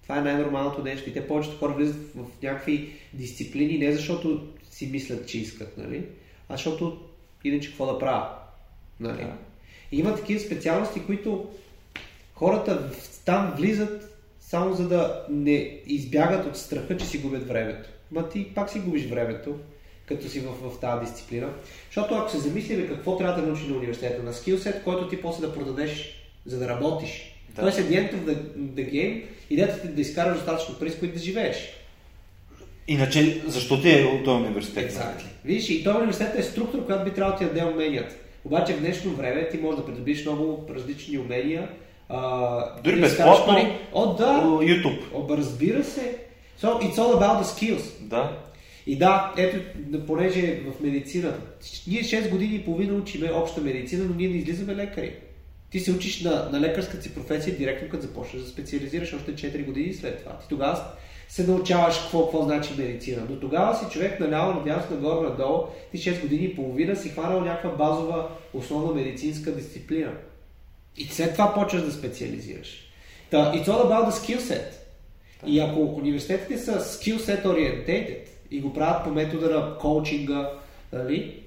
Това 0.04 0.18
е 0.18 0.22
най-нормалното 0.22 0.84
нещо 0.84 1.10
и 1.10 1.14
те 1.14 1.28
повечето 1.28 1.58
хора 1.58 1.74
влизат 1.74 1.96
в, 2.16 2.24
в 2.24 2.42
някакви 2.44 2.94
дисциплини, 3.14 3.78
не 3.78 3.92
защото 3.92 4.48
си 4.72 4.88
мислят, 4.88 5.28
че 5.28 5.40
искат, 5.40 5.78
нали? 5.78 6.06
а 6.50 6.54
защото 6.54 7.02
иначе 7.44 7.70
какво 7.70 7.86
да 7.86 8.00
правят. 8.00 8.30
Нали? 9.00 9.18
Да. 9.18 9.38
И 9.92 10.00
има 10.00 10.16
такива 10.16 10.40
специалности, 10.40 11.06
които 11.06 11.50
хората 12.34 12.92
там 13.26 13.54
влизат 13.58 14.18
само 14.40 14.74
за 14.74 14.88
да 14.88 15.26
не 15.30 15.80
избягат 15.86 16.46
от 16.46 16.58
страха, 16.58 16.98
че 16.98 17.06
си 17.06 17.18
губят 17.18 17.48
времето. 17.48 17.90
Ма 18.12 18.30
ти 18.30 18.54
пак 18.56 18.70
си 18.70 18.80
губиш 18.80 19.06
времето, 19.06 19.56
като 20.08 20.30
си 20.30 20.40
в, 20.40 20.70
в 20.70 20.80
тази 20.80 21.06
дисциплина. 21.06 21.50
Защото 21.86 22.16
ако 22.16 22.32
се 22.32 22.38
замислим 22.38 22.88
какво 22.88 23.18
трябва 23.18 23.42
да 23.42 23.48
научи 23.48 23.68
на 23.68 23.78
университета, 23.78 24.24
на 24.24 24.34
скилсет, 24.34 24.84
който 24.84 25.08
ти 25.10 25.22
после 25.22 25.48
да 25.48 25.54
продадеш, 25.54 26.24
за 26.46 26.60
да 26.60 26.68
работиш. 26.68 27.36
Да. 27.56 27.62
Тоест, 27.62 27.80
at 27.80 27.84
the 27.84 27.94
end 27.94 28.14
of 28.14 28.20
the, 28.20 28.38
the 28.58 28.92
game, 28.92 29.24
идеята 29.50 29.82
ти 29.82 29.88
е 29.88 29.90
да 29.90 30.02
изкараш 30.02 30.38
достатъчно 30.38 30.76
пари, 30.76 30.90
с 30.90 31.00
които 31.00 31.14
да 31.14 31.20
живееш. 31.20 31.58
Иначе, 32.88 33.42
защо 33.48 33.82
ти 33.82 33.90
е 33.90 34.04
от 34.04 34.24
този 34.24 34.44
университет? 34.44 34.94
Exactly. 34.94 35.24
Видиш, 35.46 35.70
и 35.70 35.84
този 35.84 35.98
университет 35.98 36.36
е 36.36 36.44
структура, 36.44 36.86
която 36.86 37.06
би 37.06 37.12
трябвало 37.12 37.40
да 37.40 37.48
ти 37.48 37.54
даде 37.54 37.72
уменията. 37.72 38.16
Обаче 38.46 38.74
в 38.74 38.80
днешно 38.80 39.12
време 39.12 39.50
ти 39.50 39.58
можеш 39.58 39.80
да 39.80 39.86
придобиш 39.86 40.26
много 40.26 40.68
различни 40.76 41.18
умения. 41.18 41.70
А, 42.10 42.82
Дори 42.82 42.96
да 42.96 43.02
безплатно. 43.02 43.54
пари. 43.54 43.78
О, 43.94 44.14
да. 44.14 44.42
YouTube. 44.44 45.02
О, 45.14 45.38
разбира 45.38 45.84
се. 45.84 46.18
So, 46.62 46.82
it's 46.82 46.96
all 46.96 47.14
about 47.20 47.44
the 47.44 47.44
skills. 47.44 47.84
Да. 48.02 48.38
И 48.88 48.98
да, 48.98 49.34
ето, 49.38 49.58
понеже 50.08 50.62
в 50.62 50.84
медицината, 50.84 51.40
ние 51.88 52.04
6 52.04 52.30
години 52.30 52.56
и 52.56 52.66
половина 52.66 52.94
учиме 52.94 53.32
обща 53.32 53.62
медицина, 53.62 54.06
но 54.06 54.16
ние 54.16 54.30
не 54.30 54.38
излизаме 54.38 54.76
лекари. 54.76 55.16
Ти 55.72 55.80
се 55.80 55.92
учиш 55.92 56.22
на, 56.22 56.50
на 56.52 56.62
лекарската 56.62 57.04
си 57.04 57.14
професия 57.14 57.58
директно 57.58 57.90
като 57.90 58.02
започнеш 58.02 58.44
да 58.44 58.50
специализираш 58.50 59.14
още 59.14 59.36
4 59.36 59.66
години 59.66 59.94
след 59.94 60.20
това. 60.20 60.38
Ти 60.38 60.48
тогава 60.50 60.84
се 61.30 61.48
научаваш 61.48 62.00
какво, 62.00 62.24
какво 62.24 62.44
значи 62.44 62.74
медицина. 62.78 63.28
Но 63.30 63.40
тогава 63.40 63.76
си 63.76 63.86
човек 63.92 64.20
наляво, 64.20 64.60
надясно, 64.60 64.96
нагоре, 64.96 65.30
надолу, 65.30 65.64
ти 65.92 65.98
6 65.98 66.22
години 66.22 66.46
и 66.46 66.56
половина 66.56 66.96
си 66.96 67.10
хванал 67.10 67.42
някаква 67.42 67.70
базова 67.70 68.30
основна 68.54 68.94
медицинска 68.94 69.56
дисциплина. 69.56 70.12
И 70.98 71.06
след 71.06 71.34
това 71.34 71.54
почваш 71.54 71.82
да 71.82 71.92
специализираш. 71.92 72.92
Та, 73.32 73.54
it's 73.54 73.66
all 73.66 73.86
about 73.88 74.10
the 74.10 74.12
skill 74.12 74.40
set. 74.40 74.74
И 75.46 75.60
ако 75.60 75.80
университетите 75.80 76.58
са 76.58 76.80
skill 76.80 77.18
set 77.18 77.46
orientated 77.46 78.28
и 78.52 78.62
го 78.62 78.74
правят 78.74 79.04
по 79.04 79.10
метода 79.10 79.50
на 79.60 79.78
коучинга, 79.78 80.50
нали, 80.94 81.40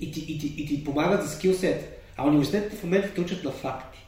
и 0.00 0.12
ти, 0.12 0.20
и 0.20 0.38
ти, 0.38 0.46
и 0.56 0.66
ти 0.66 0.84
помагат 0.84 1.22
за 1.28 1.36
set, 1.38 1.80
а 2.16 2.26
университетите 2.28 2.76
в 2.76 2.84
момента 2.84 3.08
те 3.14 3.20
учат 3.20 3.44
на 3.44 3.50
факти. 3.50 3.98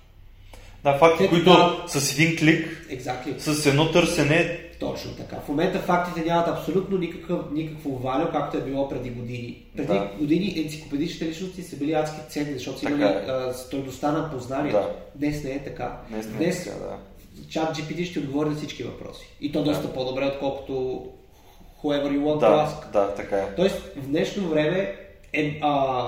Да, 0.84 0.98
факти, 0.98 1.18
Те- 1.18 1.28
които 1.28 1.44
да. 1.50 1.84
с 1.88 2.12
един 2.18 2.36
клик, 2.36 2.86
Exactly. 2.90 3.38
с 3.38 3.66
едно 3.66 3.90
търсене, 3.92 4.60
Точно 4.80 5.10
така. 5.12 5.36
В 5.36 5.48
момента 5.48 5.78
фактите 5.78 6.28
нямат 6.28 6.48
абсолютно 6.48 6.98
никакъв, 6.98 7.38
никакво 7.52 7.90
валю, 7.90 8.28
както 8.32 8.56
е 8.56 8.60
било 8.60 8.88
преди 8.88 9.10
години. 9.10 9.62
Преди 9.76 9.88
Да. 9.88 10.10
години 10.18 10.54
енциклопедичните 10.56 11.26
личности 11.28 11.62
са 11.62 11.76
били 11.76 11.92
адски 11.92 12.16
ценни, 12.28 12.52
защото 12.52 12.78
са 12.78 12.86
имали 12.88 13.02
е. 13.02 13.06
а, 13.06 13.52
стойността 13.54 14.12
на 14.12 14.30
познание. 14.30 14.72
Да. 14.72 14.90
Днес 15.14 15.44
не 15.44 15.50
е 15.50 15.64
така. 15.64 15.96
Днес 16.10 16.26
не 16.26 16.32
е 16.32 16.36
Днес 16.36 16.64
така, 16.64 16.76
да. 16.76 16.96
чат 17.48 17.76
GPT 17.76 18.04
ще 18.04 18.18
отговори 18.18 18.48
на 18.48 18.56
всички 18.56 18.82
въпроси. 18.82 19.26
И 19.40 19.52
то 19.52 19.64
доста 19.64 19.92
по-добре, 19.92 20.26
отколкото 20.26 21.06
whoever 21.84 22.10
you 22.12 22.22
want 22.22 22.36
to 22.36 22.40
да, 22.40 22.66
ask. 22.66 22.92
да, 22.92 23.14
така 23.14 23.36
е. 23.36 23.54
Тоест, 23.56 23.76
в 23.96 24.06
днешно 24.06 24.48
време 24.48 24.96
е 25.32 25.58
а, 25.62 26.04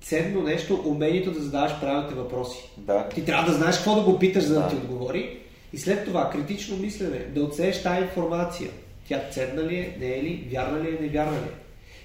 ценно 0.00 0.42
нещо 0.42 0.82
умението 0.86 1.30
да 1.30 1.40
задаваш 1.40 1.80
правилните 1.80 2.14
въпроси. 2.14 2.70
Да. 2.76 3.08
Ти 3.08 3.24
трябва 3.24 3.50
да 3.50 3.56
знаеш 3.58 3.76
какво 3.76 3.94
да 3.94 4.00
го 4.02 4.18
питаш, 4.18 4.44
за 4.44 4.54
да, 4.54 4.60
Да. 4.60 4.68
ти 4.68 4.74
отговори. 4.74 5.38
И 5.72 5.78
след 5.78 6.04
това 6.04 6.30
критично 6.30 6.76
мислене, 6.76 7.18
да 7.18 7.42
оценеш 7.42 7.82
тази 7.82 8.02
информация. 8.02 8.70
Тя 9.08 9.22
ценна 9.30 9.62
ли 9.62 9.76
е, 9.76 9.96
не 10.00 10.06
е 10.06 10.22
ли, 10.22 10.48
вярна 10.52 10.80
ли 10.80 10.88
е, 10.88 11.00
невярна 11.00 11.32
ли 11.32 11.48
е. 11.48 11.58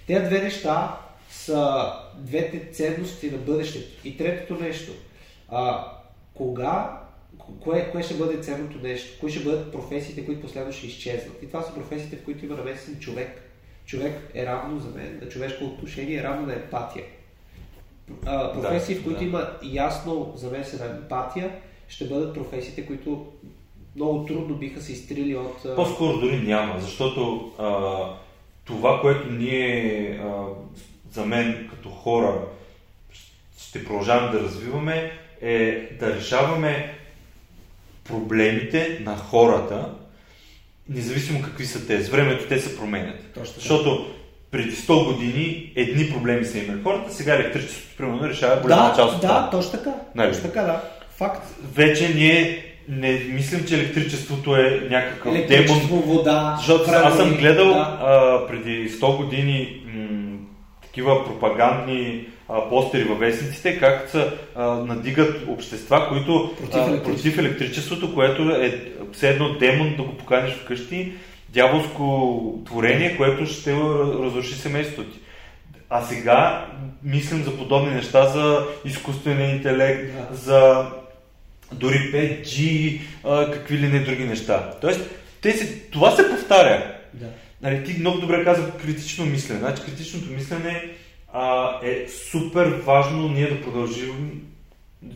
Тези 0.08 0.26
две 0.26 0.42
неща 0.42 0.98
са 1.30 1.92
двете 2.18 2.72
ценности 2.72 3.32
на 3.32 3.38
бъдещето. 3.38 4.08
И 4.08 4.18
третото 4.18 4.64
нещо. 4.64 4.92
А, 5.50 5.88
кога, 6.34 7.03
кое, 7.60 7.92
кое 7.92 8.04
ще 8.04 8.14
бъде 8.14 8.44
ценното 8.44 8.78
нещо? 8.84 9.20
Кои 9.20 9.32
ще 9.32 9.44
бъдат 9.44 9.72
професиите, 9.72 10.26
които 10.26 10.42
последно 10.42 10.74
ще 10.74 10.88
изчезнат? 10.88 11.44
И 11.44 11.48
това 11.48 11.62
са 11.62 11.74
професиите, 11.74 12.16
в 12.16 12.24
които 12.24 12.46
има 12.46 12.56
намесен 12.56 13.00
човек. 13.00 13.42
Човек 13.86 14.32
е 14.34 14.46
равно 14.46 14.80
за 14.80 14.90
мен, 14.90 15.20
на 15.22 15.30
човешко 15.30 15.64
отношение 15.66 16.18
е 16.18 16.24
равно 16.24 16.48
на 16.48 16.54
емпатия. 16.54 17.06
А, 18.26 18.54
професии, 18.54 18.96
Да, 18.96 19.02
в 19.02 19.04
които 19.04 19.20
да. 19.20 19.26
има 19.26 19.50
ясно 19.64 20.34
замесена 20.36 20.86
емпатия, 20.86 21.52
ще 21.88 22.06
бъдат 22.06 22.34
професиите, 22.34 22.86
които 22.86 23.28
много 23.96 24.26
трудно 24.26 24.56
биха 24.56 24.82
се 24.82 24.92
изтрили 24.92 25.36
от... 25.36 25.76
По-скоро 25.76 26.18
дори 26.18 26.38
няма, 26.38 26.80
защото 26.80 27.52
а, 27.60 27.94
това, 28.66 29.02
което 29.02 29.32
ние 29.32 30.10
а, 30.24 30.46
за 31.12 31.26
мен 31.26 31.70
като 31.70 31.90
хора 31.90 32.42
ще 33.58 33.86
продължаваме 33.86 34.32
да 34.32 34.44
развиваме, 34.44 35.12
е 35.42 35.90
да 36.00 36.16
решаваме 36.16 36.98
проблемите 38.04 39.02
на 39.06 39.18
хората, 39.18 39.86
независимо 40.90 41.42
какви 41.42 41.66
са 41.66 41.88
те. 41.88 42.02
С 42.02 42.10
времето 42.10 42.46
те 42.50 42.60
се 42.60 42.78
променят. 42.78 43.34
Точно. 43.34 43.54
Защото 43.56 44.06
преди 44.52 44.72
100 44.72 45.06
години 45.06 45.72
едни 45.76 46.10
проблеми 46.12 46.46
са 46.46 46.60
имали 46.60 46.84
хората, 46.84 47.14
сега 47.14 47.36
електричеството 47.36 47.98
примерно 47.98 48.30
решава 48.30 48.62
голяма 48.62 48.90
да, 48.90 48.96
част 48.96 49.16
от 49.16 49.22
да, 49.22 49.28
това. 49.28 49.50
точно 49.50 49.72
така. 49.72 49.94
Нали? 50.16 50.32
Точно 50.34 50.44
така, 50.44 50.62
да. 50.62 50.82
Факт. 51.18 51.48
Вече 51.76 52.14
ние 52.16 52.66
не 52.90 53.12
мислим, 53.14 53.66
че 53.66 53.76
електричеството 53.76 54.56
е 54.56 54.88
някакъв 54.90 55.24
демон, 55.34 55.38
Електричество, 55.38 55.96
вода, 55.96 56.56
защото 56.58 56.86
правилни- 56.86 57.08
аз 57.12 57.18
съм 57.18 57.38
гледал 57.38 57.68
Да. 57.68 57.98
а, 58.02 58.48
преди 58.48 58.90
100 58.92 59.18
години 59.18 59.84
м, 59.88 60.38
такива 60.84 61.26
пропагандни 61.26 62.26
постери 62.70 63.04
във 63.04 63.20
вестниците, 63.20 63.80
как 63.80 64.10
са, 64.10 64.32
а, 64.56 64.66
надигат 64.68 65.48
общества, 65.48 66.08
които 66.10 66.54
Против 66.58 66.76
а, 66.76 66.80
електричеството. 66.80 67.14
против 67.14 67.38
електричеството, 67.38 68.14
което 68.14 68.50
е 68.50 68.82
все 69.14 69.30
едно 69.30 69.54
демон 69.54 69.96
да 69.98 70.04
го 70.04 70.18
поканиш 70.18 70.54
вкъщи, 70.54 71.14
дяволско 71.50 72.62
творение, 72.66 73.18
което 73.18 73.46
ще 73.46 73.74
разруши 74.24 74.56
семейството 74.56 75.10
ти. 75.12 75.20
А 75.90 76.02
сега 76.02 76.66
мислим 77.04 77.44
за 77.44 77.58
подобни 77.58 77.92
неща, 77.96 78.26
за 78.26 78.66
изкуствения 78.86 79.56
интелект, 79.56 80.14
Да. 80.14 80.36
за 80.36 80.86
дори 81.72 82.12
5G, 82.14 83.00
а, 83.24 83.52
какви 83.52 83.78
ли 83.78 83.88
не 83.88 84.00
други 84.00 84.24
неща. 84.24 84.72
Тоест, 84.82 85.10
тези, 85.42 85.82
това 85.82 86.12
се 86.12 86.30
повтаря. 86.30 86.94
Да. 87.14 87.26
Нали, 87.62 87.84
ти 87.84 88.00
много 88.00 88.18
добре 88.18 88.44
каза 88.44 88.72
критично 88.72 89.26
мислене. 89.26 89.60
Значи 89.60 89.82
критичното 89.84 90.34
мислене 90.34 90.84
а, 91.34 91.72
е 91.84 92.08
супер 92.32 92.68
важно 92.68 93.28
ние 93.30 93.48
да 93.50 93.62
продължим 93.62 94.42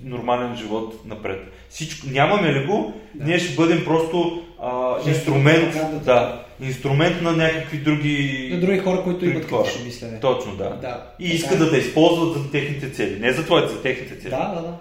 нормален 0.04 0.56
живот 0.58 1.06
напред. 1.06 1.40
Всичко, 1.70 2.08
нямаме 2.10 2.54
ли 2.54 2.66
го, 2.66 2.94
Да. 3.16 3.26
ние 3.26 3.40
ще 3.40 3.56
бъдем 3.56 3.86
просто 3.86 4.44
а, 4.62 4.96
инструмент, 5.10 5.74
да, 6.06 6.46
инструмент 6.62 7.22
на 7.22 7.32
някакви 7.32 7.78
други, 7.78 8.50
На 8.54 8.60
други 8.60 8.80
хора, 8.80 9.04
които 9.04 9.20
други 9.20 9.32
имат 9.32 9.50
хора. 9.50 9.64
критично 9.64 9.86
мислене. 9.86 10.20
Точно, 10.20 10.56
да. 10.56 10.70
Да. 10.70 11.12
И 11.20 11.28
искат 11.28 11.56
е. 11.56 11.58
да 11.58 11.72
те 11.72 11.78
използват 11.78 12.34
за 12.44 12.52
техните 12.52 12.92
цели. 12.92 13.20
Не 13.20 13.32
за 13.32 13.46
твоите, 13.46 13.74
за 13.74 13.82
техните 13.82 14.20
цели. 14.20 14.30
Да, 14.30 14.54
да, 14.56 14.62
да. 14.62 14.78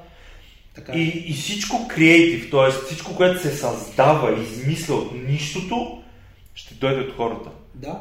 Така 0.74 0.92
е. 0.92 0.96
И, 0.96 1.24
и 1.26 1.32
всичко 1.32 1.88
креатив, 1.88 2.50
т.е. 2.50 2.70
всичко, 2.70 3.16
което 3.16 3.42
се 3.42 3.50
създава, 3.50 4.42
измисля 4.42 4.94
от 4.94 5.12
нищото, 5.28 6.02
ще 6.54 6.74
дойде 6.74 7.00
от 7.00 7.16
хората. 7.16 7.50
Да. 7.74 8.00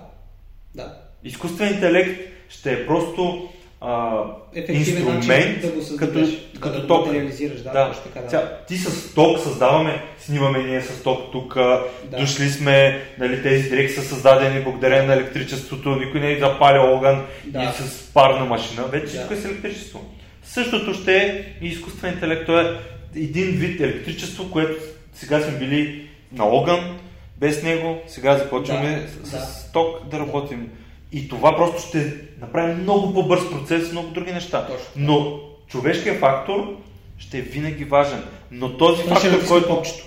Да. 0.76 0.98
Изкуствен 1.24 1.74
интелект 1.74 2.35
ще 2.50 2.74
е 2.74 2.88
просто 2.88 3.50
а, 3.82 4.22
инструмент, 4.70 5.62
да 5.62 5.68
го 5.68 5.74
като, 5.74 5.86
създадеш, 5.86 6.30
като 6.60 6.82
да 6.82 6.88
ток. 6.88 7.08
го 7.08 7.14
реализираш. 7.14 7.62
Да, 7.62 7.72
Да. 7.72 7.94
така, 8.04 8.22
да. 8.22 8.30
Сега, 8.30 8.58
ти 8.68 8.78
с 8.78 9.14
ток 9.14 9.40
създаваме, 9.40 10.02
снимаме 10.20 10.64
ние 10.64 10.82
с 10.82 11.04
ток 11.04 11.32
тук, 11.32 11.54
да. 11.56 11.84
дошли 12.20 12.50
сме, 12.50 13.02
нали, 13.20 13.44
тези 13.44 13.70
директи 13.70 13.94
са 13.94 14.02
създадени 14.02 14.64
благодарение 14.64 15.08
на 15.08 15.14
електричеството, 15.14 15.96
никой 15.96 16.20
не 16.20 16.32
е 16.32 16.40
запаля 16.40 16.96
огън 16.96 17.26
Да. 17.46 17.64
и 17.64 17.84
с 17.84 18.14
парна 18.14 18.46
машина, 18.46 18.84
вече 18.84 19.06
Да. 19.06 19.10
всичко 19.12 19.34
е 19.34 19.38
с 19.38 19.46
електричество. 19.46 20.02
Същото 20.44 20.94
ще 20.94 21.18
е 21.18 21.44
и 21.62 21.68
изкуствен 21.68 22.14
интелект, 22.14 22.50
е 22.50 22.78
един 23.20 23.52
вид 23.52 23.82
електричество, 23.82 24.52
което 24.52 24.76
сега 25.14 25.42
сме 25.42 25.58
били 25.58 26.10
на 26.32 26.46
огън, 26.46 26.98
без 27.38 27.64
него, 27.64 28.02
сега 28.08 28.38
започваме 28.38 29.08
Да, 29.24 29.28
с, 29.28 29.32
да. 29.32 29.38
с 29.40 29.72
ток 29.72 30.08
да 30.08 30.20
работим. 30.20 30.70
И 31.12 31.30
това 31.30 31.56
просто 31.56 31.88
ще 31.88 32.14
направи 32.42 32.74
много 32.74 33.14
по-бърз 33.14 33.50
процес, 33.52 33.92
много 33.92 34.08
други 34.08 34.32
неща. 34.32 34.68
Точно. 34.68 34.86
Но 34.96 35.40
човешкият 35.68 36.20
фактор 36.20 36.78
ще 37.18 37.38
е 37.38 37.42
винаги 37.42 37.84
важен. 37.84 38.24
Но 38.52 38.78
този 38.78 39.02
ще 39.02 39.10
фактор, 39.10 39.48
който... 39.48 39.68
копчето. 39.70 40.06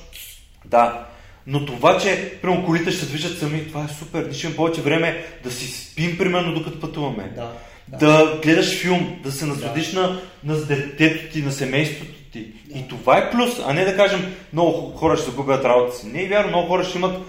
Да. 0.65 1.07
Но 1.47 1.67
това, 1.67 1.99
че 1.99 2.33
примерно 2.43 2.67
колите 2.67 2.91
ще 2.91 3.01
се 3.01 3.07
движат 3.07 3.39
сами, 3.39 3.69
това 3.69 3.85
е 3.85 3.89
супер. 3.99 4.25
Ние 4.25 4.33
ще 4.33 4.47
имаме 4.47 4.57
повече 4.57 4.83
време 4.83 5.25
да 5.45 5.51
си 5.51 5.69
спим, 5.69 6.19
примерно, 6.19 6.55
докато 6.55 6.81
пътуваме. 6.81 7.33
Да. 7.37 7.53
Да, 7.99 8.41
гледаш 8.43 8.81
филм, 8.81 9.21
да 9.23 9.33
се 9.33 9.47
насладиш 9.47 9.93
на, 9.93 10.21
на 10.45 10.57
детето 10.57 11.33
ти, 11.33 11.43
на 11.43 11.53
семейството 11.53 12.13
ти. 12.33 12.47
Да. 12.67 12.79
И 12.79 12.89
това 12.89 13.19
е 13.19 13.31
плюс, 13.31 13.51
а 13.67 13.73
не 13.73 13.85
да 13.85 13.97
кажем, 13.97 14.35
много 14.53 14.97
хора 14.97 15.17
ще 15.17 15.31
загубят 15.31 15.65
работа 15.65 15.97
си. 15.97 16.07
Не 16.07 16.23
е 16.23 16.29
вярно, 16.29 16.49
много 16.49 16.69
хора 16.69 16.85
ще 16.85 16.99
имат 16.99 17.23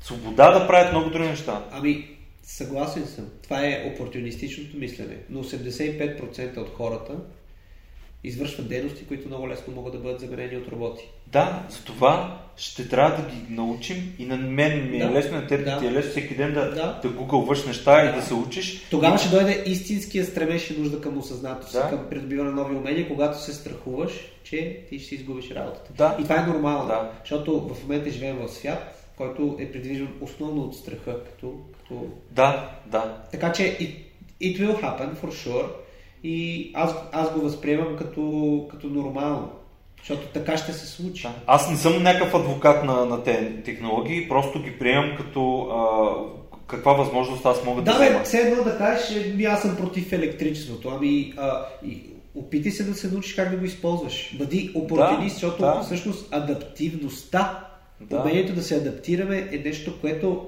свобода 0.00 0.50
да 0.50 0.66
правят 0.66 0.92
много 0.92 1.10
други 1.10 1.28
неща. 1.28 1.62
Ами, 1.72 2.08
съгласен 2.44 3.06
съм. 3.06 3.24
Това 3.42 3.66
е 3.66 3.92
опортунистичното 3.94 4.76
мислене. 4.76 5.16
Но 5.30 5.44
85% 5.44 6.56
от 6.56 6.68
хората 6.76 7.12
извършват 8.24 8.68
дейности, 8.68 9.06
които 9.06 9.28
много 9.28 9.48
лесно 9.48 9.74
могат 9.74 9.92
да 9.92 9.98
бъдат 9.98 10.20
заменени 10.20 10.56
от 10.56 10.68
роботи. 10.68 11.08
Да, 11.26 11.66
за 11.70 11.84
това 11.84 12.40
ще 12.56 12.88
трябва 12.88 13.22
да 13.22 13.30
ги 13.30 13.52
научим 13.54 14.14
и 14.18 14.26
на 14.26 14.36
мен 14.36 14.90
ми 14.90 14.96
е 14.96 15.06
Да. 15.06 15.12
лесно, 15.12 15.36
на 15.36 15.46
теб 15.46 15.64
Да. 15.64 15.78
ти 15.78 15.86
е 15.86 15.92
лесно 15.92 16.10
всеки 16.10 16.34
ден 16.36 16.54
да, 16.54 16.70
Да. 16.70 17.00
да 17.02 17.08
гугълваш 17.08 17.64
неща 17.66 18.02
Да. 18.02 18.10
и 18.10 18.20
да 18.20 18.22
се 18.22 18.34
учиш. 18.34 18.82
Тогава 18.90 19.18
ще 19.18 19.28
дойде 19.28 19.62
истинския 19.66 20.24
стремеж 20.24 20.70
и 20.70 20.78
нужда 20.78 21.00
към 21.00 21.18
осъзнатост, 21.18 21.72
Да. 21.72 21.88
към 21.90 22.06
придобиване 22.10 22.50
на 22.50 22.56
нови 22.56 22.76
умения, 22.76 23.08
когато 23.08 23.42
се 23.42 23.54
страхуваш, 23.54 24.12
че 24.44 24.80
ти 24.88 24.98
ще 24.98 25.08
си 25.08 25.14
изгубиш 25.14 25.50
работата. 25.50 25.92
Да. 25.96 26.16
И 26.20 26.22
това 26.22 26.36
е 26.42 26.46
нормално, 26.46 26.86
Да. 26.86 27.10
защото 27.20 27.60
в 27.74 27.82
момента 27.82 28.10
живеем 28.10 28.36
в 28.36 28.48
свят, 28.48 29.08
който 29.16 29.56
е 29.60 29.72
предвижен 29.72 30.08
основно 30.20 30.62
от 30.62 30.76
страха. 30.76 31.24
Като, 31.24 31.60
като... 31.88 32.06
Да, 32.30 32.70
да. 32.86 33.16
Така 33.30 33.52
че 33.52 33.62
it, 33.62 33.94
it 34.42 34.60
will 34.60 34.80
happen 34.82 35.14
for 35.22 35.28
sure 35.48 35.66
и 36.24 36.70
аз, 36.74 36.94
аз 37.12 37.32
го 37.32 37.40
възприемам 37.40 37.96
като, 37.96 38.66
като 38.70 38.86
нормално, 38.86 39.50
защото 39.98 40.26
така 40.26 40.56
ще 40.56 40.72
се 40.72 40.86
случи. 40.86 41.22
Да. 41.22 41.34
Аз 41.46 41.70
не 41.70 41.76
съм 41.76 42.02
някакъв 42.02 42.34
адвокат 42.34 42.84
на, 42.84 43.04
на 43.06 43.22
тези 43.22 43.62
технологии, 43.64 44.28
просто 44.28 44.62
ги 44.62 44.78
приемам 44.78 45.16
като 45.16 45.60
а, 45.60 45.78
каква 46.66 46.92
възможност 46.92 47.46
аз 47.46 47.64
мога 47.64 47.82
да, 47.82 47.92
Да, 47.92 47.96
взема. 48.04 48.18
бе, 48.18 48.24
все 48.24 48.38
едно 48.38 48.64
да 48.64 48.78
кажеш, 48.78 49.16
аз 49.48 49.62
съм 49.62 49.76
против 49.76 50.12
електричеството. 50.12 50.92
Ами, 50.96 51.32
а, 51.36 51.66
и, 51.86 52.00
опитай 52.34 52.72
се 52.72 52.84
да 52.84 52.94
се 52.94 53.10
научиш 53.10 53.34
как 53.34 53.50
да 53.50 53.56
го 53.56 53.64
използваш. 53.64 54.36
Бъди 54.38 54.72
опортунист, 54.74 55.34
Да, 55.34 55.40
защото 55.40 55.62
да. 55.62 55.80
всъщност 55.82 56.34
адаптивността, 56.34 57.66
Да. 58.00 58.16
умението 58.16 58.52
да 58.52 58.62
се 58.62 58.74
адаптираме 58.76 59.48
е 59.52 59.58
нещо, 59.58 60.00
което 60.00 60.46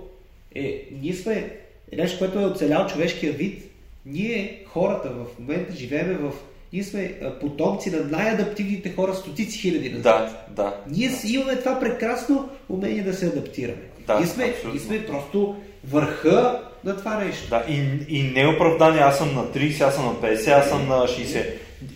е, 0.57 0.83
ние 1.03 1.15
сме, 1.15 1.51
нещо, 1.97 2.19
което 2.19 2.41
е 2.41 2.45
оцелял 2.45 2.87
човешкия 2.87 3.33
вид. 3.33 3.63
Ние, 4.07 4.65
хората, 4.67 5.09
в 5.09 5.39
момента 5.39 5.73
живееме 5.77 6.15
в... 6.15 6.33
Ние 6.73 6.85
сме 6.85 7.15
потомци 7.41 7.91
на 7.91 8.05
най-адаптивните 8.05 8.93
хора 8.93 9.15
стотици 9.15 9.59
хиляди 9.59 9.91
назад. 9.91 10.47
Да, 10.51 10.63
да. 10.63 10.77
Ние 10.89 11.11
си 11.11 11.35
имаме 11.35 11.57
това 11.57 11.81
прекрасно 11.81 12.49
умение 12.69 13.03
да 13.03 13.15
се 13.15 13.27
адаптираме. 13.27 13.83
Да, 14.07 14.19
ние, 14.19 14.27
сме, 14.27 14.45
абсолютно. 14.45 14.71
ние 14.71 14.81
сме 14.81 15.07
просто 15.07 15.57
върха 15.85 16.63
на 16.85 16.97
това 16.97 17.25
нещо. 17.25 17.49
Да, 17.51 17.65
и, 17.69 17.75
и 18.09 18.23
не 18.23 18.41
е 18.41 18.47
оправдание, 18.47 19.01
аз 19.01 19.19
съм 19.19 19.35
на 19.35 19.45
30, 19.47 19.81
аз 19.81 19.95
съм 19.95 20.05
на 20.05 20.15
50, 20.15 20.59
аз 20.59 20.69
съм 20.69 20.89
на 20.89 20.95
60. 20.95 21.47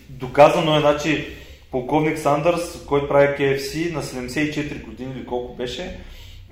Доказано 0.08 0.76
е, 0.76 0.80
значи, 0.80 1.26
полковник 1.70 2.18
Сандърс, 2.18 2.84
който 2.86 3.08
прави 3.08 3.26
KFC 3.26 3.92
на 3.92 4.02
74 4.02 4.84
години 4.84 5.12
или 5.16 5.26
колко 5.26 5.56
беше, 5.56 5.96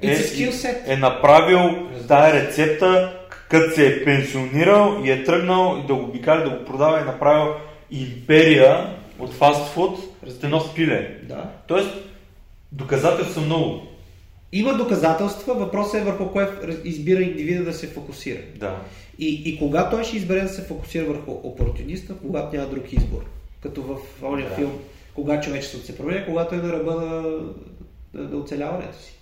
е, 0.02 0.92
е 0.92 0.96
направил 0.96 1.88
тая 2.08 2.34
рецепта, 2.34 3.18
като 3.48 3.74
се 3.74 3.86
е 3.86 4.04
пенсионирал 4.04 5.02
и 5.04 5.10
е 5.10 5.24
тръгнал 5.24 5.80
и 5.84 5.86
да 5.86 5.94
го 5.94 6.04
обикаля, 6.04 6.44
да 6.44 6.50
го 6.50 6.64
продава 6.64 6.98
и 6.98 7.02
е 7.02 7.04
направил 7.04 7.54
империя 7.90 8.96
от 9.18 9.32
фастфуд 9.34 9.98
с 10.26 10.44
едно 10.44 10.74
пиле. 10.74 11.18
Да. 11.22 11.50
Тоест, 11.66 11.90
доказателства 12.72 13.42
много. 13.42 13.82
Има 14.52 14.74
доказателства, 14.74 15.54
въпросът 15.54 16.00
е 16.00 16.04
върху 16.04 16.28
кое 16.32 16.48
избира 16.84 17.22
индивида 17.22 17.64
да 17.64 17.72
се 17.72 17.86
фокусира. 17.86 18.38
Да. 18.56 18.76
И, 19.18 19.42
и 19.44 19.58
кога 19.58 19.90
той 19.90 20.04
ще 20.04 20.16
избере 20.16 20.40
да 20.40 20.48
се 20.48 20.62
фокусира 20.62 21.04
върху 21.04 21.30
опортуниста, 21.30 22.14
когато 22.22 22.56
няма 22.56 22.68
друг 22.68 22.92
избор. 22.92 23.24
Като 23.62 23.82
в 23.82 23.96
ония 24.22 24.48
Да. 24.48 24.54
филм, 24.54 24.78
кога 25.14 25.40
човечеството 25.40 25.86
се 25.86 25.96
променя, 25.96 26.24
когато 26.24 26.54
е 26.54 26.58
на 26.58 26.72
ръба 26.72 26.94
на, 26.94 27.22
на, 28.14 28.28
на 28.30 28.36
оцеляването 28.36 28.98
си. 28.98 29.17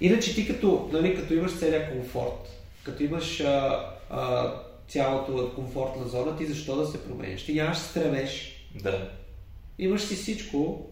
Иначе 0.00 0.34
ти 0.34 0.46
като, 0.46 0.90
нали, 0.92 1.16
като 1.16 1.34
имаш 1.34 1.58
целият 1.58 1.92
комфорт, 1.92 2.48
като 2.82 3.02
имаш 3.02 3.40
а, 3.40 3.86
а, 4.10 4.52
цялото 4.88 5.52
комфортна 5.54 6.08
зона, 6.08 6.36
ти 6.36 6.46
защо 6.46 6.76
да 6.76 6.86
се 6.86 7.04
променяш? 7.04 7.44
Ти 7.44 7.54
нямаш 7.54 7.78
стремеж, 7.78 8.64
Да. 8.82 9.10
имаш 9.78 10.02
си 10.02 10.14
всичко, 10.14 10.86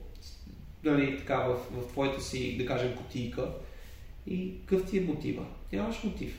нали, 0.85 1.19
така 1.19 1.37
в, 1.37 1.57
в 1.71 1.89
твоята 1.89 2.21
си, 2.23 2.59
да 2.59 2.67
кажем, 2.67 2.97
кутийка 2.97 3.49
и 4.27 4.55
какъв 4.67 4.91
ти 4.91 4.99
е 4.99 5.01
мотива? 5.01 5.45
Нямаш 5.73 6.05
мотив. 6.05 6.39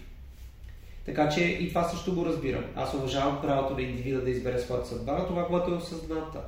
Така 1.05 1.29
че 1.29 1.41
и 1.41 1.69
това 1.69 1.83
също 1.83 2.15
го 2.15 2.25
разбирам. 2.25 2.65
Аз 2.75 2.93
уважавам 2.93 3.41
правото 3.41 3.73
на 3.73 3.81
индивида 3.81 4.21
да 4.21 4.29
избере 4.29 4.59
своята 4.59 4.87
съдба, 4.87 5.27
това, 5.27 5.45
когато 5.47 5.71
е 5.71 5.75
осъзната. 5.75 6.41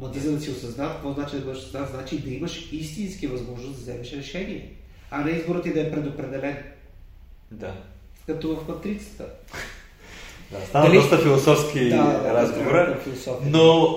Ама 0.00 0.12
ти 0.12 0.20
за 0.20 0.32
да 0.32 0.40
си 0.40 0.50
осъзнат, 0.50 0.92
какво 0.92 1.12
значи 1.12 1.36
да 1.36 1.42
бъдеш 1.42 1.58
осъзнат? 1.58 1.90
Значи 1.90 2.18
да 2.18 2.30
имаш 2.30 2.68
истински 2.72 3.26
възможност 3.26 3.74
да 3.74 3.80
вземеш 3.80 4.12
решение. 4.12 4.72
А 5.10 5.24
не 5.24 5.30
изборът 5.30 5.62
ти 5.62 5.72
да 5.72 5.80
е 5.80 5.90
предопределен. 5.90 6.56
Да. 7.50 7.74
Като 8.26 8.56
в 8.56 8.68
матрицата. 8.68 9.24
Да, 10.52 10.60
стана 10.66 10.86
Дали- 10.86 10.96
доста 10.96 11.18
философски 11.18 11.88
Да, 11.88 12.32
разговора, 12.34 12.96
да, 13.26 13.36
но 13.44 13.96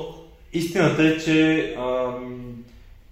истината 0.53 1.03
е, 1.03 1.17
че 1.17 1.75
ам, 1.77 2.63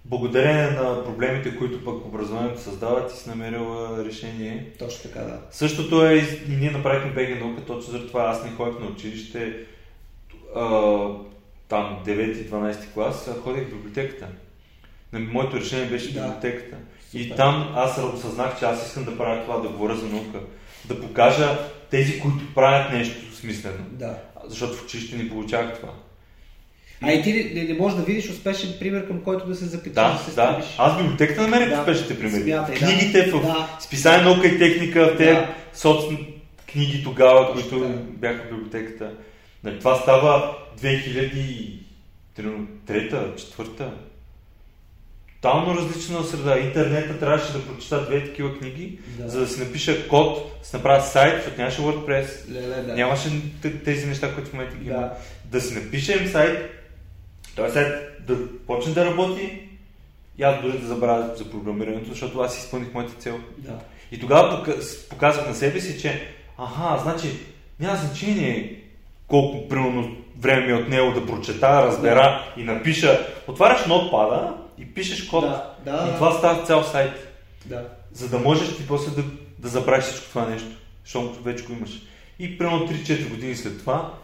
благодарение 0.04 0.70
на 0.70 1.04
проблемите, 1.04 1.58
които 1.58 1.84
пък 1.84 2.06
образованието 2.06 2.60
създава, 2.60 3.06
ти 3.06 3.18
си 3.18 3.28
намерила 3.28 4.04
решение. 4.04 4.66
Точно 4.78 5.10
така, 5.10 5.20
да. 5.24 5.40
Същото 5.50 6.06
е 6.06 6.14
и 6.48 6.56
ние 6.60 6.70
направихме 6.70 7.12
БГ 7.12 7.40
наука, 7.40 7.62
точно 7.66 7.92
заради 7.92 8.08
това 8.08 8.22
аз 8.22 8.44
не 8.44 8.50
ходих 8.50 8.80
на 8.80 8.86
училище, 8.86 9.54
а, 10.56 10.62
там 11.72 11.98
9-12 12.06 12.92
клас, 12.94 13.28
а 13.28 13.40
ходих 13.40 13.62
в 13.62 13.70
библиотеката. 13.70 14.26
Моето 15.12 15.56
решение 15.56 15.86
беше 15.86 16.12
Да. 16.12 16.20
библиотеката. 16.20 16.76
И 17.14 17.22
Супер. 17.22 17.36
там 17.36 17.72
аз 17.76 17.98
осъзнах, 18.14 18.58
че 18.58 18.64
аз 18.64 18.86
искам 18.86 19.04
да 19.04 19.18
правя 19.18 19.42
това, 19.42 19.58
да 19.58 19.68
говоря 19.68 19.96
за 19.96 20.06
наука. 20.06 20.38
Да 20.84 21.00
покажа 21.00 21.58
тези, 21.90 22.20
които 22.20 22.54
правят 22.54 22.92
нещо 22.92 23.36
смислено. 23.36 23.84
Да. 23.90 24.14
Защото 24.48 24.74
в 24.74 24.84
училище 24.84 25.16
не 25.16 25.28
получавах 25.28 25.80
това. 25.80 25.92
А 27.02 27.12
и 27.12 27.22
ти 27.22 27.32
не, 27.54 27.64
не, 27.64 27.74
можеш 27.74 27.98
да 27.98 28.04
видиш 28.04 28.30
успешен 28.30 28.74
пример, 28.80 29.06
към 29.06 29.20
който 29.20 29.46
да 29.46 29.54
се 29.54 29.64
запиташ, 29.64 29.94
Да, 30.04 30.12
да 30.12 30.18
се 30.18 30.34
да. 30.34 30.62
Аз 30.78 30.96
библиотеката 30.98 31.42
намерих 31.42 31.68
Да. 31.68 31.80
успешните 31.80 32.18
примери. 32.18 32.42
Смятай, 32.42 32.74
да. 32.74 32.86
Книгите 32.86 33.30
в 33.30 33.40
Да. 33.42 33.76
списание 33.80 34.24
наука 34.24 34.46
и 34.46 34.58
техника, 34.58 35.06
в 35.06 35.16
те 35.16 35.32
Да. 35.32 35.54
соц 35.74 36.04
книги 36.72 37.04
тогава, 37.04 37.52
които 37.52 37.80
така. 37.80 37.92
бяха 37.98 38.42
в 38.42 38.50
библиотеката. 38.50 39.10
Нали, 39.64 39.78
това 39.78 39.94
става 39.96 40.56
2003 40.80 41.78
четвърта. 43.36 43.92
Тотално 45.34 45.74
различна 45.76 46.24
среда. 46.24 46.58
Интернета 46.58 47.18
трябваше 47.18 47.52
да 47.52 47.66
прочита 47.66 48.04
две 48.06 48.24
такива 48.24 48.58
книги, 48.58 48.98
Да. 49.18 49.28
за 49.28 49.40
да 49.40 49.48
си 49.48 49.60
напиша 49.60 50.08
код, 50.08 50.58
да 50.60 50.66
си 50.66 50.76
направя 50.76 51.02
сайт, 51.02 51.34
защото 51.36 51.58
нямаше 51.58 51.80
WordPress, 51.82 52.50
Леле, 52.50 52.82
да. 52.82 52.94
Нямаше 52.94 53.28
тези 53.84 54.06
неща, 54.06 54.34
които 54.34 54.50
в 54.50 54.52
момента 54.52 54.76
ги 54.76 54.88
има. 54.88 54.98
Да. 54.98 55.14
Да 55.44 55.60
си 55.60 55.74
напишем 55.74 56.28
сайт, 56.28 56.70
този 57.56 57.72
сайт 57.72 57.94
да 58.26 58.36
почне 58.66 58.92
да 58.92 59.04
работи 59.06 59.68
и 60.38 60.42
аз 60.42 60.62
дори 60.62 60.78
да 60.78 60.86
забравя 60.86 61.36
за 61.36 61.50
програмирането, 61.50 62.10
защото 62.10 62.40
аз 62.40 62.58
изпълних 62.58 62.94
моята 62.94 63.14
цел. 63.14 63.40
Да. 63.58 63.78
И 64.12 64.20
тогава 64.20 64.58
пока- 64.58 64.78
показах 65.10 65.48
на 65.48 65.54
себе 65.54 65.80
си, 65.80 66.00
че 66.00 66.28
аха, 66.58 66.98
значи 67.02 67.28
няма 67.80 67.96
значение 67.96 68.81
колко 69.32 69.68
примерно 69.68 70.16
време 70.38 70.66
ми 70.66 70.72
е 70.72 70.74
отнело 70.74 71.12
да 71.12 71.26
прочета, 71.26 71.86
разбера 71.86 72.52
и 72.56 72.64
напиша. 72.64 73.26
Отваряш 73.48 73.86
нотпада 73.86 74.54
и 74.78 74.94
пишеш 74.94 75.26
код. 75.26 75.44
Да, 75.44 75.74
да, 75.84 76.06
и 76.08 76.10
да. 76.10 76.14
това 76.14 76.32
става 76.32 76.64
цял 76.64 76.82
сайт. 76.82 77.12
Да. 77.66 77.88
За 78.12 78.28
да 78.28 78.38
можеш 78.38 78.76
ти 78.76 78.86
после 78.88 79.22
да, 79.22 79.28
да 79.58 79.68
забравиш 79.68 80.04
всичко 80.04 80.28
това 80.28 80.48
нещо. 80.48 80.68
Защото 81.04 81.42
вече 81.42 81.64
го 81.64 81.72
имаш. 81.72 82.02
И 82.38 82.58
примерно 82.58 82.88
3-4 82.88 83.28
години 83.28 83.56
след 83.56 83.78
това 83.78 84.14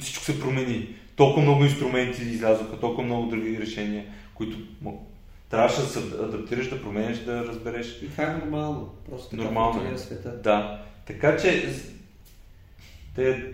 всичко 0.00 0.24
се 0.24 0.40
промени. 0.40 0.88
Толкова 1.16 1.42
много 1.42 1.64
инструменти 1.64 2.22
излязоха, 2.22 2.80
толкова 2.80 3.04
много 3.04 3.26
други 3.26 3.58
решения, 3.60 4.04
които 4.34 4.56
трябваше 5.50 5.80
да 5.80 5.86
се 5.86 5.98
адаптираш, 5.98 6.68
да 6.68 6.82
промениш, 6.82 7.18
да 7.18 7.44
разбереш. 7.44 7.98
И 8.02 8.10
това 8.10 8.24
е 8.24 8.36
нормално. 8.36 8.94
Просто 9.10 9.30
така 9.30 9.42
нормално. 9.42 9.94
Е 9.94 9.98
света. 9.98 10.30
Да. 10.42 10.82
Така 11.06 11.36
че 11.36 11.68
те, 13.14 13.52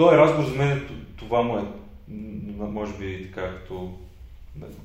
той 0.00 0.14
е 0.14 0.18
разговор 0.18 0.48
за 0.48 0.54
мен, 0.54 0.88
това 1.16 1.42
му 1.42 1.58
е, 1.58 1.62
може 2.58 2.92
би 2.98 3.26
така 3.26 3.54
като 3.56 3.92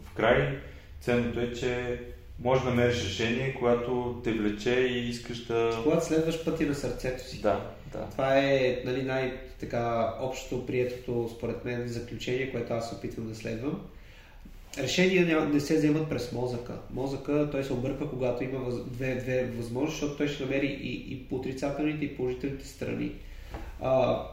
в 0.06 0.14
край. 0.16 0.60
Ценното 1.02 1.40
е, 1.40 1.54
че 1.54 2.00
може 2.44 2.64
да 2.64 2.70
намериш 2.70 3.04
решение, 3.04 3.56
когато 3.60 4.22
те 4.24 4.32
влече 4.32 4.80
и 4.80 5.10
искаш 5.10 5.46
да... 5.46 5.80
Когато 5.84 6.06
следваш 6.06 6.46
пъти 6.46 6.66
на 6.66 6.76
сърцето 6.76 7.24
си. 7.24 7.42
Да, 7.42 7.72
да. 7.92 8.08
Това 8.12 8.40
е 8.40 8.82
нали, 8.86 9.04
най-така 9.04 10.14
общо 10.20 10.66
приетото, 10.66 11.30
според 11.38 11.66
мен, 11.66 11.88
заключение, 11.88 12.52
което 12.52 12.74
аз 12.74 12.94
опитвам 12.94 13.28
да 13.28 13.36
следвам. 13.36 13.82
Решения 14.78 15.46
не 15.46 15.60
се 15.60 15.76
вземат 15.76 16.10
през 16.10 16.32
мозъка. 16.32 16.74
Мозъка 16.94 17.50
той 17.52 17.64
се 17.64 17.74
обърква, 17.74 18.10
когато 18.10 18.44
има 18.44 18.70
две, 18.88 19.16
две 19.16 19.46
възможности, 19.58 20.00
защото 20.00 20.18
той 20.18 20.28
ще 20.28 20.44
намери 20.44 20.68
и, 20.68 21.14
и 21.14 21.24
по 21.24 21.36
отрицателните 21.36 22.06
и 22.06 22.18
положителните 22.18 22.68
страни. 22.68 23.12
А, 23.82 24.24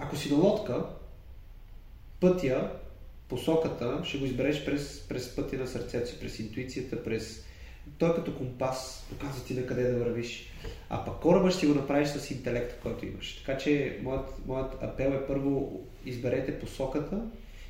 ако 0.00 0.16
си 0.16 0.32
на 0.32 0.38
лодка, 0.38 0.84
пътя 2.20 2.70
посоката 3.28 4.00
ще 4.04 4.18
го 4.18 4.24
избереш 4.24 4.64
през, 4.64 5.00
през 5.08 5.36
пътя 5.36 5.56
на 5.56 5.66
сърцето 5.66 6.10
си, 6.10 6.20
през 6.20 6.38
интуицията, 6.38 7.04
през... 7.04 7.44
Той 7.98 8.10
е 8.10 8.14
като 8.14 8.36
компас, 8.36 9.06
показва 9.10 9.44
ти 9.44 9.54
на 9.54 9.66
къде 9.66 9.82
да 9.82 9.98
вървиш. 9.98 10.48
А 10.90 11.04
пък 11.04 11.20
кораба 11.20 11.50
ще 11.50 11.66
го 11.66 11.74
направиш 11.74 12.08
с 12.08 12.30
интелекта, 12.30 12.74
който 12.82 13.06
имаш. 13.06 13.42
Така 13.46 13.58
че 13.58 13.98
моят, 14.02 14.46
моят 14.46 14.82
апел 14.82 15.10
е 15.10 15.26
първо 15.26 15.80
изберете 16.06 16.58
посоката 16.58 17.20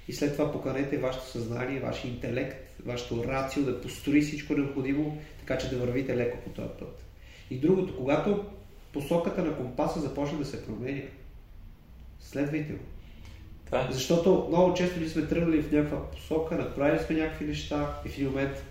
и 0.08 0.12
след 0.12 0.32
това 0.32 0.52
поканете 0.52 0.98
вашето 0.98 1.26
съзнание, 1.26 1.80
вашия 1.80 2.10
интелект, 2.10 2.80
вашето 2.86 3.24
рацио 3.24 3.62
да 3.62 3.80
построи 3.80 4.20
всичко 4.20 4.54
необходимо, 4.54 5.18
така 5.40 5.58
че 5.58 5.70
да 5.70 5.76
вървите 5.76 6.16
леко 6.16 6.38
по 6.44 6.50
този 6.50 6.68
път. 6.78 7.04
И 7.50 7.58
другото, 7.58 7.96
когато 7.96 8.44
посоката 8.92 9.44
на 9.44 9.56
компаса 9.56 10.00
започне 10.00 10.38
да 10.38 10.44
се 10.44 10.66
променя, 10.66 11.02
следвайте 12.20 12.72
го. 12.72 12.84
Да. 13.70 13.88
Защото 13.90 14.46
много 14.48 14.74
често 14.74 15.00
ние 15.00 15.08
сме 15.08 15.26
тръгнали 15.26 15.62
в 15.62 15.72
някаква 15.72 16.10
посока, 16.10 16.54
направили 16.54 17.02
сме 17.06 17.16
някакви 17.16 17.46
неща 17.46 17.94
и 18.06 18.08
в 18.08 18.14
един 18.14 18.28
момент 18.28 18.64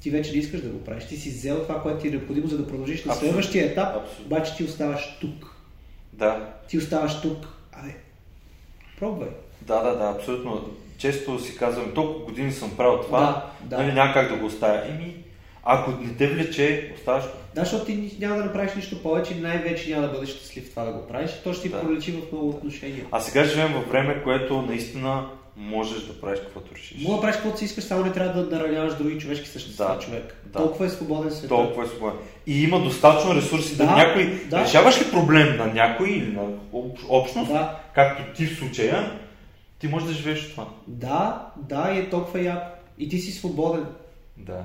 ти 0.00 0.10
вече 0.10 0.32
не 0.32 0.38
искаш 0.38 0.60
да 0.60 0.68
го 0.68 0.84
правиш. 0.84 1.06
Ти 1.06 1.16
си 1.16 1.30
взел 1.30 1.62
това, 1.62 1.82
което 1.82 2.00
ти 2.00 2.08
е 2.08 2.10
необходимо, 2.10 2.46
за 2.46 2.58
да 2.58 2.66
продължиш 2.66 3.04
на 3.04 3.14
следващия 3.14 3.66
етап, 3.66 3.96
Абсолютно. 3.96 4.26
обаче 4.26 4.56
ти 4.56 4.64
оставаш 4.64 5.18
тук. 5.20 5.56
Да. 6.12 6.52
Ти 6.68 6.78
оставаш 6.78 7.20
тук. 7.20 7.46
Абе, 7.72 7.94
пробвай. 8.98 9.28
Да, 9.62 9.82
да, 9.82 9.96
да, 9.96 10.14
абсолютно. 10.16 10.70
Често 10.98 11.38
си 11.38 11.56
казвам, 11.56 11.94
толкова 11.94 12.24
години 12.24 12.52
съм 12.52 12.76
правил 12.76 13.02
това, 13.02 13.50
да, 13.62 13.76
да. 13.76 13.82
нали 13.82 13.94
няма 13.94 14.12
как 14.12 14.32
да 14.32 14.36
го 14.36 14.46
оставя. 14.46 14.88
Еми, 14.88 15.16
ако 15.62 15.90
не 15.90 16.14
те 16.14 16.26
влече, 16.26 16.92
оставаш. 16.96 17.24
Да, 17.56 17.62
защото 17.62 17.84
ти 17.84 18.16
няма 18.20 18.36
да 18.36 18.44
направиш 18.44 18.74
нищо 18.74 19.02
повече 19.02 19.34
най-вече 19.34 19.90
няма 19.90 20.06
да 20.06 20.12
бъдеш 20.12 20.28
щастлив 20.28 20.70
това 20.70 20.84
да 20.84 20.92
го 20.92 21.06
правиш. 21.06 21.30
То 21.44 21.52
ще 21.52 21.62
ти 21.62 21.68
да. 21.68 21.80
пролечи 21.80 22.12
в 22.12 22.32
много 22.32 22.48
отношения. 22.48 23.04
А 23.12 23.20
сега 23.20 23.44
живеем 23.44 23.72
във 23.72 23.88
време, 23.88 24.22
което 24.24 24.62
наистина 24.62 25.26
можеш 25.56 26.02
да 26.02 26.20
правиш 26.20 26.40
каквото 26.40 26.74
решиш. 26.74 27.02
Мога 27.02 27.14
да 27.16 27.20
правиш 27.20 27.36
каквото 27.36 27.58
си 27.58 27.64
искаш, 27.64 27.84
само 27.84 28.04
не 28.04 28.12
трябва 28.12 28.42
да 28.42 28.56
нараняваш 28.56 28.94
други 28.94 29.18
човешки 29.18 29.48
същества. 29.48 29.94
Да, 29.94 29.98
човек. 29.98 30.42
Да. 30.44 30.58
Толкова 30.58 30.86
е 30.86 30.88
свободен 30.88 31.30
свет. 31.30 31.48
Толкова 31.48 31.84
е 31.84 31.86
свободен. 31.86 32.18
И 32.46 32.62
има 32.62 32.80
достатъчно 32.80 33.34
ресурси 33.34 33.76
да, 33.76 33.86
да 33.86 33.96
някой. 33.96 34.44
Да. 34.50 34.64
Решаваш 34.64 35.00
ли 35.00 35.10
проблем 35.10 35.56
на 35.56 35.66
някой 35.66 36.08
или 36.08 36.32
на 36.32 36.42
общност, 37.08 37.52
да. 37.52 37.80
както 37.94 38.22
ти 38.34 38.46
в 38.46 38.58
случая, 38.58 39.20
ти 39.78 39.88
можеш 39.88 40.08
да 40.08 40.14
живееш 40.14 40.50
това. 40.50 40.68
Да, 40.86 41.46
да, 41.56 41.92
и 41.94 41.98
е 41.98 42.10
толкова 42.10 42.40
яко. 42.40 42.66
И 42.98 43.08
ти 43.08 43.18
си 43.18 43.32
свободен. 43.32 43.86
Да. 44.36 44.62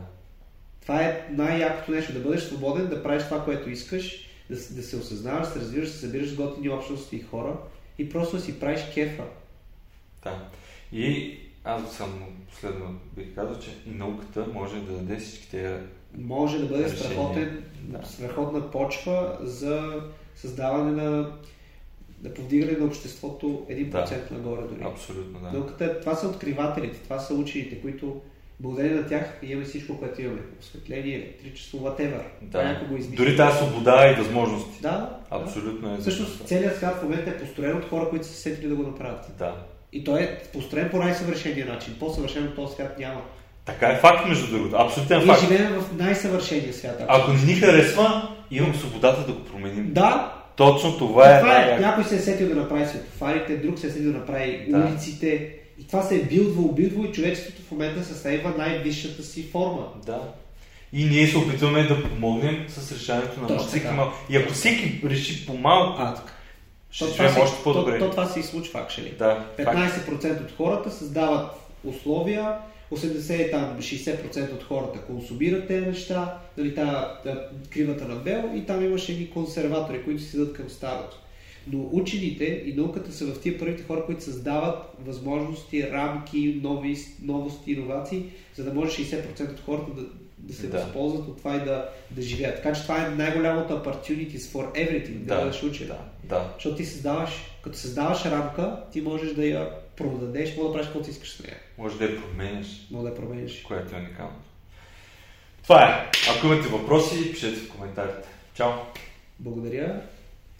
Това 0.92 1.04
е 1.04 1.28
най-якото 1.32 1.92
нещо, 1.92 2.14
да 2.14 2.20
бъдеш 2.20 2.44
свободен, 2.44 2.88
да 2.88 3.04
правиш 3.04 3.24
това, 3.24 3.44
което 3.44 3.70
искаш, 3.70 4.30
да, 4.50 4.56
да 4.56 4.84
се 4.84 4.98
осъзнаваш, 4.98 5.48
да 5.48 5.54
се 5.54 5.60
разбираш, 5.60 5.88
да 5.88 5.94
се 5.94 6.00
събираш 6.00 6.30
с 6.30 6.36
готини 6.36 6.70
общности 6.70 7.16
и 7.16 7.22
хора 7.22 7.58
и 7.98 8.10
просто 8.10 8.36
да 8.36 8.42
си 8.42 8.60
правиш 8.60 8.82
кефа. 8.94 9.24
Да. 10.24 10.50
И 10.92 11.38
аз 11.64 11.98
съм 11.98 12.24
последно 12.50 13.00
бих 13.16 13.36
казал, 13.36 13.60
че 13.60 13.70
и 13.88 13.89
науката 13.89 14.46
може 14.54 14.82
да 14.82 14.94
даде 14.94 15.18
всички 15.18 15.52
тези 15.52 15.84
Може 16.18 16.60
да 16.60 16.66
бъде 16.66 16.89
страхотен, 16.89 17.64
да. 17.82 18.06
страхотна 18.06 18.72
почва 18.72 19.38
за 19.42 20.02
създаване 20.36 21.04
на 21.04 21.32
да 22.20 22.34
повдигане 22.34 22.72
на 22.72 22.86
обществото 22.86 23.66
1% 23.70 23.89
да, 23.92 24.36
нагоре 24.36 24.62
дори. 24.62 24.84
Абсолютно, 24.84 25.39
да. 25.39 25.52
Науката, 25.52 26.00
това 26.00 26.16
са 26.16 26.28
откривателите, 26.28 27.00
това 27.00 27.20
са 27.20 27.34
учените, 27.34 27.82
които 27.82 28.22
благодарение 28.62 28.95
на 28.95 29.07
тях 29.07 29.39
имаме 29.43 29.66
всичко, 29.66 29.99
което 29.99 30.22
имаме. 30.22 30.39
Осветление, 30.59 31.16
електричество, 31.16 31.78
whatever. 31.78 32.22
Да. 32.41 32.64
Някой 32.64 32.88
го 32.88 32.97
измисли. 32.97 33.26
Дори 33.26 33.38
тази 33.38 33.57
свобода 33.57 34.12
и 34.12 34.14
възможности. 34.14 34.82
Да. 34.82 35.09
Абсолютно 35.30 35.89
да. 35.89 35.95
е. 35.95 35.97
Всъщност 35.97 36.47
целият 36.47 36.78
свят 36.78 36.99
в 36.99 37.03
момента 37.03 37.30
е 37.30 37.38
построен 37.38 37.78
от 37.78 37.89
хора, 37.89 38.09
които 38.09 38.26
са 38.26 38.34
се 38.34 38.41
сетили 38.41 38.70
да 38.70 38.76
го 38.76 38.84
направят. 38.84 39.32
Да. 39.39 39.55
И 39.93 40.03
той 40.03 40.22
е 40.22 40.38
построен 40.53 40.89
по 40.89 40.97
най-съвършения 40.97 41.66
начин. 41.66 41.95
По-съвършен 41.99 42.47
от 42.47 42.55
този 42.55 42.74
свят 42.74 42.99
няма. 42.99 43.22
Така 43.66 43.88
е 43.88 43.95
факт, 43.95 44.28
между 44.28 44.51
другото. 44.51 44.76
Абсолютен 44.76 45.18
Ние 45.18 45.28
факт. 45.28 45.49
Ние 45.49 45.57
живеем 45.57 45.80
в 45.80 45.97
най-съвършения 45.97 46.74
свят. 46.74 47.05
Ако 47.07 47.32
не 47.34 47.43
ни 47.43 47.55
харесва, 47.55 48.36
имам 48.51 48.76
свободата 48.76 49.26
да 49.28 49.34
го 49.34 49.45
променим. 49.45 49.93
Да. 49.93 50.34
Точно 50.55 50.97
това 50.97 51.38
е. 51.38 51.39
Това 51.39 51.64
е. 51.64 51.80
Някой 51.80 52.03
се 52.03 52.16
е 52.16 52.20
сетил 52.20 52.49
да 52.49 52.55
направи 52.55 52.86
светофарите, 52.86 53.57
друг 53.57 53.80
се 53.80 53.88
е 53.88 53.89
сетил 53.89 54.12
да 54.12 54.18
направи 54.18 54.66
да. 54.70 54.78
улиците, 54.78 55.55
и 55.82 55.88
това 55.88 56.03
се 56.03 56.15
е 56.15 56.23
билдвало, 56.23 56.71
билдвало 56.71 57.05
и 57.05 57.11
човечеството 57.11 57.61
в 57.61 57.71
момента 57.71 58.03
се 58.03 58.13
сейва 58.13 58.53
най-висшата 58.57 59.23
си 59.23 59.43
форма. 59.43 59.88
Да. 60.05 60.34
И 60.93 61.05
ние 61.05 61.27
се 61.27 61.38
опитваме 61.38 61.84
да 61.84 62.03
помогнем 62.09 62.65
с 62.69 62.91
решаването 62.91 63.41
на 63.41 63.59
всеки 63.59 63.88
малко. 63.88 64.15
И 64.29 64.38
ако 64.38 64.53
всеки 64.53 65.01
реши 65.05 65.45
по-малко, 65.45 66.01
а, 66.01 66.15
така. 66.15 66.34
ще 66.91 67.07
живеем 67.07 67.36
още 67.41 67.63
по-добре. 67.63 67.99
То, 67.99 68.05
то, 68.05 68.11
това 68.11 68.25
се 68.25 68.39
и 68.39 68.43
случва, 68.43 68.79
actually. 68.79 69.17
Да, 69.17 69.45
15% 69.57 70.41
от 70.41 70.51
хората 70.57 70.91
създават 70.91 71.51
условия, 71.84 72.55
80-60% 72.91 74.53
от 74.53 74.63
хората 74.63 75.01
консумират 75.01 75.67
тези 75.67 75.86
неща, 75.86 76.38
дали 76.57 76.75
тази 76.75 76.95
кривата 77.69 78.05
на 78.05 78.15
Бел 78.15 78.51
и 78.55 78.65
там 78.65 78.86
имаше 78.86 79.13
и 79.13 79.29
консерватори, 79.29 80.03
които 80.03 80.21
си 80.21 80.38
дадат 80.38 80.53
към 80.53 80.69
старото. 80.69 81.17
Но 81.68 81.89
учените 81.91 82.64
и 82.66 82.74
науката 82.74 83.12
са 83.12 83.26
в 83.26 83.41
тия 83.41 83.59
първите 83.59 83.84
хора, 83.84 84.05
които 84.05 84.24
създават 84.24 84.93
възможности, 84.99 85.91
рамки, 85.91 86.59
нови, 86.64 86.97
новости, 87.22 87.72
иновации, 87.72 88.24
за 88.55 88.64
да 88.64 88.74
може 88.74 89.03
60% 89.03 89.51
от 89.51 89.59
хората 89.59 89.91
да, 89.91 90.01
да 90.38 90.53
се 90.53 90.68
да. 90.68 90.78
възползват 90.78 91.28
от 91.28 91.38
това 91.38 91.55
и 91.55 91.59
да, 91.59 91.89
да 92.12 92.22
живеят. 92.22 92.55
Така 92.55 92.74
че 92.74 92.82
това 92.82 93.05
е 93.05 93.09
най-голямото 93.09 93.74
opportunities 93.74 94.39
for 94.39 94.74
everything, 94.74 95.18
да, 95.18 95.36
да 95.36 95.41
бъдеш 95.41 95.64
учен. 95.64 95.88
Да, 95.88 95.97
да. 96.24 96.51
Защото 96.53 96.76
ти 96.76 96.86
създаваш, 96.86 97.32
като 97.64 97.78
създаваш 97.78 98.26
рамка, 98.26 98.84
ти 98.91 99.01
можеш 99.01 99.34
да 99.34 99.45
я 99.45 99.70
продадеш, 99.95 100.55
може 100.55 100.68
да 100.68 100.74
правиш 100.74 100.88
каквото 100.88 101.09
искаш 101.09 101.32
с 101.32 101.43
нея. 101.43 101.57
Може 101.78 101.97
да 101.97 102.05
я 102.05 102.22
променеш. 102.22 102.88
Може 102.91 103.03
да 103.03 103.09
я 103.09 103.16
променеш. 103.16 103.62
Което 103.62 103.95
е 103.95 103.99
уникалното. 103.99 104.45
Това 105.64 105.84
е. 105.84 106.09
Ако 106.36 106.47
имате 106.47 106.70
въпроси, 106.70 107.32
пишете 107.32 107.55
в 107.55 107.72
коментарите. 107.72 108.28
Чао! 108.53 108.72
Благодаря 109.39 110.01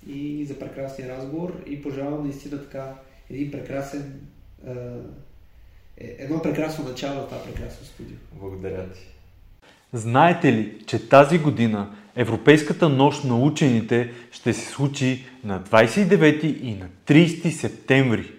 и 0.08 0.46
за 0.46 0.60
прекрасния 0.60 1.18
разговор 1.18 1.64
и 1.68 1.82
пожелавам 1.82 2.24
наистина 2.24 2.64
така 2.64 2.94
един 3.30 3.52
прекрасен 3.52 4.22
е, 4.68 6.16
едно 6.20 6.42
прекрасно 6.42 6.86
начало 6.86 7.16
на 7.16 7.26
това 7.26 7.44
прекрасно 7.44 7.86
студио. 7.86 8.18
Благодаря 8.40 8.90
ти. 8.90 9.00
Знаете 9.94 10.54
ли, 10.54 10.84
че 10.88 11.10
тази 11.10 11.40
година 11.40 11.96
Европейската 12.16 12.90
нощ 12.90 13.24
на 13.24 13.40
учените 13.40 14.12
ще 14.32 14.54
се 14.54 14.66
случи 14.66 15.26
на 15.44 15.62
29 15.64 16.44
и 16.44 16.76
на 16.76 16.88
30 17.08 17.50
септември? 17.50 18.32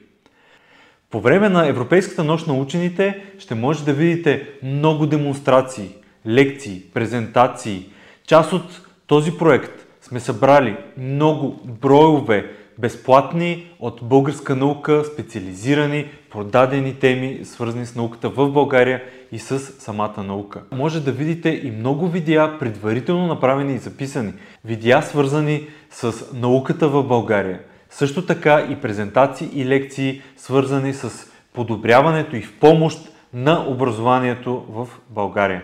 По 1.10 1.20
време 1.20 1.48
на 1.48 1.68
Европейската 1.68 2.24
нощ 2.24 2.46
на 2.46 2.54
учените 2.54 3.24
ще 3.38 3.54
може 3.54 3.84
да 3.84 3.92
видите 3.92 4.48
много 4.62 5.06
демонстрации, 5.06 5.88
лекции, 6.26 6.82
презентации. 6.94 7.90
Част 8.26 8.52
от 8.52 8.86
този 9.06 9.38
проект 9.38 9.81
сме 10.12 10.20
събрали 10.20 10.76
много 10.98 11.60
броеве 11.64 12.50
безплатни 12.78 13.74
от 13.80 14.00
българска 14.02 14.56
наука, 14.56 15.04
специализирани, 15.04 16.06
продадени 16.30 16.94
теми, 16.94 17.40
свързани 17.44 17.86
с 17.86 17.94
науката 17.94 18.28
в 18.28 18.50
България 18.50 19.02
и 19.32 19.38
с 19.38 19.58
самата 19.58 20.22
наука. 20.22 20.62
Може 20.72 21.00
да 21.00 21.12
видите 21.12 21.60
и 21.64 21.70
много 21.70 22.08
видеа, 22.08 22.56
предварително 22.58 23.26
направени 23.26 23.74
и 23.74 23.78
записани. 23.78 24.32
Видеа 24.64 25.02
свързани 25.02 25.66
с 25.90 26.34
науката 26.34 26.88
в 26.88 27.02
България. 27.02 27.60
Също 27.90 28.26
така 28.26 28.66
и 28.70 28.76
презентации 28.76 29.50
и 29.54 29.66
лекции, 29.66 30.22
свързани 30.36 30.94
с 30.94 31.26
подобряването 31.52 32.36
и 32.36 32.42
в 32.42 32.58
помощ 32.60 32.98
на 33.34 33.66
образованието 33.68 34.64
в 34.68 34.88
България. 35.10 35.62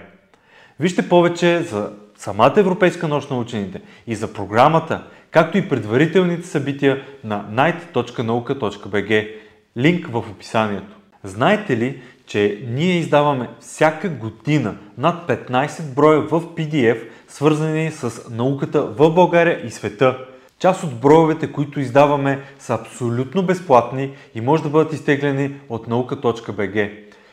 Вижте 0.81 1.09
повече 1.09 1.63
за 1.63 1.91
самата 2.19 2.55
Европейска 2.57 3.09
нощ 3.09 3.31
на 3.31 3.39
учените 3.39 3.81
и 4.07 4.15
за 4.15 4.33
програмата, 4.33 5.03
както 5.31 5.59
и 5.59 5.69
предварителните 5.69 6.47
събития 6.47 7.03
на 7.25 7.45
night.nauka.bg. 7.53 9.29
Линк 9.77 10.07
в 10.07 10.17
описанието. 10.17 10.97
Знаете 11.25 11.77
ли, 11.77 12.03
че 12.27 12.65
ние 12.69 12.99
издаваме 12.99 13.49
всяка 13.61 14.09
година 14.09 14.75
над 14.99 15.29
15 15.29 15.95
броя 15.95 16.21
в 16.21 16.31
PDF, 16.31 16.99
свързани 17.29 17.91
с 17.91 18.31
науката 18.31 18.83
в 18.83 19.11
България 19.11 19.67
и 19.67 19.71
света. 19.71 20.19
Част 20.59 20.85
от 20.85 21.01
броевете, 21.01 21.53
които 21.53 21.81
издаваме, 21.81 22.41
са 22.59 22.75
абсолютно 22.75 23.43
безплатни 23.43 24.11
и 24.35 24.41
може 24.41 24.63
да 24.63 24.69
бъдат 24.69 24.93
изтеглени 24.93 25.55
от 25.69 25.87
nauka.bg. 25.87 26.91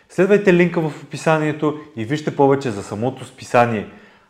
Следвайте 0.09 0.53
линка 0.53 0.81
в 0.81 1.03
описанието 1.03 1.79
и 1.95 2.05
вижте 2.05 2.36
повече 2.36 2.71
за 2.71 2.83
самото 2.83 3.25
списание. 3.25 3.88